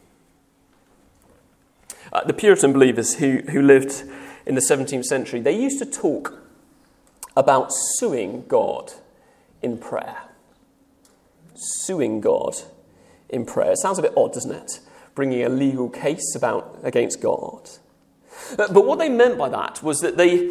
Uh, 2.11 2.23
the 2.23 2.33
Puritan 2.33 2.73
believers 2.73 3.15
who, 3.15 3.43
who 3.51 3.61
lived 3.61 4.03
in 4.45 4.55
the 4.55 4.61
17th 4.61 5.05
century, 5.05 5.39
they 5.39 5.55
used 5.55 5.77
to 5.79 5.85
talk 5.85 6.41
about 7.35 7.69
suing 7.99 8.45
God 8.47 8.93
in 9.61 9.77
prayer. 9.77 10.23
Suing 11.55 12.19
God 12.19 12.55
in 13.29 13.45
prayer. 13.45 13.71
It 13.71 13.77
sounds 13.77 13.99
a 13.99 14.01
bit 14.01 14.13
odd, 14.15 14.33
doesn't 14.33 14.51
it? 14.51 14.79
Bringing 15.15 15.43
a 15.43 15.49
legal 15.49 15.89
case 15.89 16.35
about 16.35 16.79
against 16.83 17.21
God. 17.21 17.69
But 18.55 18.85
what 18.85 18.99
they 18.99 19.09
meant 19.09 19.37
by 19.37 19.49
that 19.49 19.81
was 19.81 19.99
that 20.01 20.17
they, 20.17 20.49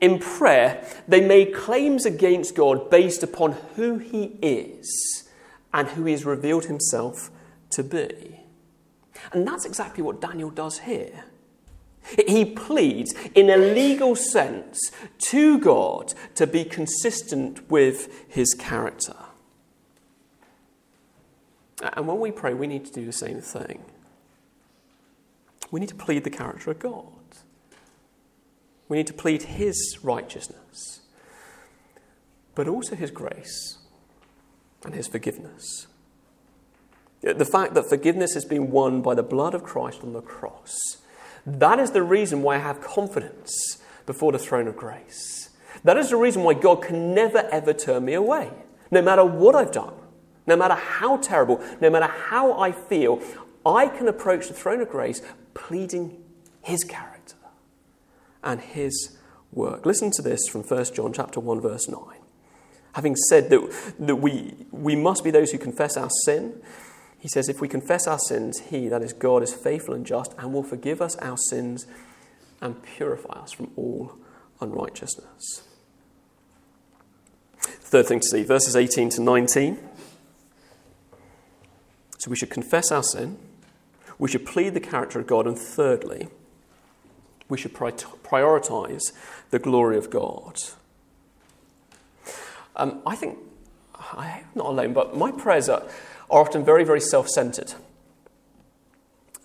in 0.00 0.18
prayer, 0.18 0.86
they 1.06 1.20
made 1.20 1.54
claims 1.54 2.06
against 2.06 2.54
God 2.54 2.90
based 2.90 3.22
upon 3.22 3.52
who 3.76 3.98
He 3.98 4.38
is 4.40 5.28
and 5.72 5.88
who 5.88 6.04
He 6.04 6.12
has 6.12 6.24
revealed 6.24 6.66
Himself 6.66 7.30
to 7.70 7.82
be. 7.82 8.40
And 9.32 9.46
that's 9.46 9.64
exactly 9.64 10.02
what 10.02 10.20
Daniel 10.20 10.50
does 10.50 10.80
here. 10.80 11.24
He 12.26 12.44
pleads, 12.44 13.14
in 13.34 13.50
a 13.50 13.56
legal 13.56 14.16
sense, 14.16 14.90
to 15.30 15.58
God 15.58 16.14
to 16.36 16.46
be 16.46 16.64
consistent 16.64 17.70
with 17.70 18.26
his 18.28 18.54
character. 18.54 19.16
And 21.82 22.06
when 22.06 22.18
we 22.18 22.30
pray, 22.30 22.54
we 22.54 22.66
need 22.66 22.84
to 22.86 22.92
do 22.92 23.06
the 23.06 23.12
same 23.12 23.40
thing. 23.40 23.82
We 25.70 25.80
need 25.80 25.90
to 25.90 25.94
plead 25.94 26.24
the 26.24 26.30
character 26.30 26.70
of 26.70 26.78
God. 26.78 27.04
We 28.88 28.96
need 28.96 29.06
to 29.08 29.12
plead 29.12 29.42
his 29.42 29.98
righteousness, 30.02 31.00
but 32.54 32.66
also 32.66 32.96
his 32.96 33.10
grace 33.10 33.78
and 34.84 34.94
his 34.94 35.06
forgiveness. 35.06 35.86
The 37.20 37.44
fact 37.44 37.74
that 37.74 37.88
forgiveness 37.88 38.34
has 38.34 38.44
been 38.44 38.70
won 38.70 39.02
by 39.02 39.14
the 39.14 39.22
blood 39.22 39.54
of 39.54 39.62
Christ 39.62 40.02
on 40.02 40.14
the 40.14 40.22
cross 40.22 40.78
that 41.56 41.78
is 41.78 41.92
the 41.92 42.02
reason 42.02 42.42
why 42.42 42.56
I 42.56 42.58
have 42.58 42.80
confidence 42.80 43.78
before 44.04 44.32
the 44.32 44.38
throne 44.38 44.68
of 44.68 44.76
grace. 44.76 45.50
That 45.82 45.96
is 45.96 46.10
the 46.10 46.16
reason 46.16 46.42
why 46.42 46.54
God 46.54 46.82
can 46.82 47.14
never 47.14 47.38
ever 47.50 47.72
turn 47.72 48.04
me 48.04 48.14
away. 48.14 48.50
No 48.90 49.00
matter 49.00 49.24
what 49.24 49.54
I've 49.54 49.72
done, 49.72 49.94
no 50.48 50.56
matter 50.56 50.74
how 50.74 51.18
terrible, 51.18 51.62
no 51.80 51.90
matter 51.90 52.06
how 52.06 52.58
I 52.58 52.72
feel, 52.72 53.22
I 53.64 53.86
can 53.86 54.08
approach 54.08 54.48
the 54.48 54.54
throne 54.54 54.80
of 54.80 54.88
grace 54.88 55.22
pleading 55.54 56.22
his 56.62 56.82
character 56.82 57.36
and 58.42 58.60
his 58.60 59.16
work. 59.52 59.86
Listen 59.86 60.10
to 60.12 60.22
this 60.22 60.48
from 60.48 60.62
1 60.62 60.94
John 60.94 61.12
chapter 61.12 61.38
1 61.38 61.60
verse 61.60 61.88
9. 61.88 62.00
Having 62.94 63.16
said 63.28 63.50
that, 63.50 63.94
that 64.00 64.16
we, 64.16 64.66
we 64.72 64.96
must 64.96 65.22
be 65.22 65.30
those 65.30 65.52
who 65.52 65.58
confess 65.58 65.96
our 65.96 66.10
sin, 66.24 66.60
he 67.18 67.28
says, 67.28 67.48
If 67.48 67.60
we 67.60 67.68
confess 67.68 68.06
our 68.06 68.18
sins, 68.18 68.60
He, 68.70 68.88
that 68.88 69.02
is 69.02 69.12
God, 69.12 69.42
is 69.42 69.52
faithful 69.52 69.94
and 69.94 70.06
just 70.06 70.34
and 70.38 70.52
will 70.52 70.62
forgive 70.62 71.02
us 71.02 71.16
our 71.16 71.36
sins 71.36 71.86
and 72.60 72.82
purify 72.82 73.40
us 73.40 73.52
from 73.52 73.70
all 73.76 74.16
unrighteousness. 74.60 75.64
Third 77.58 78.06
thing 78.06 78.20
to 78.20 78.26
see, 78.26 78.42
verses 78.44 78.76
18 78.76 79.10
to 79.10 79.20
19. 79.20 79.87
So 82.18 82.30
we 82.30 82.36
should 82.36 82.50
confess 82.50 82.90
our 82.90 83.02
sin, 83.02 83.38
we 84.18 84.28
should 84.28 84.44
plead 84.44 84.74
the 84.74 84.80
character 84.80 85.20
of 85.20 85.26
God, 85.26 85.46
and 85.46 85.58
thirdly, 85.58 86.28
we 87.48 87.56
should 87.56 87.72
prioritize 87.72 89.12
the 89.50 89.58
glory 89.58 89.96
of 89.96 90.10
God. 90.10 90.58
Um, 92.76 93.00
I 93.06 93.16
think, 93.16 93.38
I'm 94.12 94.44
not 94.54 94.66
alone, 94.66 94.92
but 94.92 95.16
my 95.16 95.32
prayers 95.32 95.68
are 95.68 95.82
are 96.30 96.40
often 96.40 96.64
very, 96.64 96.84
very 96.84 97.00
self 97.00 97.28
centered. 97.28 97.74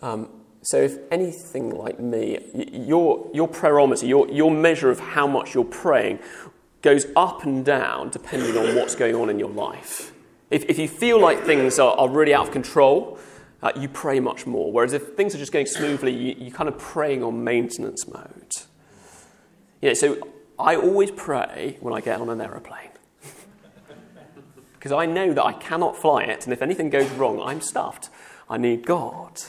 Um, 0.02 0.30
so, 0.62 0.78
if 0.78 0.98
anything 1.12 1.70
like 1.72 2.00
me, 2.00 2.40
your, 2.72 3.30
your 3.34 3.50
prayerometer, 3.50 4.08
your, 4.08 4.30
your 4.30 4.52
measure 4.52 4.90
of 4.90 5.00
how 5.00 5.28
much 5.28 5.54
you're 5.54 5.66
praying, 5.66 6.20
goes 6.82 7.06
up 7.16 7.44
and 7.44 7.66
down 7.66 8.10
depending 8.10 8.58
on 8.58 8.76
what's 8.76 8.96
going 8.96 9.16
on 9.16 9.30
in 9.30 9.40
your 9.40 9.50
life. 9.50 10.13
If, 10.54 10.66
if 10.70 10.78
you 10.78 10.88
feel 10.88 11.20
like 11.20 11.44
things 11.44 11.80
are, 11.80 11.98
are 11.98 12.08
really 12.08 12.32
out 12.32 12.46
of 12.46 12.54
control, 12.54 13.18
uh, 13.64 13.72
you 13.76 13.90
pray 13.90 14.20
much 14.20 14.46
more. 14.46 14.72
Whereas 14.72 14.94
if 14.94 15.16
things 15.16 15.34
are 15.34 15.40
just 15.40 15.52
going 15.52 15.66
smoothly, 15.66 16.14
you, 16.14 16.36
you're 16.38 16.56
kind 16.56 16.70
of 16.70 16.78
praying 16.78 17.24
on 17.24 17.44
maintenance 17.44 18.08
mode. 18.08 18.52
You 19.82 19.90
know, 19.90 19.94
so 19.96 20.28
I 20.60 20.76
always 20.76 21.10
pray 21.10 21.78
when 21.80 21.92
I 21.92 22.02
get 22.02 22.22
on 22.22 22.30
an 22.30 22.40
aeroplane 22.40 22.92
because 24.74 24.92
I 24.92 25.08
know 25.08 25.34
that 25.34 25.44
I 25.44 25.54
cannot 25.54 25.98
fly 25.98 26.22
it, 26.22 26.44
and 26.46 26.54
if 26.54 26.62
anything 26.62 26.92
goes 26.92 27.10
wrong, 27.14 27.42
I'm 27.42 27.60
stuffed. 27.60 28.10
I 28.48 28.58
need 28.58 28.86
God. 28.86 29.42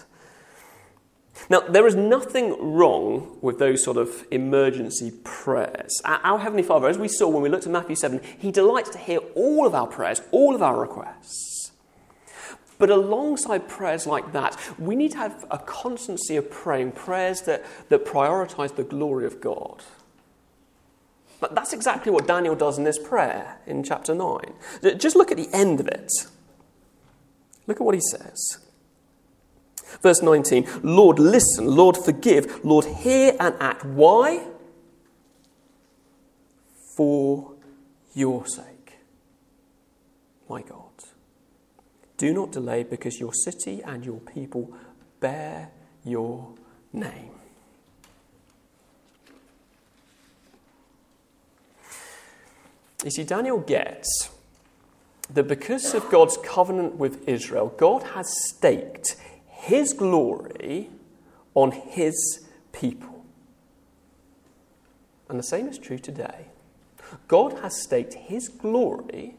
Now, 1.51 1.61
there 1.61 1.87
is 1.87 1.95
nothing 1.95 2.75
wrong 2.75 3.39
with 3.43 3.59
those 3.59 3.85
sort 3.85 3.97
of 3.97 4.25
emergency 4.31 5.13
prayers. 5.25 6.01
Our 6.05 6.39
Heavenly 6.39 6.63
Father, 6.63 6.89
as 6.89 6.97
we 6.97 7.09
saw 7.09 7.29
when 7.29 7.43
we 7.43 7.49
looked 7.49 7.67
at 7.67 7.73
Matthew 7.73 7.97
7, 7.97 8.21
He 8.39 8.51
delights 8.51 8.91
to 8.91 8.99
hear 8.99 9.19
all 9.35 9.67
of 9.67 9.75
our 9.75 9.87
prayers, 9.87 10.23
all 10.31 10.55
of 10.55 10.63
our 10.63 10.81
requests. 10.81 11.73
But 12.79 12.91
alongside 12.91 13.69
prayers 13.69 14.07
like 14.07 14.33
that, 14.33 14.59
we 14.79 14.97
need 14.97 15.13
to 15.13 15.19
have 15.19 15.45
a 15.51 15.59
constancy 15.59 16.37
of 16.37 16.51
praying, 16.51 16.93
prayers 16.93 17.43
that, 17.43 17.65
that 17.89 18.05
prioritize 18.05 18.75
the 18.75 18.83
glory 18.83 19.27
of 19.27 19.41
God. 19.41 19.83
But 21.41 21.55
that's 21.55 21.73
exactly 21.73 22.11
what 22.11 22.27
Daniel 22.27 22.55
does 22.55 22.79
in 22.79 22.85
this 22.85 22.99
prayer 22.99 23.59
in 23.67 23.83
chapter 23.83 24.15
9. 24.15 24.55
Just 24.97 25.15
look 25.15 25.31
at 25.31 25.37
the 25.37 25.49
end 25.53 25.81
of 25.81 25.89
it. 25.89 26.11
Look 27.67 27.81
at 27.81 27.85
what 27.85 27.95
he 27.95 28.01
says. 28.01 28.64
Verse 30.03 30.23
19 30.23 30.67
Lord, 30.83 31.19
listen. 31.19 31.67
Lord, 31.67 31.97
forgive. 31.97 32.65
Lord, 32.65 32.85
hear 32.85 33.37
and 33.41 33.55
act. 33.61 33.85
Why? 33.85 34.47
For 36.97 37.53
your 38.15 38.47
sake. 38.47 38.99
My 40.49 40.63
God. 40.63 40.81
Do 42.17 42.33
not 42.33 42.53
delay 42.53 42.85
because 42.85 43.19
your 43.19 43.35
city 43.35 43.83
and 43.83 44.05
your 44.05 44.21
people 44.21 44.73
bear 45.21 45.71
your 46.05 46.55
name. 46.93 47.31
You 53.05 53.11
see, 53.11 53.25
Daniel 53.25 53.59
gets 53.59 54.31
that 55.31 55.49
because 55.49 55.95
of 55.95 56.09
God's 56.11 56.39
covenant 56.39 56.97
with 56.97 57.29
Israel, 57.29 57.75
God 57.77 58.03
has 58.15 58.27
staked 58.49 59.17
his 59.65 59.93
glory 59.93 60.91
on 61.55 61.73
his 61.73 62.47
people. 62.73 63.25
And 65.29 65.39
the 65.39 65.45
same 65.45 65.69
is 65.69 65.79
true 65.79 65.99
today. 65.99 66.47
God 67.29 67.59
has 67.61 67.83
staked 67.83 68.15
his 68.15 68.49
glory 68.49 69.37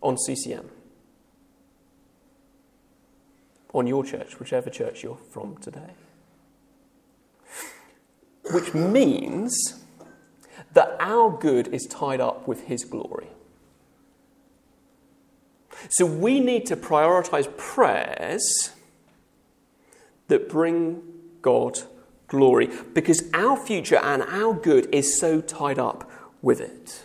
on 0.00 0.16
CCM, 0.16 0.68
on 3.72 3.86
your 3.86 4.04
church, 4.04 4.38
whichever 4.38 4.70
church 4.70 5.02
you're 5.02 5.18
from 5.30 5.56
today. 5.58 5.92
Which 8.50 8.72
means 8.72 9.84
that 10.72 10.96
our 11.00 11.36
good 11.36 11.68
is 11.68 11.86
tied 11.86 12.20
up 12.20 12.46
with 12.46 12.66
His 12.66 12.84
glory. 12.84 13.28
So 15.90 16.06
we 16.06 16.40
need 16.40 16.66
to 16.66 16.76
prioritize 16.76 17.54
prayers 17.56 18.70
that 20.28 20.48
bring 20.48 21.02
God 21.42 21.80
glory 22.28 22.70
because 22.94 23.24
our 23.34 23.56
future 23.56 23.96
and 23.96 24.22
our 24.22 24.54
good 24.54 24.88
is 24.94 25.18
so 25.18 25.40
tied 25.40 25.78
up 25.78 26.10
with 26.42 26.60
it. 26.60 27.04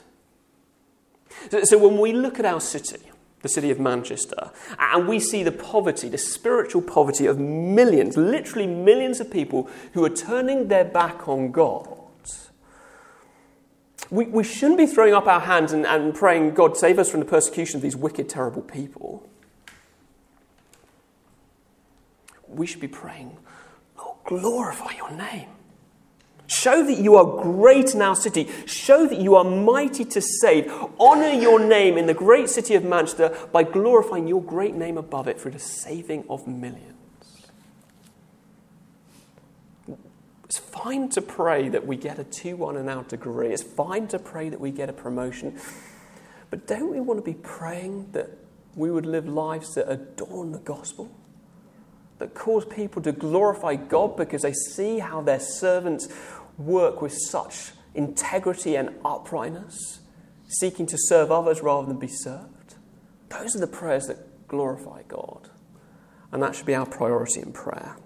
So, 1.65 1.78
when 1.78 1.99
we 1.99 2.13
look 2.13 2.39
at 2.39 2.45
our 2.45 2.61
city, 2.61 2.99
the 3.41 3.49
city 3.49 3.69
of 3.69 3.80
Manchester, 3.80 4.51
and 4.80 5.07
we 5.07 5.19
see 5.19 5.43
the 5.43 5.51
poverty, 5.51 6.07
the 6.07 6.17
spiritual 6.17 6.82
poverty 6.82 7.26
of 7.26 7.38
millions, 7.39 8.15
literally 8.15 8.67
millions 8.67 9.19
of 9.19 9.30
people 9.30 9.69
who 9.93 10.05
are 10.05 10.09
turning 10.09 10.69
their 10.69 10.86
back 10.86 11.28
on 11.28 11.51
God, 11.51 12.03
we, 14.09 14.26
we 14.26 14.43
shouldn't 14.43 14.78
be 14.78 14.86
throwing 14.86 15.13
up 15.13 15.28
our 15.28 15.39
hands 15.39 15.74
and, 15.74 15.86
and 15.88 16.13
praying, 16.13 16.53
God, 16.53 16.78
save 16.78 16.99
us 16.99 17.09
from 17.09 17.19
the 17.19 17.26
persecution 17.26 17.78
of 17.78 17.82
these 17.82 17.95
wicked, 17.95 18.30
terrible 18.30 18.61
people. 18.61 19.28
We 22.56 22.66
should 22.68 22.82
be 22.82 22.88
praying, 22.88 23.38
Lord, 23.97 24.18
glorify 24.26 24.95
your 24.95 25.12
name. 25.12 25.49
Show 26.47 26.86
that 26.86 26.99
you 26.99 27.16
are 27.16 27.41
great 27.41 27.95
in 27.95 28.01
our 28.01 28.16
city. 28.16 28.49
Show 28.66 29.08
that 29.08 29.20
you 29.20 29.36
are 29.36 29.43
mighty 29.43 30.06
to 30.06 30.22
save. 30.22 30.72
Honour 30.99 31.32
your 31.32 31.60
name 31.60 31.97
in 31.97 32.06
the 32.06 32.14
great 32.14 32.49
city 32.49 32.76
of 32.76 32.84
Manchester 32.84 33.36
by 33.51 33.64
glorifying 33.64 34.28
your 34.28 34.43
great 34.43 34.76
name 34.76 34.97
above 34.97 35.28
it 35.28 35.39
through 35.39 35.51
the 35.51 35.60
saving 35.60 36.26
of 36.30 36.45
millions. 36.45 36.93
It's 40.43 40.60
fine 40.60 41.10
to 41.10 41.22
pray 41.22 41.70
that 41.70 41.88
we 41.88 41.95
get 41.95 42.20
a 42.20 42.24
2 42.24 42.58
1 42.58 42.78
and 42.78 42.89
out 42.89 43.10
degree. 43.10 43.51
It's 43.51 43.64
fine 43.64 44.08
to 44.10 44.20
pray 44.20 44.49
that 44.49 44.60
we 44.60 44.70
get 44.70 44.89
a 44.89 44.93
promotion. 44.93 45.60
But 46.51 46.68
don't 46.68 46.91
we 46.91 46.99
want 46.99 47.18
to 47.18 47.24
be 47.24 47.34
praying 47.34 48.12
that 48.12 48.30
we 48.76 48.91
would 48.91 49.08
live 49.08 49.28
lives 49.28 49.74
that 49.74 49.91
adorn 49.91 50.51
the 50.51 50.60
gospel? 50.60 51.10
That 52.20 52.34
cause 52.34 52.66
people 52.66 53.01
to 53.01 53.11
glorify 53.11 53.76
God 53.76 54.16
because 54.16 54.43
they 54.43 54.53
see 54.53 54.99
how 54.99 55.22
their 55.22 55.39
servants 55.39 56.07
work 56.57 57.01
with 57.01 57.14
such 57.14 57.72
integrity 57.95 58.76
and 58.76 58.95
uprightness, 59.03 59.99
seeking 60.47 60.86
to 60.88 60.97
serve 60.97 61.32
others 61.32 61.61
rather 61.61 61.88
than 61.88 61.97
be 61.97 62.07
served? 62.07 62.76
Those 63.30 63.55
are 63.55 63.59
the 63.59 63.68
prayers 63.68 64.05
that 64.07 64.47
glorify 64.47 65.01
God. 65.07 65.49
And 66.32 66.41
that 66.41 66.55
should 66.55 66.66
be 66.66 66.76
our 66.76 66.86
priority 66.86 67.41
in 67.41 67.51
prayer. 67.51 67.97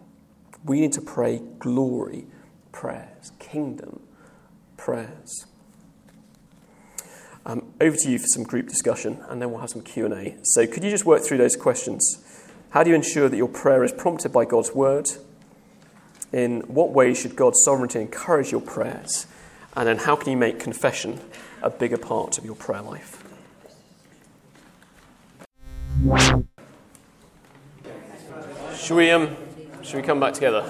We 0.64 0.82
need 0.82 0.94
to 0.94 1.02
pray 1.02 1.42
glory 1.60 2.28
prayers, 2.72 3.32
kingdom 3.40 4.02
prayers. 4.76 5.46
Um, 7.46 7.74
over 7.80 7.96
to 7.96 8.12
you 8.12 8.20
for 8.20 8.28
some 8.28 8.44
group 8.44 8.68
discussion, 8.68 9.24
and 9.30 9.42
then 9.42 9.52
we'll 9.52 9.62
have 9.62 9.70
some 9.70 9.82
Q 9.82 10.06
and 10.06 10.14
A. 10.14 10.38
So, 10.44 10.68
could 10.68 10.84
you 10.84 10.90
just 10.90 11.06
work 11.06 11.24
through 11.24 11.38
those 11.38 11.56
questions? 11.56 12.24
How 12.78 12.84
do 12.84 12.92
you 12.92 12.96
ensure 12.96 13.28
that 13.28 13.36
your 13.36 13.48
prayer 13.48 13.84
is 13.84 13.92
prompted 13.92 14.32
by 14.32 14.46
God's 14.46 14.76
word? 14.76 15.10
In 16.32 16.62
what 16.68 16.92
ways 16.92 17.20
should 17.20 17.36
God's 17.36 17.64
sovereignty 17.64 18.00
encourage 18.00 18.52
your 18.52 18.62
prayers? 18.62 19.26
And 19.76 19.88
then 19.88 19.98
how 19.98 20.16
can 20.16 20.30
you 20.30 20.38
make 20.38 20.60
confession 20.60 21.20
a 21.64 21.72
bigger 21.72 21.98
part 21.98 22.38
of 22.38 22.46
your 22.46 22.54
prayer 22.54 22.84
life? 22.84 23.24
Should 28.76 28.96
we, 28.96 29.10
um, 29.10 29.36
should 29.82 29.96
we 29.96 30.04
come 30.04 30.20
back 30.20 30.36
together? 30.36 30.62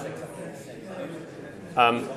Um, 1.76 2.08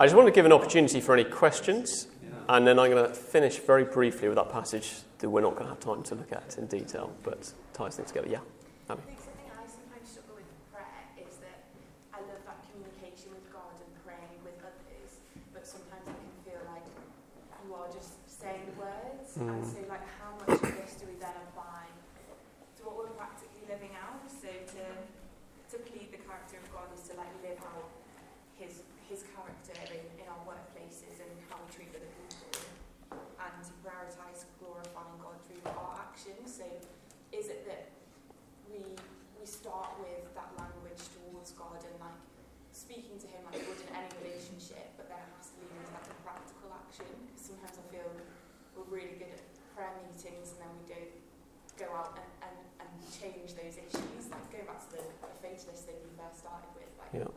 I 0.00 0.06
just 0.06 0.16
want 0.16 0.28
to 0.28 0.32
give 0.32 0.46
an 0.46 0.52
opportunity 0.52 1.02
for 1.02 1.12
any 1.12 1.24
questions, 1.24 2.06
and 2.48 2.66
then 2.66 2.78
I'm 2.78 2.90
going 2.90 3.06
to 3.06 3.12
finish 3.12 3.58
very 3.58 3.84
briefly 3.84 4.28
with 4.28 4.36
that 4.36 4.50
passage 4.50 4.94
that 5.22 5.30
we're 5.30 5.40
not 5.40 5.54
going 5.54 5.70
to 5.70 5.72
have 5.72 5.80
time 5.80 6.02
to 6.02 6.14
look 6.18 6.34
at 6.34 6.58
in 6.58 6.66
detail, 6.66 7.14
but 7.22 7.46
ties 7.72 7.94
things 7.94 8.10
together. 8.10 8.26
Yeah. 8.26 8.42
I 8.90 8.98
think 9.06 9.22
something 9.22 9.46
I 9.54 9.62
sometimes 9.70 10.10
struggle 10.10 10.34
with 10.34 10.50
prayer 10.74 11.06
is 11.14 11.38
that 11.46 11.70
I 12.10 12.18
love 12.26 12.42
that 12.42 12.58
communication 12.66 13.30
with 13.30 13.46
God 13.54 13.70
and 13.78 13.90
praying 14.02 14.42
with 14.42 14.58
others, 14.60 15.22
but 15.54 15.62
sometimes 15.62 16.10
I 16.10 16.14
can 16.18 16.34
feel 16.42 16.62
like 16.66 16.84
you 17.62 17.70
are 17.70 17.86
just 17.94 18.18
saying 18.26 18.66
words, 18.74 19.38
and 19.38 19.62
mm. 19.62 19.64
so 19.64 19.78
like 19.86 20.02
how 20.18 20.34
much 20.42 20.58
of 20.58 20.74
this 20.82 20.98
do 20.98 21.06
we 21.06 21.14
then 21.22 21.38
apply 21.46 21.86
to 21.86 22.80
what 22.82 22.98
we're 22.98 23.14
practically 23.14 23.62
living 23.70 23.94
out? 23.94 24.18
So 24.26 24.50
to 24.50 24.84
to 25.70 25.76
plead 25.86 26.10
the 26.10 26.18
character 26.26 26.58
of 26.58 26.66
God 26.74 26.90
is 26.90 27.06
to 27.08 27.14
like 27.14 27.30
live 27.46 27.62
out 27.62 27.86
His 28.58 28.82
His 29.06 29.22
character 29.30 29.78
in, 29.94 30.02
in 30.18 30.26
our 30.26 30.42
workplaces 30.42 31.22
and 31.22 31.30
how 31.46 31.62
we 31.62 31.70
treat 31.70 31.94
other 31.94 32.10
people, 32.10 32.66
and 33.14 33.54
to 33.62 33.72
prioritise 33.86 34.50
glorifying 34.58 35.18
God 35.22 35.38
through 35.46 35.62
our 35.70 35.98
actions. 36.02 36.58
So 36.58 36.66
is 37.30 37.46
it 37.46 37.62
that 37.70 37.94
we 38.66 38.98
we 39.38 39.44
start 39.46 39.98
with 39.98 40.30
that 40.38 40.50
language 40.58 41.02
towards 41.14 41.50
God 41.58 41.82
and 41.82 41.96
like 41.98 42.20
speaking 42.72 43.18
to 43.18 43.26
Him 43.26 43.42
like 43.46 43.58
we 43.58 43.66
would 43.68 43.82
in 43.84 43.90
any 43.92 44.10
relationship, 44.22 44.94
but 44.96 45.10
then 45.10 45.18
it 45.18 45.30
has 45.36 45.50
to 45.52 45.56
lead 45.60 45.72
into 45.72 45.92
like 45.92 46.08
a 46.08 46.18
practical 46.22 46.70
action. 46.72 47.10
Sometimes 47.36 47.76
I 47.76 47.84
feel 47.90 48.08
we're 48.78 48.88
really 48.88 49.18
good 49.18 49.34
at 49.34 49.44
prayer 49.74 49.92
meetings 50.00 50.56
and 50.56 50.58
then 50.64 50.72
we 50.78 50.84
don't 50.88 51.14
go 51.92 51.98
out 51.98 52.18
and, 52.18 52.48
and, 52.48 52.56
and 52.80 52.90
change 53.20 53.54
those 53.54 53.76
issues. 53.76 54.30
Like 54.30 54.50
go 54.52 54.58
back 54.66 54.80
to 54.90 54.96
the, 54.96 55.02
the 55.02 55.28
fatalist 55.42 55.84
thing 55.84 55.96
we 56.02 56.10
first 56.16 56.40
started 56.40 56.68
with. 56.74 56.88
Like 56.98 57.12
Yeah. 57.12 57.28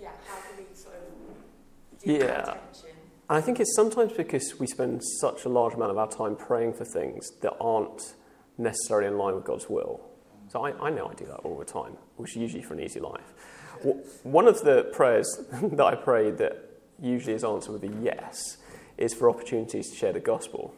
yeah, 0.00 0.10
how 0.26 0.36
do 0.36 0.62
we 0.62 0.74
sort 0.74 0.96
of 0.96 2.02
do 2.04 2.12
Yeah. 2.12 2.42
attention? 2.42 2.96
I 3.30 3.40
think 3.40 3.60
it's 3.60 3.74
sometimes 3.74 4.12
because 4.12 4.58
we 4.58 4.66
spend 4.66 5.00
such 5.20 5.44
a 5.44 5.48
large 5.48 5.74
amount 5.74 5.90
of 5.90 5.98
our 5.98 6.08
time 6.08 6.36
praying 6.36 6.74
for 6.74 6.84
things 6.84 7.30
that 7.40 7.54
aren't 7.60 8.14
necessarily 8.58 9.08
in 9.08 9.16
line 9.16 9.34
with 9.34 9.44
God's 9.44 9.70
will. 9.70 10.00
So 10.48 10.66
I, 10.66 10.72
I 10.86 10.90
know 10.90 11.08
I 11.08 11.14
do 11.14 11.24
that 11.26 11.36
all 11.38 11.58
the 11.58 11.64
time, 11.64 11.96
which 12.16 12.32
is 12.32 12.36
usually 12.36 12.62
for 12.62 12.74
an 12.74 12.80
easy 12.80 13.00
life. 13.00 13.32
One 14.22 14.46
of 14.46 14.60
the 14.60 14.84
prayers 14.92 15.40
that 15.62 15.80
I 15.80 15.94
pray 15.94 16.30
that 16.32 16.58
usually 17.00 17.34
is 17.34 17.42
answered 17.42 17.72
with 17.72 17.84
a 17.84 17.92
yes 18.02 18.58
is 18.98 19.14
for 19.14 19.30
opportunities 19.30 19.88
to 19.90 19.96
share 19.96 20.12
the 20.12 20.20
gospel. 20.20 20.74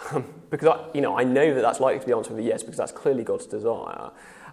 Because 0.50 0.68
I, 0.68 0.84
you 0.92 1.00
know, 1.00 1.16
I 1.18 1.24
know 1.24 1.54
that 1.54 1.62
that's 1.62 1.80
likely 1.80 2.00
to 2.00 2.06
be 2.06 2.12
answered 2.12 2.34
with 2.34 2.44
a 2.44 2.46
yes 2.46 2.62
because 2.62 2.76
that's 2.76 2.92
clearly 2.92 3.24
God's 3.24 3.46
desire. 3.46 4.10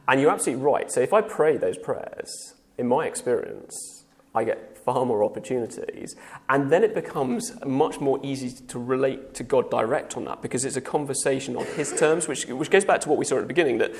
And 0.07 0.21
you're 0.21 0.31
absolutely 0.31 0.63
right. 0.63 0.89
So 0.89 1.01
if 1.01 1.11
I 1.11 1.19
pray 1.19 1.57
those 1.57 1.77
prayers, 1.77 2.53
in 2.77 2.87
my 2.87 3.05
experience, 3.05 4.05
I 4.33 4.45
get 4.45 4.77
far 4.77 5.05
more 5.05 5.23
opportunities. 5.23 6.15
And 6.47 6.71
then 6.71 6.83
it 6.83 6.95
becomes 6.95 7.53
much 7.65 7.99
more 7.99 8.19
easy 8.23 8.49
to 8.67 8.79
relate 8.79 9.33
to 9.35 9.43
God 9.43 9.69
direct 9.69 10.15
on 10.15 10.25
that 10.25 10.41
because 10.41 10.63
it's 10.63 10.77
a 10.77 10.81
conversation 10.81 11.55
on 11.57 11.65
His 11.65 11.91
terms, 11.99 12.27
which, 12.27 12.47
which 12.47 12.71
goes 12.71 12.85
back 12.85 13.01
to 13.01 13.09
what 13.09 13.17
we 13.17 13.25
saw 13.25 13.35
at 13.35 13.41
the 13.41 13.47
beginning 13.47 13.79
that, 13.79 13.91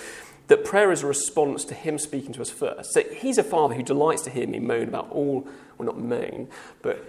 that 0.48 0.64
prayer 0.64 0.92
is 0.92 1.04
a 1.04 1.08
response 1.08 1.66
to 1.66 1.74
Him 1.74 1.98
speaking 1.98 2.32
to 2.34 2.42
us 2.42 2.50
first. 2.50 2.94
So 2.94 3.04
He's 3.14 3.38
a 3.38 3.44
Father 3.44 3.76
who 3.76 3.84
delights 3.84 4.22
to 4.24 4.30
hear 4.30 4.48
me 4.48 4.60
moan 4.60 4.88
about 4.88 5.10
all, 5.12 5.48
well, 5.78 5.86
not 5.86 6.00
moan, 6.00 6.48
but 6.82 7.06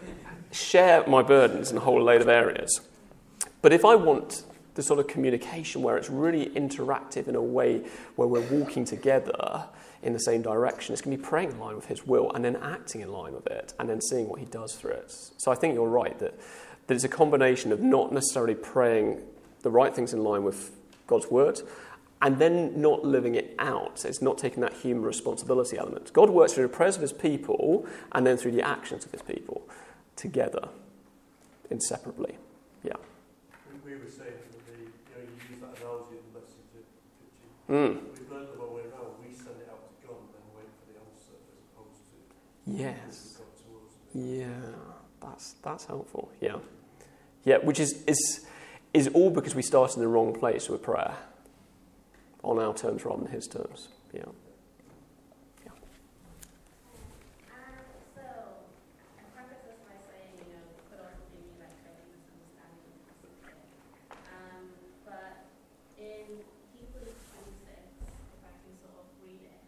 share 0.51 1.07
my 1.07 1.22
burdens 1.22 1.70
in 1.70 1.76
a 1.76 1.81
whole 1.81 2.03
load 2.03 2.20
of 2.20 2.28
areas. 2.28 2.81
But 3.63 3.73
if 3.73 3.85
I 3.85 3.95
want 3.95 4.45
the 4.75 4.83
sort 4.83 5.01
of 5.01 5.07
communication 5.09 5.83
where 5.83 5.97
it's 5.97 6.09
really 6.09 6.47
interactive 6.51 7.29
in 7.29 7.35
a 7.35 7.43
way 7.43 7.83
where 8.17 8.29
we're 8.29 8.49
walking 8.49 8.85
together 8.85 9.67
in 10.03 10.13
the 10.13 10.21
same 10.21 10.43
direction, 10.43 10.93
it's 10.93 11.03
going 11.03 11.17
to 11.17 11.23
be 11.23 11.29
praying 11.29 11.51
in 11.51 11.59
line 11.59 11.77
with 11.77 11.87
His 11.87 12.07
will 12.07 12.31
and 12.33 12.45
then 12.45 12.57
acting 12.57 13.01
in 13.01 13.13
line 13.13 13.35
with 13.35 13.47
it 13.47 13.75
and 13.79 13.89
then 13.89 14.01
seeing 14.01 14.29
what 14.29 14.41
He 14.41 14.47
does 14.47 14.75
through 14.75 14.93
it. 14.93 15.13
So 15.37 15.53
I 15.53 15.55
think 15.55 15.75
you're 15.75 15.89
right 15.89 16.19
that, 16.19 16.39
that 16.87 16.95
it's 16.95 17.05
a 17.05 17.09
combination 17.09 17.73
of 17.73 17.81
not 17.81 18.13
necessarily 18.13 18.55
praying 18.55 19.21
the 19.63 19.71
right 19.71 19.95
things 19.95 20.15
in 20.15 20.23
line 20.23 20.43
with 20.43 20.71
God's 21.07 21.31
word 21.31 21.61
and 22.23 22.39
then 22.39 22.81
not 22.81 23.05
living 23.05 23.35
it 23.35 23.55
out. 23.59 24.05
It's 24.05 24.21
not 24.21 24.39
taking 24.39 24.61
that 24.61 24.75
human 24.75 25.05
responsibility 25.05 25.79
element. 25.79 26.13
God 26.13 26.31
works 26.31 26.53
through 26.53 26.65
the 26.65 26.69
prayers 26.69 26.97
of 26.97 27.03
His 27.03 27.13
people 27.13 27.87
and 28.13 28.27
then 28.27 28.37
through 28.37 28.53
the 28.53 28.63
actions 28.63 29.05
of 29.05 29.13
His 29.13 29.23
people 29.23 29.63
together, 30.17 30.69
inseparably. 31.71 32.37
Yeah. 32.85 32.93
We, 33.85 33.93
we 33.93 33.99
were 33.99 34.07
saying 34.07 34.33
that 34.53 34.67
the, 34.67 34.73
you 34.73 34.87
know, 34.87 35.23
you 35.23 35.55
use 35.55 35.61
that 35.61 35.81
analogy 35.81 36.17
in 36.17 36.33
the 36.33 36.41
message 36.41 36.61
of 36.61 36.73
pitching. 36.73 36.87
Mm. 37.71 38.01
We've 38.18 38.31
learned 38.31 38.49
the 38.53 38.59
wrong 38.59 38.75
way 38.75 38.83
around. 38.83 39.14
We 39.25 39.33
send 39.33 39.57
it 39.62 39.68
out 39.71 39.79
to 39.87 40.07
God 40.07 40.16
and 40.18 40.35
then 40.35 40.43
wait 40.57 40.66
for 40.75 40.91
the 40.91 40.99
answer 40.99 41.35
as 41.39 41.55
opposed 41.71 42.03
to 42.11 42.16
Yes. 42.83 43.37
To. 44.12 44.18
Yeah, 44.18 44.49
that's 45.23 45.55
that's 45.62 45.85
helpful. 45.85 46.33
Yeah, 46.41 46.57
yeah, 47.45 47.59
which 47.59 47.79
is 47.79 48.03
is 48.09 48.45
is 48.93 49.07
all 49.14 49.31
because 49.31 49.55
we 49.55 49.62
start 49.62 49.95
in 49.95 50.03
the 50.03 50.09
wrong 50.09 50.33
place 50.35 50.68
with 50.68 50.83
prayer, 50.83 51.14
on 52.43 52.59
our 52.59 52.75
terms 52.75 53.05
rather 53.05 53.23
than 53.23 53.31
His 53.31 53.47
terms. 53.47 53.89
Yeah. 54.12 54.23
Um, 54.25 54.33
so, 58.16 58.27
I 59.18 59.23
preface 59.31 59.62
this 59.62 59.79
by 59.87 59.95
saying, 60.11 60.35
you 60.43 60.47
know, 60.51 60.62
it 60.75 60.83
could 60.91 61.01
also 61.07 61.23
be 61.31 61.39
me 61.47 61.55
like 61.62 61.71
creating 61.87 62.11
misunderstanding 62.18 62.99
of 63.07 63.14
the 63.23 63.31
passage. 63.47 63.79
Um, 64.27 64.64
but 65.07 65.47
in 66.03 66.43
Hebrews 66.75 67.14
26, 67.31 67.71
if 67.71 68.43
I 68.43 68.53
can 68.59 68.75
sort 68.83 68.97
of 68.99 69.07
read 69.23 69.43
it, 69.47 69.62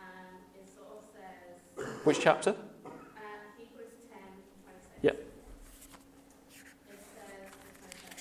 um, 0.00 0.40
it 0.56 0.64
sort 0.72 0.88
of 0.96 1.02
says, 1.12 1.60
Which 2.08 2.24
chapter? 2.24 2.56
uh, 2.56 2.88
Hebrews 3.60 4.08
10, 4.08 4.16
26. 4.64 5.04
Yeah. 5.04 5.12
It 5.12 5.28
says, 7.04 7.52
it 7.52 7.76
says, 7.84 8.16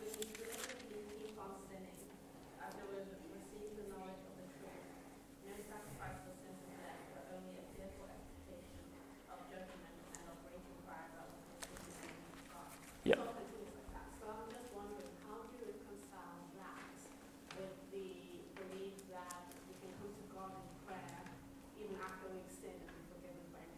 if 0.00 0.16
we 0.16 0.24
deliberately 0.32 1.04
keep 1.12 1.36
on 1.36 1.52
sinning, 1.68 2.00
after 2.64 2.80
we've 2.88 3.12
received 3.28 3.76
the 3.76 3.92
knowledge 3.92 4.24
of 4.24 4.32
the 4.40 4.48
truth, 4.56 4.88
no 5.44 5.52
sacrifice 5.68 6.16
for 6.24 6.32
sins 6.48 6.64
is 6.64 6.80
there, 6.80 6.96
but 7.12 7.28
only 7.36 7.60
a 7.60 7.64
fearful 7.76 8.08
expectation 8.08 8.72
of 9.28 9.36
judgment 9.52 9.84
and 10.16 10.24
of 10.24 10.40
waiting 10.48 10.64
for 10.88 10.96
our 10.96 11.04
relatives 11.12 11.60
to 11.60 11.76
be 11.76 11.84
seen 11.92 12.16
with 12.24 12.48
God. 12.56 12.72
Yeah. 13.04 13.20
Sort 13.20 13.36
of 13.36 13.36
continues 13.36 13.76
like 13.84 14.00
that. 14.00 14.08
So 14.16 14.32
I'm 14.32 14.48
just 14.48 14.72
wondering, 14.72 15.12
how 15.28 15.44
do 15.44 15.52
you 15.60 15.76
reconcile 15.76 16.40
that 16.56 16.88
with 17.60 17.76
the 17.92 18.40
belief 18.56 18.96
that 19.12 19.44
we 19.68 19.76
can 19.76 19.92
come 20.00 20.08
to 20.16 20.24
God 20.32 20.56
in 20.56 20.72
prayer 20.88 21.20
even 21.74 22.00
after 22.00 22.32
we've 22.32 22.48
sinned 22.48 22.80
and 22.80 22.96
be 22.96 23.02
forgiven 23.12 23.44
by 23.52 23.60
Him? 23.60 23.76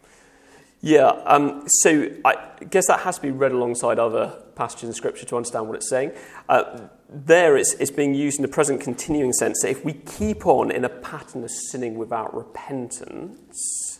Yeah, 0.86 1.08
um, 1.24 1.64
so 1.66 2.08
I 2.24 2.36
guess 2.70 2.86
that 2.86 3.00
has 3.00 3.16
to 3.16 3.22
be 3.22 3.32
read 3.32 3.50
alongside 3.50 3.98
other 3.98 4.40
passages 4.54 4.84
in 4.84 4.92
Scripture 4.94 5.26
to 5.26 5.36
understand 5.36 5.66
what 5.66 5.74
it's 5.74 5.90
saying. 5.90 6.12
Uh, 6.48 6.82
there, 7.08 7.56
it's, 7.56 7.74
it's 7.74 7.90
being 7.90 8.14
used 8.14 8.38
in 8.38 8.42
the 8.42 8.48
present 8.48 8.80
continuing 8.80 9.32
sense 9.32 9.62
that 9.62 9.70
if 9.70 9.84
we 9.84 9.94
keep 9.94 10.46
on 10.46 10.70
in 10.70 10.84
a 10.84 10.88
pattern 10.88 11.42
of 11.42 11.50
sinning 11.50 11.96
without 11.96 12.32
repentance, 12.32 13.98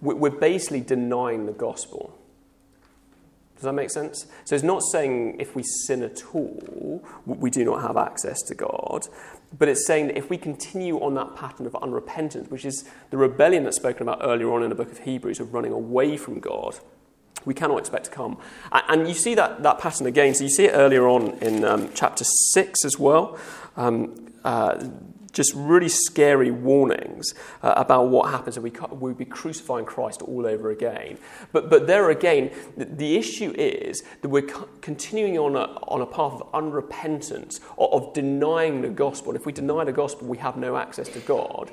we- 0.00 0.14
we're 0.14 0.30
basically 0.30 0.82
denying 0.82 1.46
the 1.46 1.52
gospel. 1.52 2.16
Does 3.58 3.64
that 3.64 3.72
make 3.72 3.90
sense? 3.90 4.26
So 4.44 4.54
it's 4.54 4.62
not 4.62 4.82
saying 4.92 5.40
if 5.40 5.56
we 5.56 5.64
sin 5.64 6.04
at 6.04 6.22
all, 6.32 7.04
we 7.26 7.50
do 7.50 7.64
not 7.64 7.82
have 7.82 7.96
access 7.96 8.40
to 8.42 8.54
God, 8.54 9.08
but 9.58 9.66
it's 9.66 9.84
saying 9.84 10.06
that 10.06 10.16
if 10.16 10.30
we 10.30 10.38
continue 10.38 11.00
on 11.00 11.14
that 11.14 11.34
pattern 11.34 11.66
of 11.66 11.72
unrepentance, 11.72 12.48
which 12.50 12.64
is 12.64 12.88
the 13.10 13.16
rebellion 13.16 13.64
that's 13.64 13.76
spoken 13.76 14.02
about 14.02 14.20
earlier 14.22 14.52
on 14.52 14.62
in 14.62 14.68
the 14.68 14.76
book 14.76 14.92
of 14.92 14.98
Hebrews, 14.98 15.40
of 15.40 15.52
running 15.52 15.72
away 15.72 16.16
from 16.16 16.38
God, 16.38 16.78
we 17.44 17.52
cannot 17.52 17.78
expect 17.80 18.04
to 18.04 18.10
come. 18.12 18.38
And 18.70 19.08
you 19.08 19.14
see 19.14 19.34
that, 19.34 19.64
that 19.64 19.80
pattern 19.80 20.06
again. 20.06 20.34
So 20.34 20.44
you 20.44 20.50
see 20.50 20.66
it 20.66 20.72
earlier 20.72 21.08
on 21.08 21.30
in 21.38 21.64
um, 21.64 21.90
chapter 21.94 22.22
6 22.52 22.84
as 22.84 22.96
well. 22.96 23.36
Um, 23.76 24.32
uh, 24.44 24.88
just 25.32 25.52
really 25.54 25.88
scary 25.88 26.50
warnings 26.50 27.34
uh, 27.62 27.74
about 27.76 28.08
what 28.08 28.30
happens 28.30 28.56
if 28.56 28.62
we 28.62 28.72
we'll 28.90 29.14
be 29.14 29.24
crucifying 29.24 29.84
Christ 29.84 30.22
all 30.22 30.46
over 30.46 30.70
again. 30.70 31.18
But, 31.52 31.70
but 31.70 31.86
there 31.86 32.10
again, 32.10 32.50
the, 32.76 32.86
the 32.86 33.16
issue 33.16 33.52
is 33.56 34.02
that 34.22 34.28
we're 34.28 34.42
co- 34.42 34.68
continuing 34.80 35.38
on 35.38 35.56
a, 35.56 35.64
on 35.88 36.00
a 36.00 36.06
path 36.06 36.40
of 36.40 36.52
unrepentance, 36.52 37.60
of, 37.76 37.92
of 37.92 38.14
denying 38.14 38.82
the 38.82 38.88
gospel. 38.88 39.30
And 39.30 39.38
if 39.38 39.46
we 39.46 39.52
deny 39.52 39.84
the 39.84 39.92
gospel, 39.92 40.26
we 40.26 40.38
have 40.38 40.56
no 40.56 40.76
access 40.76 41.08
to 41.10 41.20
God 41.20 41.70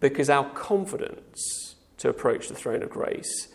because 0.00 0.30
our 0.30 0.48
confidence 0.50 1.76
to 1.98 2.08
approach 2.08 2.48
the 2.48 2.54
throne 2.54 2.82
of 2.82 2.90
grace 2.90 3.48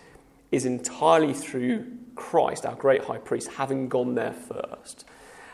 is 0.52 0.66
entirely 0.66 1.34
through 1.34 1.86
Christ, 2.16 2.66
our 2.66 2.76
great 2.76 3.04
high 3.04 3.18
priest, 3.18 3.50
having 3.50 3.88
gone 3.88 4.16
there 4.16 4.34
first. 4.34 5.06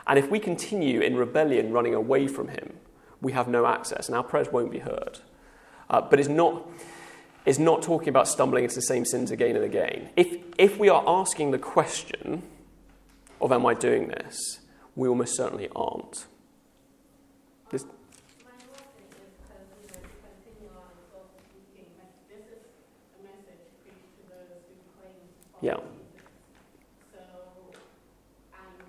And 0.08 0.18
if 0.20 0.30
we 0.30 0.40
continue 0.40 1.02
in 1.02 1.16
rebellion, 1.16 1.72
running 1.72 1.94
away 1.94 2.28
from 2.28 2.48
Him, 2.50 2.78
we 3.22 3.32
have 3.32 3.48
no 3.48 3.66
access, 3.66 4.08
and 4.08 4.16
our 4.16 4.24
prayers 4.24 4.48
won't 4.52 4.72
be 4.72 4.80
heard. 4.80 5.20
Uh, 5.90 6.02
but 6.02 6.20
it's 6.20 6.30
not, 6.30 6.68
it's 7.46 7.60
not 7.60 7.82
talking 7.82 8.10
about 8.10 8.28
stumbling 8.28 8.64
into 8.64 8.76
the 8.76 8.82
same 8.82 9.06
sins 9.06 9.32
again 9.32 9.56
and 9.56 9.66
again. 9.66 10.10
If, 10.16 10.38
if 10.58 10.78
we 10.80 10.90
are 10.90 11.04
asking 11.08 11.52
the 11.52 11.60
question 11.60 12.44
of, 13.42 13.52
Am 13.52 13.66
I 13.66 13.74
doing 13.74 14.08
this? 14.08 14.60
we 14.96 15.10
almost 15.10 15.36
certainly 15.36 15.68
aren't. 15.76 16.26
This, 17.70 17.84
My 17.84 18.56
whole 18.64 18.88
thing 18.96 19.12
is 19.12 19.28
because, 19.44 19.68
you 19.84 19.92
know, 19.92 20.00
to 20.00 20.16
continue 20.24 20.72
on 20.72 20.88
and 20.88 21.04
so 21.12 21.20
speaking, 21.52 21.92
like, 22.00 22.16
this 22.32 22.48
is 22.48 22.64
a 22.64 23.28
message 23.28 23.60
preached 23.84 24.08
to 24.16 24.24
those 24.32 24.64
who 24.72 24.80
claim 24.96 25.20
to 25.20 25.44
follow 25.52 25.68
Yeah. 25.68 25.84
Jesus. 25.84 26.16
So, 27.12 27.22
and 28.56 28.80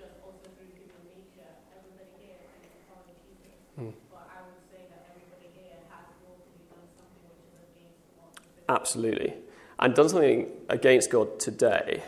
just 0.00 0.16
also 0.24 0.48
through 0.56 0.72
human 0.72 1.04
nature, 1.12 1.52
everybody 1.76 2.08
here 2.24 2.40
claims 2.40 2.72
to 2.72 2.80
follow 2.88 3.12
Jesus. 3.20 3.52
Hmm. 3.76 3.92
But 4.08 4.24
I 4.32 4.40
would 4.48 4.64
say 4.72 4.88
that 4.88 5.12
everybody 5.12 5.52
here 5.60 5.76
has 5.92 6.08
willfully 6.24 6.64
done 6.72 6.88
something 6.96 7.20
which 7.36 7.44
is 7.52 7.68
against 7.68 8.00
what 8.16 8.32
the 8.56 8.59
absolutely. 8.70 9.34
And 9.78 9.94
done 9.94 10.08
something 10.08 10.48
against 10.68 11.10
God 11.10 11.38
today. 11.38 12.02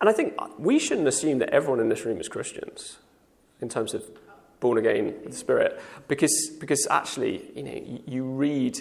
And 0.00 0.08
I 0.08 0.12
think 0.12 0.34
we 0.58 0.78
shouldn't 0.78 1.08
assume 1.08 1.38
that 1.38 1.50
everyone 1.50 1.80
in 1.80 1.88
this 1.88 2.04
room 2.04 2.20
is 2.20 2.28
Christians 2.28 2.98
in 3.60 3.68
terms 3.68 3.94
of 3.94 4.04
born 4.60 4.78
again 4.78 5.06
with 5.06 5.30
the 5.30 5.36
Spirit, 5.36 5.80
because, 6.08 6.50
because 6.58 6.86
actually, 6.90 7.50
you 7.54 7.62
know, 7.62 8.00
you, 8.06 8.24
read, 8.24 8.78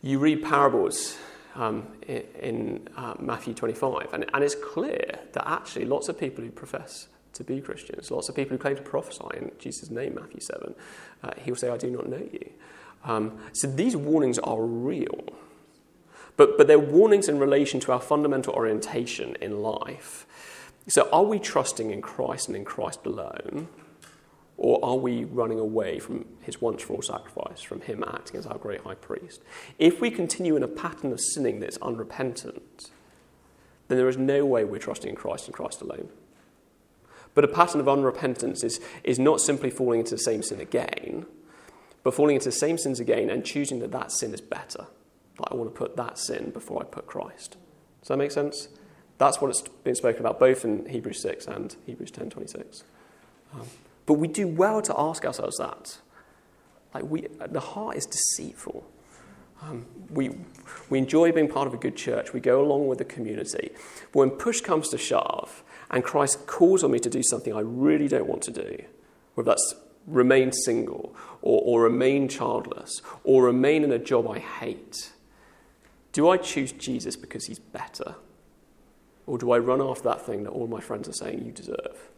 you 0.00 0.18
read 0.18 0.42
parables 0.42 1.16
um, 1.56 1.86
in, 2.06 2.88
uh, 2.96 3.14
Matthew 3.18 3.52
25, 3.52 4.12
and, 4.12 4.24
and 4.32 4.44
it's 4.44 4.54
clear 4.54 5.18
that 5.32 5.48
actually 5.48 5.84
lots 5.84 6.08
of 6.08 6.18
people 6.18 6.44
who 6.44 6.50
profess 6.50 7.08
to 7.34 7.44
be 7.44 7.60
Christians, 7.60 8.10
lots 8.10 8.28
of 8.28 8.36
people 8.36 8.56
who 8.56 8.58
claim 8.58 8.76
to 8.76 8.82
prophesy 8.82 9.24
in 9.36 9.50
Jesus' 9.58 9.90
name, 9.90 10.14
Matthew 10.14 10.40
7, 10.40 10.74
uh, 11.22 11.30
he 11.38 11.50
will 11.50 11.58
say, 11.58 11.68
I 11.68 11.76
do 11.76 11.90
not 11.90 12.08
know 12.08 12.26
you. 12.32 12.50
Um, 13.04 13.38
so 13.52 13.68
these 13.68 13.96
warnings 13.96 14.38
are 14.38 14.62
real. 14.62 15.24
But, 16.38 16.56
but 16.56 16.68
they're 16.68 16.78
warnings 16.78 17.28
in 17.28 17.38
relation 17.38 17.80
to 17.80 17.92
our 17.92 18.00
fundamental 18.00 18.54
orientation 18.54 19.36
in 19.42 19.60
life. 19.60 20.24
So, 20.86 21.08
are 21.12 21.24
we 21.24 21.38
trusting 21.40 21.90
in 21.90 22.00
Christ 22.00 22.46
and 22.46 22.56
in 22.56 22.64
Christ 22.64 23.00
alone? 23.04 23.68
Or 24.56 24.84
are 24.84 24.96
we 24.96 25.24
running 25.24 25.58
away 25.58 25.98
from 25.98 26.24
his 26.40 26.60
once 26.60 26.82
for 26.82 26.94
all 26.94 27.02
sacrifice, 27.02 27.60
from 27.60 27.80
him 27.80 28.04
acting 28.06 28.38
as 28.38 28.46
our 28.46 28.56
great 28.56 28.80
high 28.80 28.94
priest? 28.94 29.42
If 29.78 30.00
we 30.00 30.10
continue 30.10 30.56
in 30.56 30.62
a 30.62 30.68
pattern 30.68 31.12
of 31.12 31.20
sinning 31.20 31.60
that's 31.60 31.76
unrepentant, 31.78 32.90
then 33.88 33.98
there 33.98 34.08
is 34.08 34.16
no 34.16 34.46
way 34.46 34.64
we're 34.64 34.78
trusting 34.78 35.10
in 35.10 35.16
Christ 35.16 35.46
and 35.46 35.54
Christ 35.54 35.80
alone. 35.80 36.08
But 37.34 37.44
a 37.44 37.48
pattern 37.48 37.80
of 37.80 37.86
unrepentance 37.86 38.62
is, 38.64 38.80
is 39.02 39.18
not 39.18 39.40
simply 39.40 39.70
falling 39.70 40.00
into 40.00 40.12
the 40.12 40.22
same 40.22 40.42
sin 40.42 40.60
again, 40.60 41.26
but 42.04 42.14
falling 42.14 42.36
into 42.36 42.48
the 42.48 42.52
same 42.52 42.78
sins 42.78 43.00
again 43.00 43.28
and 43.28 43.44
choosing 43.44 43.80
that 43.80 43.92
that 43.92 44.12
sin 44.12 44.32
is 44.32 44.40
better. 44.40 44.86
I 45.50 45.54
want 45.54 45.72
to 45.72 45.78
put 45.78 45.96
that 45.96 46.18
sin 46.18 46.50
before 46.50 46.82
I 46.82 46.84
put 46.84 47.06
Christ. 47.06 47.56
Does 48.00 48.08
that 48.08 48.16
make 48.16 48.30
sense? 48.30 48.68
That's 49.18 49.40
what 49.40 49.50
it's 49.50 49.62
been 49.62 49.94
spoken 49.94 50.20
about 50.20 50.38
both 50.38 50.64
in 50.64 50.86
Hebrews 50.86 51.20
6 51.22 51.46
and 51.46 51.74
Hebrews 51.86 52.10
10:26. 52.12 52.84
Um, 53.54 53.66
but 54.06 54.14
we 54.14 54.28
do 54.28 54.46
well 54.48 54.80
to 54.82 54.94
ask 54.98 55.24
ourselves 55.24 55.56
that. 55.58 55.98
Like 56.94 57.04
we, 57.04 57.26
the 57.50 57.60
heart 57.60 57.96
is 57.96 58.06
deceitful. 58.06 58.88
Um, 59.62 59.86
we, 60.10 60.30
we 60.88 60.98
enjoy 60.98 61.32
being 61.32 61.48
part 61.48 61.66
of 61.66 61.74
a 61.74 61.76
good 61.76 61.96
church. 61.96 62.32
We 62.32 62.40
go 62.40 62.62
along 62.62 62.86
with 62.86 62.98
the 62.98 63.04
community. 63.04 63.70
But 64.12 64.18
when 64.18 64.30
push 64.30 64.60
comes 64.60 64.88
to 64.90 64.98
shove 64.98 65.62
and 65.90 66.04
Christ 66.04 66.46
calls 66.46 66.84
on 66.84 66.92
me 66.92 66.98
to 67.00 67.10
do 67.10 67.22
something 67.22 67.52
I 67.52 67.60
really 67.60 68.08
don't 68.08 68.26
want 68.26 68.42
to 68.42 68.52
do, 68.52 68.84
whether 69.34 69.50
that's 69.50 69.74
remain 70.06 70.52
single 70.52 71.14
or, 71.42 71.60
or 71.64 71.82
remain 71.82 72.28
childless 72.28 73.02
or 73.24 73.44
remain 73.44 73.84
in 73.84 73.92
a 73.92 73.98
job 73.98 74.28
I 74.28 74.38
hate, 74.38 75.12
do 76.18 76.28
I 76.28 76.36
choose 76.36 76.72
Jesus 76.72 77.14
because 77.14 77.46
he's 77.46 77.60
better? 77.60 78.16
Or 79.28 79.38
do 79.38 79.52
I 79.52 79.58
run 79.58 79.80
after 79.80 80.02
that 80.08 80.26
thing 80.26 80.42
that 80.42 80.50
all 80.50 80.66
my 80.66 80.80
friends 80.80 81.08
are 81.08 81.12
saying 81.12 81.44
you 81.46 81.52
deserve? 81.52 82.10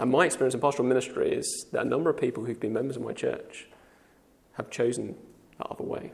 And 0.00 0.10
my 0.10 0.26
experience 0.26 0.54
in 0.54 0.60
pastoral 0.60 0.88
ministry 0.88 1.30
is 1.30 1.66
that 1.70 1.82
a 1.82 1.88
number 1.88 2.10
of 2.10 2.16
people 2.16 2.44
who've 2.44 2.58
been 2.58 2.72
members 2.72 2.96
of 2.96 3.02
my 3.02 3.12
church 3.12 3.68
have 4.54 4.68
chosen 4.68 5.14
that 5.58 5.68
other 5.68 5.84
way. 5.84 6.10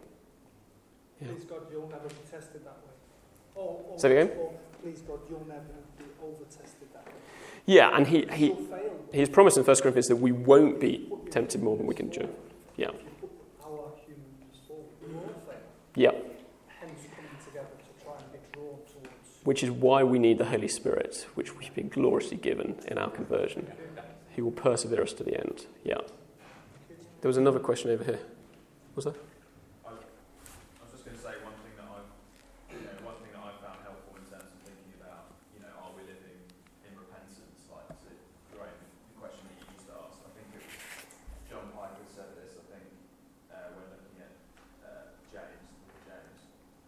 Yeah. 1.22 1.28
Please 1.28 1.44
God, 1.44 1.60
you'll 1.72 1.88
never 1.88 2.06
be 2.06 2.30
tested 2.30 2.62
that 2.66 2.76
way. 2.84 2.92
Or, 3.54 3.80
or, 3.88 3.98
Say 3.98 4.10
it 4.10 4.22
again? 4.24 4.36
or, 4.38 4.52
please 4.82 5.00
God, 5.08 5.20
you'll 5.30 5.46
never 5.48 5.62
be 5.96 6.04
over 6.22 6.44
tested 6.44 6.88
that 6.92 7.06
way. 7.06 7.12
Yeah, 7.64 7.96
and 7.96 8.06
he, 8.06 8.26
he, 8.30 8.54
he's 9.10 9.30
promised 9.30 9.56
in 9.56 9.64
1 9.64 9.76
Corinthians 9.76 10.08
that 10.08 10.16
we 10.16 10.32
won't 10.32 10.80
be 10.80 11.10
tempted 11.30 11.62
more 11.62 11.78
than 11.78 11.86
we 11.86 11.94
can 11.94 12.12
endure. 12.12 12.28
Yeah. 12.76 12.88
If 12.88 12.94
you 12.94 13.00
put 13.22 13.30
our 13.64 13.92
human 14.04 14.24
forward, 14.66 14.84
we 15.00 15.14
will 15.14 15.22
fail. 15.22 15.22
Yeah. 15.22 15.22
Hence 15.22 15.22
coming 15.22 15.22
together 15.22 15.22
to 15.24 15.32
try 15.34 15.52
and 15.52 15.52
be 15.52 15.52
drawn 15.54 15.83
towards. 18.52 18.92
Which 19.44 19.62
is 19.62 19.70
why 19.70 20.02
we 20.02 20.18
need 20.18 20.38
the 20.38 20.46
Holy 20.46 20.68
Spirit, 20.68 21.26
which 21.34 21.56
we've 21.56 21.74
been 21.74 21.88
gloriously 21.88 22.36
given 22.36 22.76
in 22.88 22.98
our 22.98 23.10
conversion. 23.10 23.72
He 24.30 24.40
will 24.42 24.52
persevere 24.52 25.02
us 25.02 25.12
to 25.14 25.22
the 25.22 25.38
end. 25.38 25.66
Yeah. 25.84 25.98
There 27.20 27.28
was 27.28 27.36
another 27.36 27.60
question 27.60 27.90
over 27.90 28.04
here. 28.04 28.20
Was 28.96 29.04
there? 29.04 29.14
I 29.84 29.90
was 29.92 30.92
just 30.92 31.04
going 31.04 31.16
to 31.16 31.22
say 31.22 31.34
one 31.44 31.54
thing 31.62 31.76
that 31.76 31.88
I've, 31.88 32.10
you 32.72 32.82
know, 32.84 32.94
one 33.06 33.16
thing 33.22 33.32
that 33.36 33.42
I've 33.44 33.60
found 33.62 33.78
helpful 33.84 34.16
in 34.16 34.26
terms 34.26 34.48
of 34.48 34.60
thinking 34.64 34.92
about, 35.00 35.32
you 35.54 35.60
know, 35.62 35.72
are 35.76 35.92
we 35.92 36.02
living 36.08 36.40
in 36.84 36.92
repentance? 36.96 37.64
Like, 37.70 37.88
to 38.02 38.10
Graham, 38.52 38.76
the 38.76 39.16
question 39.20 39.44
that 39.46 39.56
you 39.60 39.66
used 39.72 39.86
to 39.88 39.94
ask. 40.04 40.18
I 40.24 40.30
think 40.36 40.46
it 40.56 40.62
was 40.62 40.76
John 41.48 41.68
Piper 41.72 42.04
said 42.10 42.32
this. 42.38 42.58
I 42.58 42.64
think 42.70 42.86
uh, 43.50 43.76
when 43.76 43.86
looking 43.92 44.18
at 44.20 44.32
uh, 44.84 45.16
James, 45.32 45.64
the 45.64 45.74
book 45.80 45.96
of 45.96 46.04
James, 46.04 46.40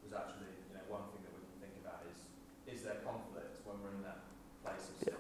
was 0.05 0.13
actually, 0.13 0.53
you 0.69 0.75
know, 0.77 0.85
one 0.89 1.11
thing 1.15 1.23
that 1.27 1.33
we 1.33 1.43
can 1.49 1.59
think 1.59 1.75
about 1.81 2.05
is, 2.07 2.19
is 2.71 2.85
there 2.85 3.01
conflict 3.03 3.65
when 3.65 3.81
we're 3.81 3.95
in 3.99 4.05
that 4.05 4.21
place 4.61 4.91
of 4.93 4.97
sin? 5.01 5.19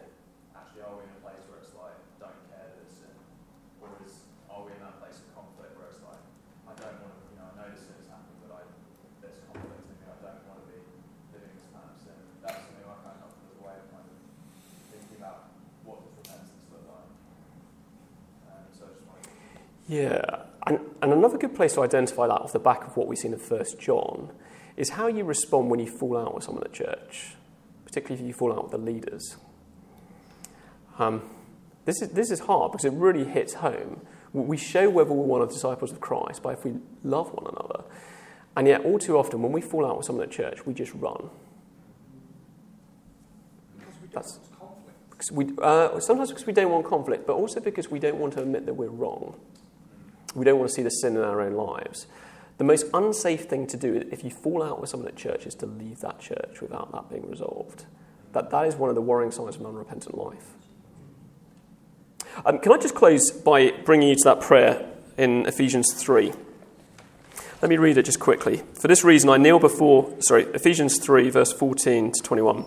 Actually, 0.53 0.84
are 0.87 0.95
we 0.99 1.09
in 1.09 1.14
a 1.18 1.22
place 1.24 1.43
where 1.51 1.59
it's 1.64 1.72
like, 1.74 1.99
don't 2.22 2.37
care 2.53 2.68
that 2.68 2.84
it's 2.84 3.01
sin, 3.03 3.16
or 3.82 3.91
is, 4.07 4.22
are 4.47 4.62
we 4.62 4.70
in 4.70 4.82
that 4.84 5.03
place 5.03 5.18
of 5.24 5.28
conflict 5.34 5.74
where 5.74 5.91
it's 5.91 6.01
like, 6.07 6.22
I 6.66 6.74
don't 6.74 6.99
want 7.03 7.14
to, 7.14 7.22
you 7.30 7.39
know, 7.39 7.47
I 7.47 7.55
know 7.55 7.66
this 7.70 7.87
sin 7.87 7.95
is 8.03 8.11
happening, 8.11 8.43
but 8.43 8.51
I, 8.59 8.61
there's 9.22 9.39
conflict 9.47 9.87
in 9.87 9.95
me. 9.95 10.07
I 10.11 10.18
don't 10.18 10.43
want 10.51 10.59
to 10.64 10.66
be 10.66 10.78
living 11.30 11.55
this 11.55 11.66
kind 11.70 11.87
of 11.87 11.95
sin. 12.03 12.18
That's 12.43 12.59
something 12.66 12.82
I 12.82 12.97
found 13.07 13.18
helpful 13.22 13.47
as 13.47 13.55
a 13.55 13.62
way 13.62 13.74
of 13.78 13.87
kind 13.95 14.07
of 14.07 14.18
thinking 14.91 15.18
about 15.22 15.55
what 15.87 16.03
does 16.03 16.11
repentance 16.18 16.66
look 16.74 16.84
like. 16.91 17.11
Um, 18.51 18.64
so 18.74 18.80
I 18.87 18.91
just 18.99 19.07
wanted 19.07 19.30
to 19.30 19.34
Yeah. 19.97 20.42
And, 20.66 20.80
and 21.01 21.12
another 21.12 21.38
good 21.38 21.55
place 21.55 21.74
to 21.74 21.82
identify 21.82 22.26
that 22.26 22.34
off 22.40 22.53
the 22.53 22.59
back 22.59 22.86
of 22.86 22.97
what 22.97 23.07
we've 23.07 23.18
seen 23.18 23.32
in 23.32 23.38
First 23.38 23.78
John 23.78 24.30
is 24.76 24.90
how 24.90 25.07
you 25.07 25.24
respond 25.24 25.70
when 25.70 25.80
you 25.80 25.86
fall 25.86 26.18
out 26.18 26.34
with 26.34 26.44
someone 26.44 26.64
at 26.64 26.72
church, 26.72 27.34
particularly 27.84 28.22
if 28.22 28.26
you 28.26 28.34
fall 28.34 28.53
out 28.53 28.64
with 28.64 28.72
the 28.72 28.78
leaders. 28.78 29.36
Um, 30.99 31.22
this, 31.84 32.03
is, 32.03 32.11
this 32.11 32.30
is 32.30 32.40
hard 32.40 32.72
because 32.72 32.84
it 32.84 32.92
really 32.92 33.24
hits 33.24 33.55
home. 33.55 34.01
We 34.32 34.57
show 34.57 34.90
whether 34.90 35.11
we're 35.12 35.24
one 35.24 35.40
of 35.40 35.49
the 35.49 35.55
disciples 35.55 35.92
of 35.92 36.01
Christ 36.01 36.42
by 36.42 36.53
if 36.53 36.64
we 36.64 36.74
love 37.05 37.32
one 37.32 37.55
another. 37.55 37.84
And 38.57 38.66
yet, 38.66 38.84
all 38.84 38.99
too 38.99 39.16
often, 39.16 39.42
when 39.42 39.53
we 39.53 39.61
fall 39.61 39.86
out 39.86 39.97
with 39.97 40.07
someone 40.07 40.24
at 40.24 40.30
church, 40.30 40.66
we 40.66 40.74
just 40.74 40.92
run. 40.94 41.30
Because 43.78 43.94
we 43.94 44.09
don't 44.09 44.14
That's- 44.14 44.38
want 44.38 44.59
conflict. 44.59 45.11
Because 45.11 45.32
we, 45.32 45.47
uh, 45.62 46.01
sometimes 46.01 46.30
because 46.30 46.47
we 46.47 46.53
don't 46.53 46.70
want 46.70 46.84
conflict, 46.86 47.26
but 47.26 47.34
also 47.34 47.61
because 47.61 47.90
we 47.90 47.99
don't 47.99 48.18
want 48.18 48.34
to 48.34 48.42
admit 48.42 48.66
that 48.66 48.74
we're 48.74 48.88
wrong. 48.88 49.38
We 50.35 50.45
don't 50.45 50.59
want 50.59 50.68
to 50.68 50.74
see 50.74 50.83
the 50.83 50.91
sin 50.91 51.16
in 51.16 51.22
our 51.22 51.41
own 51.41 51.55
lives. 51.55 52.07
The 52.59 52.64
most 52.64 52.87
unsafe 52.95 53.49
thing 53.49 53.66
to 53.68 53.77
do 53.77 54.07
if 54.11 54.24
you 54.24 54.31
fall 54.31 54.62
out 54.62 54.81
with 54.81 54.91
someone 54.91 55.09
at 55.09 55.16
church 55.16 55.47
is 55.47 55.55
to 55.57 55.66
leave 55.66 56.01
that 56.01 56.20
church 56.20 56.61
without 56.61 56.91
that 56.93 57.11
being 57.11 57.29
resolved. 57.29 57.85
That, 58.33 58.51
that 58.51 58.66
is 58.66 58.77
one 58.77 58.89
of 58.89 58.95
the 58.95 59.03
worrying 59.03 59.31
signs 59.31 59.57
of 59.57 59.61
an 59.61 59.66
unrepentant 59.66 60.16
life. 60.16 60.55
Um, 62.45 62.59
can 62.59 62.72
I 62.72 62.77
just 62.77 62.95
close 62.95 63.31
by 63.31 63.70
bringing 63.85 64.09
you 64.09 64.14
to 64.14 64.24
that 64.24 64.41
prayer 64.41 64.91
in 65.16 65.47
Ephesians 65.47 65.93
3? 65.95 66.33
Let 67.62 67.70
me 67.70 67.79
read 67.79 67.97
it 67.97 68.05
just 68.05 68.20
quickly. 68.20 68.62
For 68.74 68.89
this 68.89 69.03
reason, 69.03 69.31
I 69.31 69.39
kneel 69.39 69.59
before, 69.59 70.14
sorry, 70.20 70.45
Ephesians 70.53 70.99
3, 70.99 71.31
verse 71.31 71.53
14 71.53 72.12
to 72.12 72.22
21. 72.22 72.66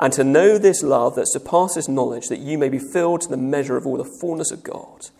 And 0.00 0.14
to 0.14 0.24
know 0.24 0.56
this 0.56 0.82
love 0.82 1.14
that 1.16 1.28
surpasses 1.28 1.86
knowledge, 1.86 2.28
that 2.28 2.38
you 2.38 2.56
may 2.56 2.70
be 2.70 2.78
filled 2.78 3.20
to 3.20 3.28
the 3.28 3.36
measure 3.36 3.76
of 3.76 3.86
all 3.86 3.98
the 3.98 4.04
fullness 4.04 4.50
of 4.50 4.64
God. 4.64 5.10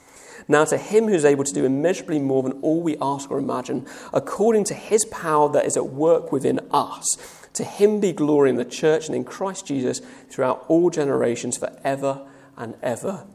Now, 0.49 0.65
to 0.65 0.79
him 0.79 1.07
who 1.07 1.15
is 1.15 1.27
able 1.27 1.45
to 1.45 1.53
do 1.53 1.67
immeasurably 1.67 2.19
more 2.19 2.43
than 2.43 2.55
all 2.63 2.81
we 2.81 2.97
ask 3.01 3.31
or 3.31 3.39
imagine, 3.39 3.87
according 4.15 4.65
to 4.65 4.75
his 4.75 5.05
power 5.05 5.53
that 5.53 5.67
is 5.67 5.77
at 5.77 5.89
work 5.89 6.33
within 6.33 6.61
us, 6.73 7.05
to 7.53 7.63
him 7.63 8.01
be 8.01 8.13
glory 8.13 8.49
in 8.49 8.57
the 8.57 8.65
church 8.65 9.07
and 9.07 9.15
in 9.15 9.23
Christ 9.23 9.67
Jesus 9.67 10.01
throughout 10.31 10.65
all 10.69 10.89
generations, 10.89 11.59
forever 11.59 12.27
and 12.57 12.75
ever. 12.83 13.27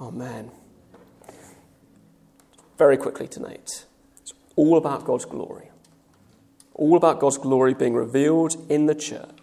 Amen. 0.00 0.52
Very 2.78 2.96
quickly 2.96 3.26
tonight, 3.26 3.86
it's 4.20 4.32
all 4.54 4.76
about 4.76 5.04
God's 5.04 5.24
glory. 5.24 5.70
All 6.74 6.96
about 6.96 7.18
God's 7.18 7.38
glory 7.38 7.74
being 7.74 7.94
revealed 7.94 8.54
in 8.70 8.86
the 8.86 8.94
church. 8.94 9.41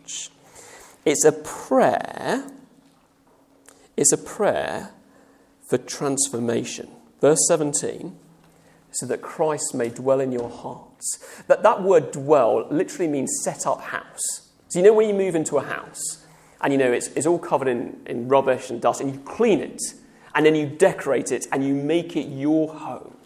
It's 1.10 1.26
a 1.26 1.32
prayer. 1.32 2.44
It's 3.98 4.12
a 4.12 4.18
prayer 4.18 4.92
for 5.68 5.80
transformation. 5.80 6.88
Verse 7.20 7.40
17, 7.48 8.16
so 8.92 9.08
that 9.08 9.24
Christ 9.24 9.74
may 9.74 9.90
dwell 9.90 10.20
in 10.20 10.32
your 10.32 10.52
hearts. 10.52 11.18
That, 11.48 11.64
that 11.64 11.82
word 11.82 12.12
dwell 12.12 12.68
literally 12.70 13.08
means 13.08 13.40
set 13.42 13.66
up 13.66 13.82
house. 13.82 14.52
So 14.68 14.78
you 14.78 14.86
know 14.86 14.94
when 14.94 15.10
you 15.10 15.16
move 15.16 15.34
into 15.34 15.58
a 15.58 15.64
house 15.64 16.28
and 16.62 16.72
you 16.72 16.78
know 16.78 16.92
it's, 16.92 17.08
it's 17.08 17.26
all 17.26 17.40
covered 17.40 17.68
in, 17.68 18.00
in 18.06 18.28
rubbish 18.28 18.70
and 18.70 18.80
dust 18.80 19.02
and 19.02 19.12
you 19.12 19.20
clean 19.22 19.62
it 19.62 19.82
and 20.36 20.46
then 20.46 20.54
you 20.54 20.68
decorate 20.68 21.32
it 21.32 21.48
and 21.52 21.66
you 21.66 21.74
make 21.74 22.16
it 22.16 22.28
your 22.28 22.72
home. 22.72 23.18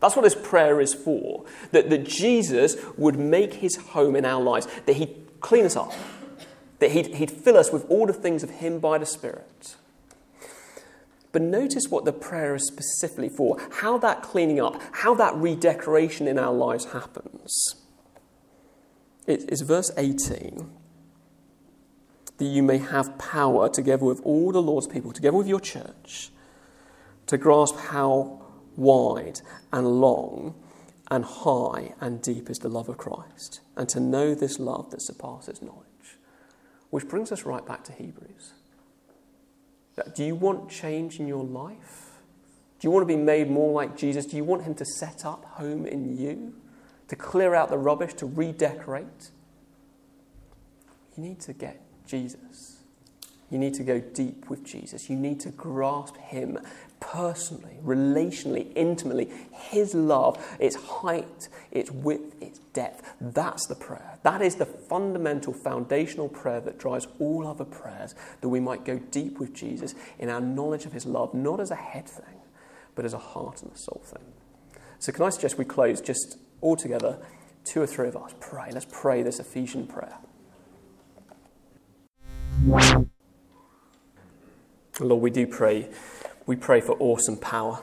That's 0.00 0.16
what 0.16 0.22
this 0.22 0.34
prayer 0.34 0.80
is 0.80 0.92
for. 0.92 1.44
That, 1.70 1.90
that 1.90 2.06
Jesus 2.06 2.76
would 2.98 3.16
make 3.20 3.54
his 3.54 3.76
home 3.76 4.16
in 4.16 4.24
our 4.24 4.42
lives, 4.42 4.66
that 4.86 4.96
he'd 4.96 5.24
clean 5.44 5.64
us 5.64 5.76
up, 5.76 5.92
that 6.78 6.92
he'd, 6.92 7.14
he'd 7.14 7.30
fill 7.30 7.56
us 7.56 7.72
with 7.72 7.88
all 7.90 8.06
the 8.06 8.12
things 8.12 8.42
of 8.42 8.50
him 8.50 8.78
by 8.78 8.98
the 8.98 9.06
Spirit. 9.06 9.76
But 11.32 11.42
notice 11.42 11.88
what 11.88 12.04
the 12.04 12.12
prayer 12.12 12.54
is 12.54 12.66
specifically 12.66 13.28
for, 13.28 13.58
how 13.80 13.98
that 13.98 14.22
cleaning 14.22 14.60
up, 14.60 14.80
how 14.92 15.14
that 15.14 15.34
redecoration 15.34 16.28
in 16.28 16.38
our 16.38 16.52
lives 16.52 16.92
happens. 16.92 17.74
It 19.26 19.50
is 19.50 19.62
verse 19.62 19.90
18 19.96 20.70
that 22.36 22.44
you 22.44 22.62
may 22.62 22.78
have 22.78 23.16
power 23.18 23.68
together 23.68 24.04
with 24.04 24.20
all 24.22 24.52
the 24.52 24.62
Lord's 24.62 24.86
people, 24.86 25.12
together 25.12 25.36
with 25.36 25.46
your 25.46 25.60
church, 25.60 26.30
to 27.26 27.38
grasp 27.38 27.76
how 27.76 28.42
wide 28.76 29.40
and 29.72 30.00
long 30.00 30.54
and 31.10 31.24
high 31.24 31.94
and 32.00 32.22
deep 32.22 32.50
is 32.50 32.58
the 32.58 32.68
love 32.68 32.88
of 32.88 32.96
Christ, 32.96 33.60
and 33.76 33.88
to 33.88 34.00
know 34.00 34.34
this 34.34 34.58
love 34.58 34.90
that 34.90 35.02
surpasses 35.02 35.62
knowledge. 35.62 35.83
Which 36.94 37.08
brings 37.08 37.32
us 37.32 37.42
right 37.42 37.66
back 37.66 37.82
to 37.86 37.92
Hebrews. 37.92 38.52
Do 40.14 40.22
you 40.22 40.36
want 40.36 40.70
change 40.70 41.18
in 41.18 41.26
your 41.26 41.42
life? 41.42 42.20
Do 42.78 42.86
you 42.86 42.92
want 42.92 43.02
to 43.02 43.12
be 43.12 43.20
made 43.20 43.50
more 43.50 43.72
like 43.72 43.96
Jesus? 43.96 44.26
Do 44.26 44.36
you 44.36 44.44
want 44.44 44.62
Him 44.62 44.76
to 44.76 44.84
set 44.84 45.24
up 45.24 45.44
home 45.44 45.86
in 45.86 46.16
you? 46.16 46.54
To 47.08 47.16
clear 47.16 47.52
out 47.52 47.68
the 47.68 47.78
rubbish, 47.78 48.14
to 48.14 48.26
redecorate? 48.26 49.32
You 51.16 51.24
need 51.24 51.40
to 51.40 51.52
get 51.52 51.80
Jesus. 52.06 52.84
You 53.50 53.58
need 53.58 53.74
to 53.74 53.82
go 53.82 53.98
deep 53.98 54.48
with 54.48 54.62
Jesus. 54.62 55.10
You 55.10 55.16
need 55.16 55.40
to 55.40 55.50
grasp 55.50 56.16
Him 56.18 56.60
personally, 57.12 57.78
relationally, 57.84 58.72
intimately. 58.74 59.30
His 59.52 59.94
love, 59.94 60.42
its 60.58 60.76
height, 60.76 61.48
its 61.70 61.90
width, 61.90 62.40
its 62.42 62.58
depth. 62.72 63.14
That's 63.20 63.66
the 63.66 63.74
prayer. 63.74 64.18
That 64.22 64.40
is 64.40 64.56
the 64.56 64.66
fundamental, 64.66 65.52
foundational 65.52 66.28
prayer 66.28 66.60
that 66.60 66.78
drives 66.78 67.06
all 67.18 67.46
other 67.46 67.64
prayers, 67.64 68.14
that 68.40 68.48
we 68.48 68.60
might 68.60 68.84
go 68.84 68.98
deep 68.98 69.38
with 69.38 69.52
Jesus 69.52 69.94
in 70.18 70.28
our 70.28 70.40
knowledge 70.40 70.86
of 70.86 70.92
His 70.92 71.06
love, 71.06 71.34
not 71.34 71.60
as 71.60 71.70
a 71.70 71.76
head 71.76 72.08
thing, 72.08 72.40
but 72.94 73.04
as 73.04 73.12
a 73.12 73.18
heart 73.18 73.62
and 73.62 73.72
a 73.72 73.78
soul 73.78 74.02
thing. 74.04 74.24
So, 74.98 75.12
can 75.12 75.24
I 75.24 75.28
suggest 75.28 75.58
we 75.58 75.64
close 75.64 76.00
just 76.00 76.38
all 76.60 76.76
together, 76.76 77.18
two 77.64 77.82
or 77.82 77.86
three 77.86 78.08
of 78.08 78.16
us, 78.16 78.34
pray. 78.40 78.70
Let's 78.72 78.86
pray 78.90 79.22
this 79.22 79.38
Ephesian 79.38 79.86
prayer. 79.86 80.16
Lord, 85.00 85.22
we 85.22 85.30
do 85.30 85.46
pray 85.46 85.90
we 86.46 86.56
pray 86.56 86.80
for 86.80 86.96
awesome 86.98 87.36
power. 87.36 87.82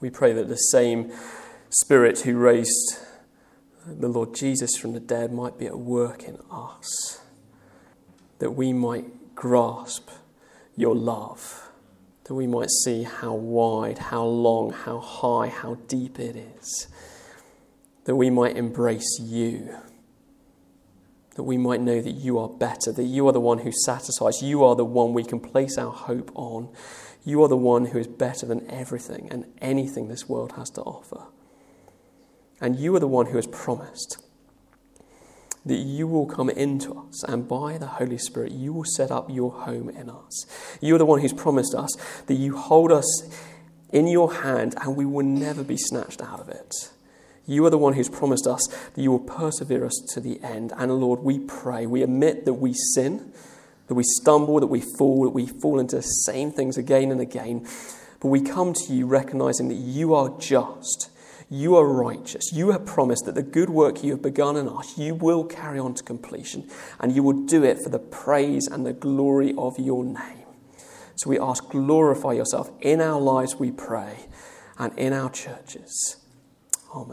We 0.00 0.10
pray 0.10 0.32
that 0.32 0.48
the 0.48 0.56
same 0.56 1.12
Spirit 1.70 2.20
who 2.20 2.36
raised 2.36 2.98
the 3.86 4.08
Lord 4.08 4.34
Jesus 4.34 4.76
from 4.76 4.92
the 4.92 5.00
dead 5.00 5.32
might 5.32 5.58
be 5.58 5.66
at 5.66 5.78
work 5.78 6.24
in 6.24 6.38
us, 6.50 7.20
that 8.38 8.52
we 8.52 8.72
might 8.72 9.34
grasp 9.34 10.08
your 10.76 10.94
love, 10.94 11.70
that 12.24 12.34
we 12.34 12.46
might 12.46 12.70
see 12.70 13.02
how 13.02 13.34
wide, 13.34 13.98
how 13.98 14.24
long, 14.24 14.70
how 14.70 14.98
high, 15.00 15.48
how 15.48 15.74
deep 15.88 16.18
it 16.18 16.36
is, 16.36 16.86
that 18.04 18.16
we 18.16 18.30
might 18.30 18.56
embrace 18.56 19.18
you 19.20 19.74
that 21.34 21.42
we 21.42 21.58
might 21.58 21.80
know 21.80 22.00
that 22.00 22.12
you 22.12 22.38
are 22.38 22.48
better, 22.48 22.92
that 22.92 23.04
you 23.04 23.26
are 23.26 23.32
the 23.32 23.40
one 23.40 23.58
who 23.58 23.72
satisfies, 23.84 24.42
you 24.42 24.62
are 24.62 24.76
the 24.76 24.84
one 24.84 25.12
we 25.12 25.24
can 25.24 25.40
place 25.40 25.76
our 25.76 25.90
hope 25.90 26.30
on, 26.34 26.68
you 27.24 27.42
are 27.42 27.48
the 27.48 27.56
one 27.56 27.86
who 27.86 27.98
is 27.98 28.06
better 28.06 28.46
than 28.46 28.70
everything 28.70 29.28
and 29.30 29.46
anything 29.60 30.08
this 30.08 30.28
world 30.28 30.52
has 30.52 30.70
to 30.70 30.82
offer. 30.82 31.24
And 32.60 32.76
you 32.76 32.94
are 32.94 33.00
the 33.00 33.08
one 33.08 33.26
who 33.26 33.36
has 33.36 33.46
promised 33.46 34.22
that 35.66 35.76
you 35.76 36.06
will 36.06 36.26
come 36.26 36.50
into 36.50 36.94
us, 36.94 37.24
and 37.24 37.48
by 37.48 37.78
the 37.78 37.86
Holy 37.86 38.18
Spirit, 38.18 38.52
you 38.52 38.70
will 38.72 38.84
set 38.84 39.10
up 39.10 39.30
your 39.30 39.50
home 39.50 39.88
in 39.88 40.10
us. 40.10 40.46
You 40.80 40.94
are 40.94 40.98
the 40.98 41.06
one 41.06 41.20
who's 41.20 41.32
promised 41.32 41.74
us 41.74 41.90
that 42.26 42.34
you 42.34 42.54
hold 42.56 42.92
us 42.92 43.28
in 43.90 44.06
your 44.08 44.34
hand 44.34 44.74
and 44.80 44.96
we 44.96 45.06
will 45.06 45.24
never 45.24 45.62
be 45.62 45.76
snatched 45.76 46.20
out 46.20 46.40
of 46.40 46.48
it. 46.48 46.90
You 47.46 47.64
are 47.64 47.70
the 47.70 47.78
one 47.78 47.92
who's 47.92 48.08
promised 48.08 48.46
us 48.46 48.66
that 48.66 49.00
you 49.00 49.10
will 49.10 49.20
persevere 49.20 49.84
us 49.84 49.94
to 50.14 50.20
the 50.20 50.42
end. 50.42 50.72
And 50.76 50.92
Lord, 51.00 51.20
we 51.20 51.38
pray, 51.38 51.86
we 51.86 52.02
admit 52.02 52.44
that 52.44 52.54
we 52.54 52.74
sin 52.74 53.32
that 53.86 53.94
we 53.94 54.02
stumble, 54.04 54.60
that 54.60 54.66
we 54.66 54.80
fall, 54.80 55.24
that 55.24 55.30
we 55.30 55.46
fall 55.46 55.78
into 55.78 55.96
the 55.96 56.02
same 56.02 56.50
things 56.50 56.76
again 56.76 57.10
and 57.10 57.20
again. 57.20 57.66
But 58.20 58.28
we 58.28 58.40
come 58.40 58.72
to 58.72 58.94
you 58.94 59.06
recognizing 59.06 59.68
that 59.68 59.74
you 59.74 60.14
are 60.14 60.36
just, 60.38 61.10
you 61.50 61.76
are 61.76 61.86
righteous, 61.86 62.52
you 62.52 62.70
have 62.70 62.86
promised 62.86 63.26
that 63.26 63.34
the 63.34 63.42
good 63.42 63.68
work 63.68 64.02
you 64.02 64.12
have 64.12 64.22
begun 64.22 64.56
in 64.56 64.68
us, 64.68 64.96
you 64.96 65.14
will 65.14 65.44
carry 65.44 65.78
on 65.78 65.94
to 65.94 66.02
completion, 66.02 66.68
and 67.00 67.14
you 67.14 67.22
will 67.22 67.44
do 67.44 67.62
it 67.62 67.78
for 67.82 67.90
the 67.90 67.98
praise 67.98 68.66
and 68.66 68.86
the 68.86 68.94
glory 68.94 69.54
of 69.58 69.78
your 69.78 70.04
name. 70.04 70.46
So 71.16 71.30
we 71.30 71.38
ask, 71.38 71.68
glorify 71.68 72.32
yourself 72.32 72.70
in 72.80 73.00
our 73.00 73.20
lives, 73.20 73.56
we 73.56 73.70
pray, 73.70 74.26
and 74.78 74.98
in 74.98 75.12
our 75.12 75.30
churches. 75.30 76.16
Amen. 76.94 77.12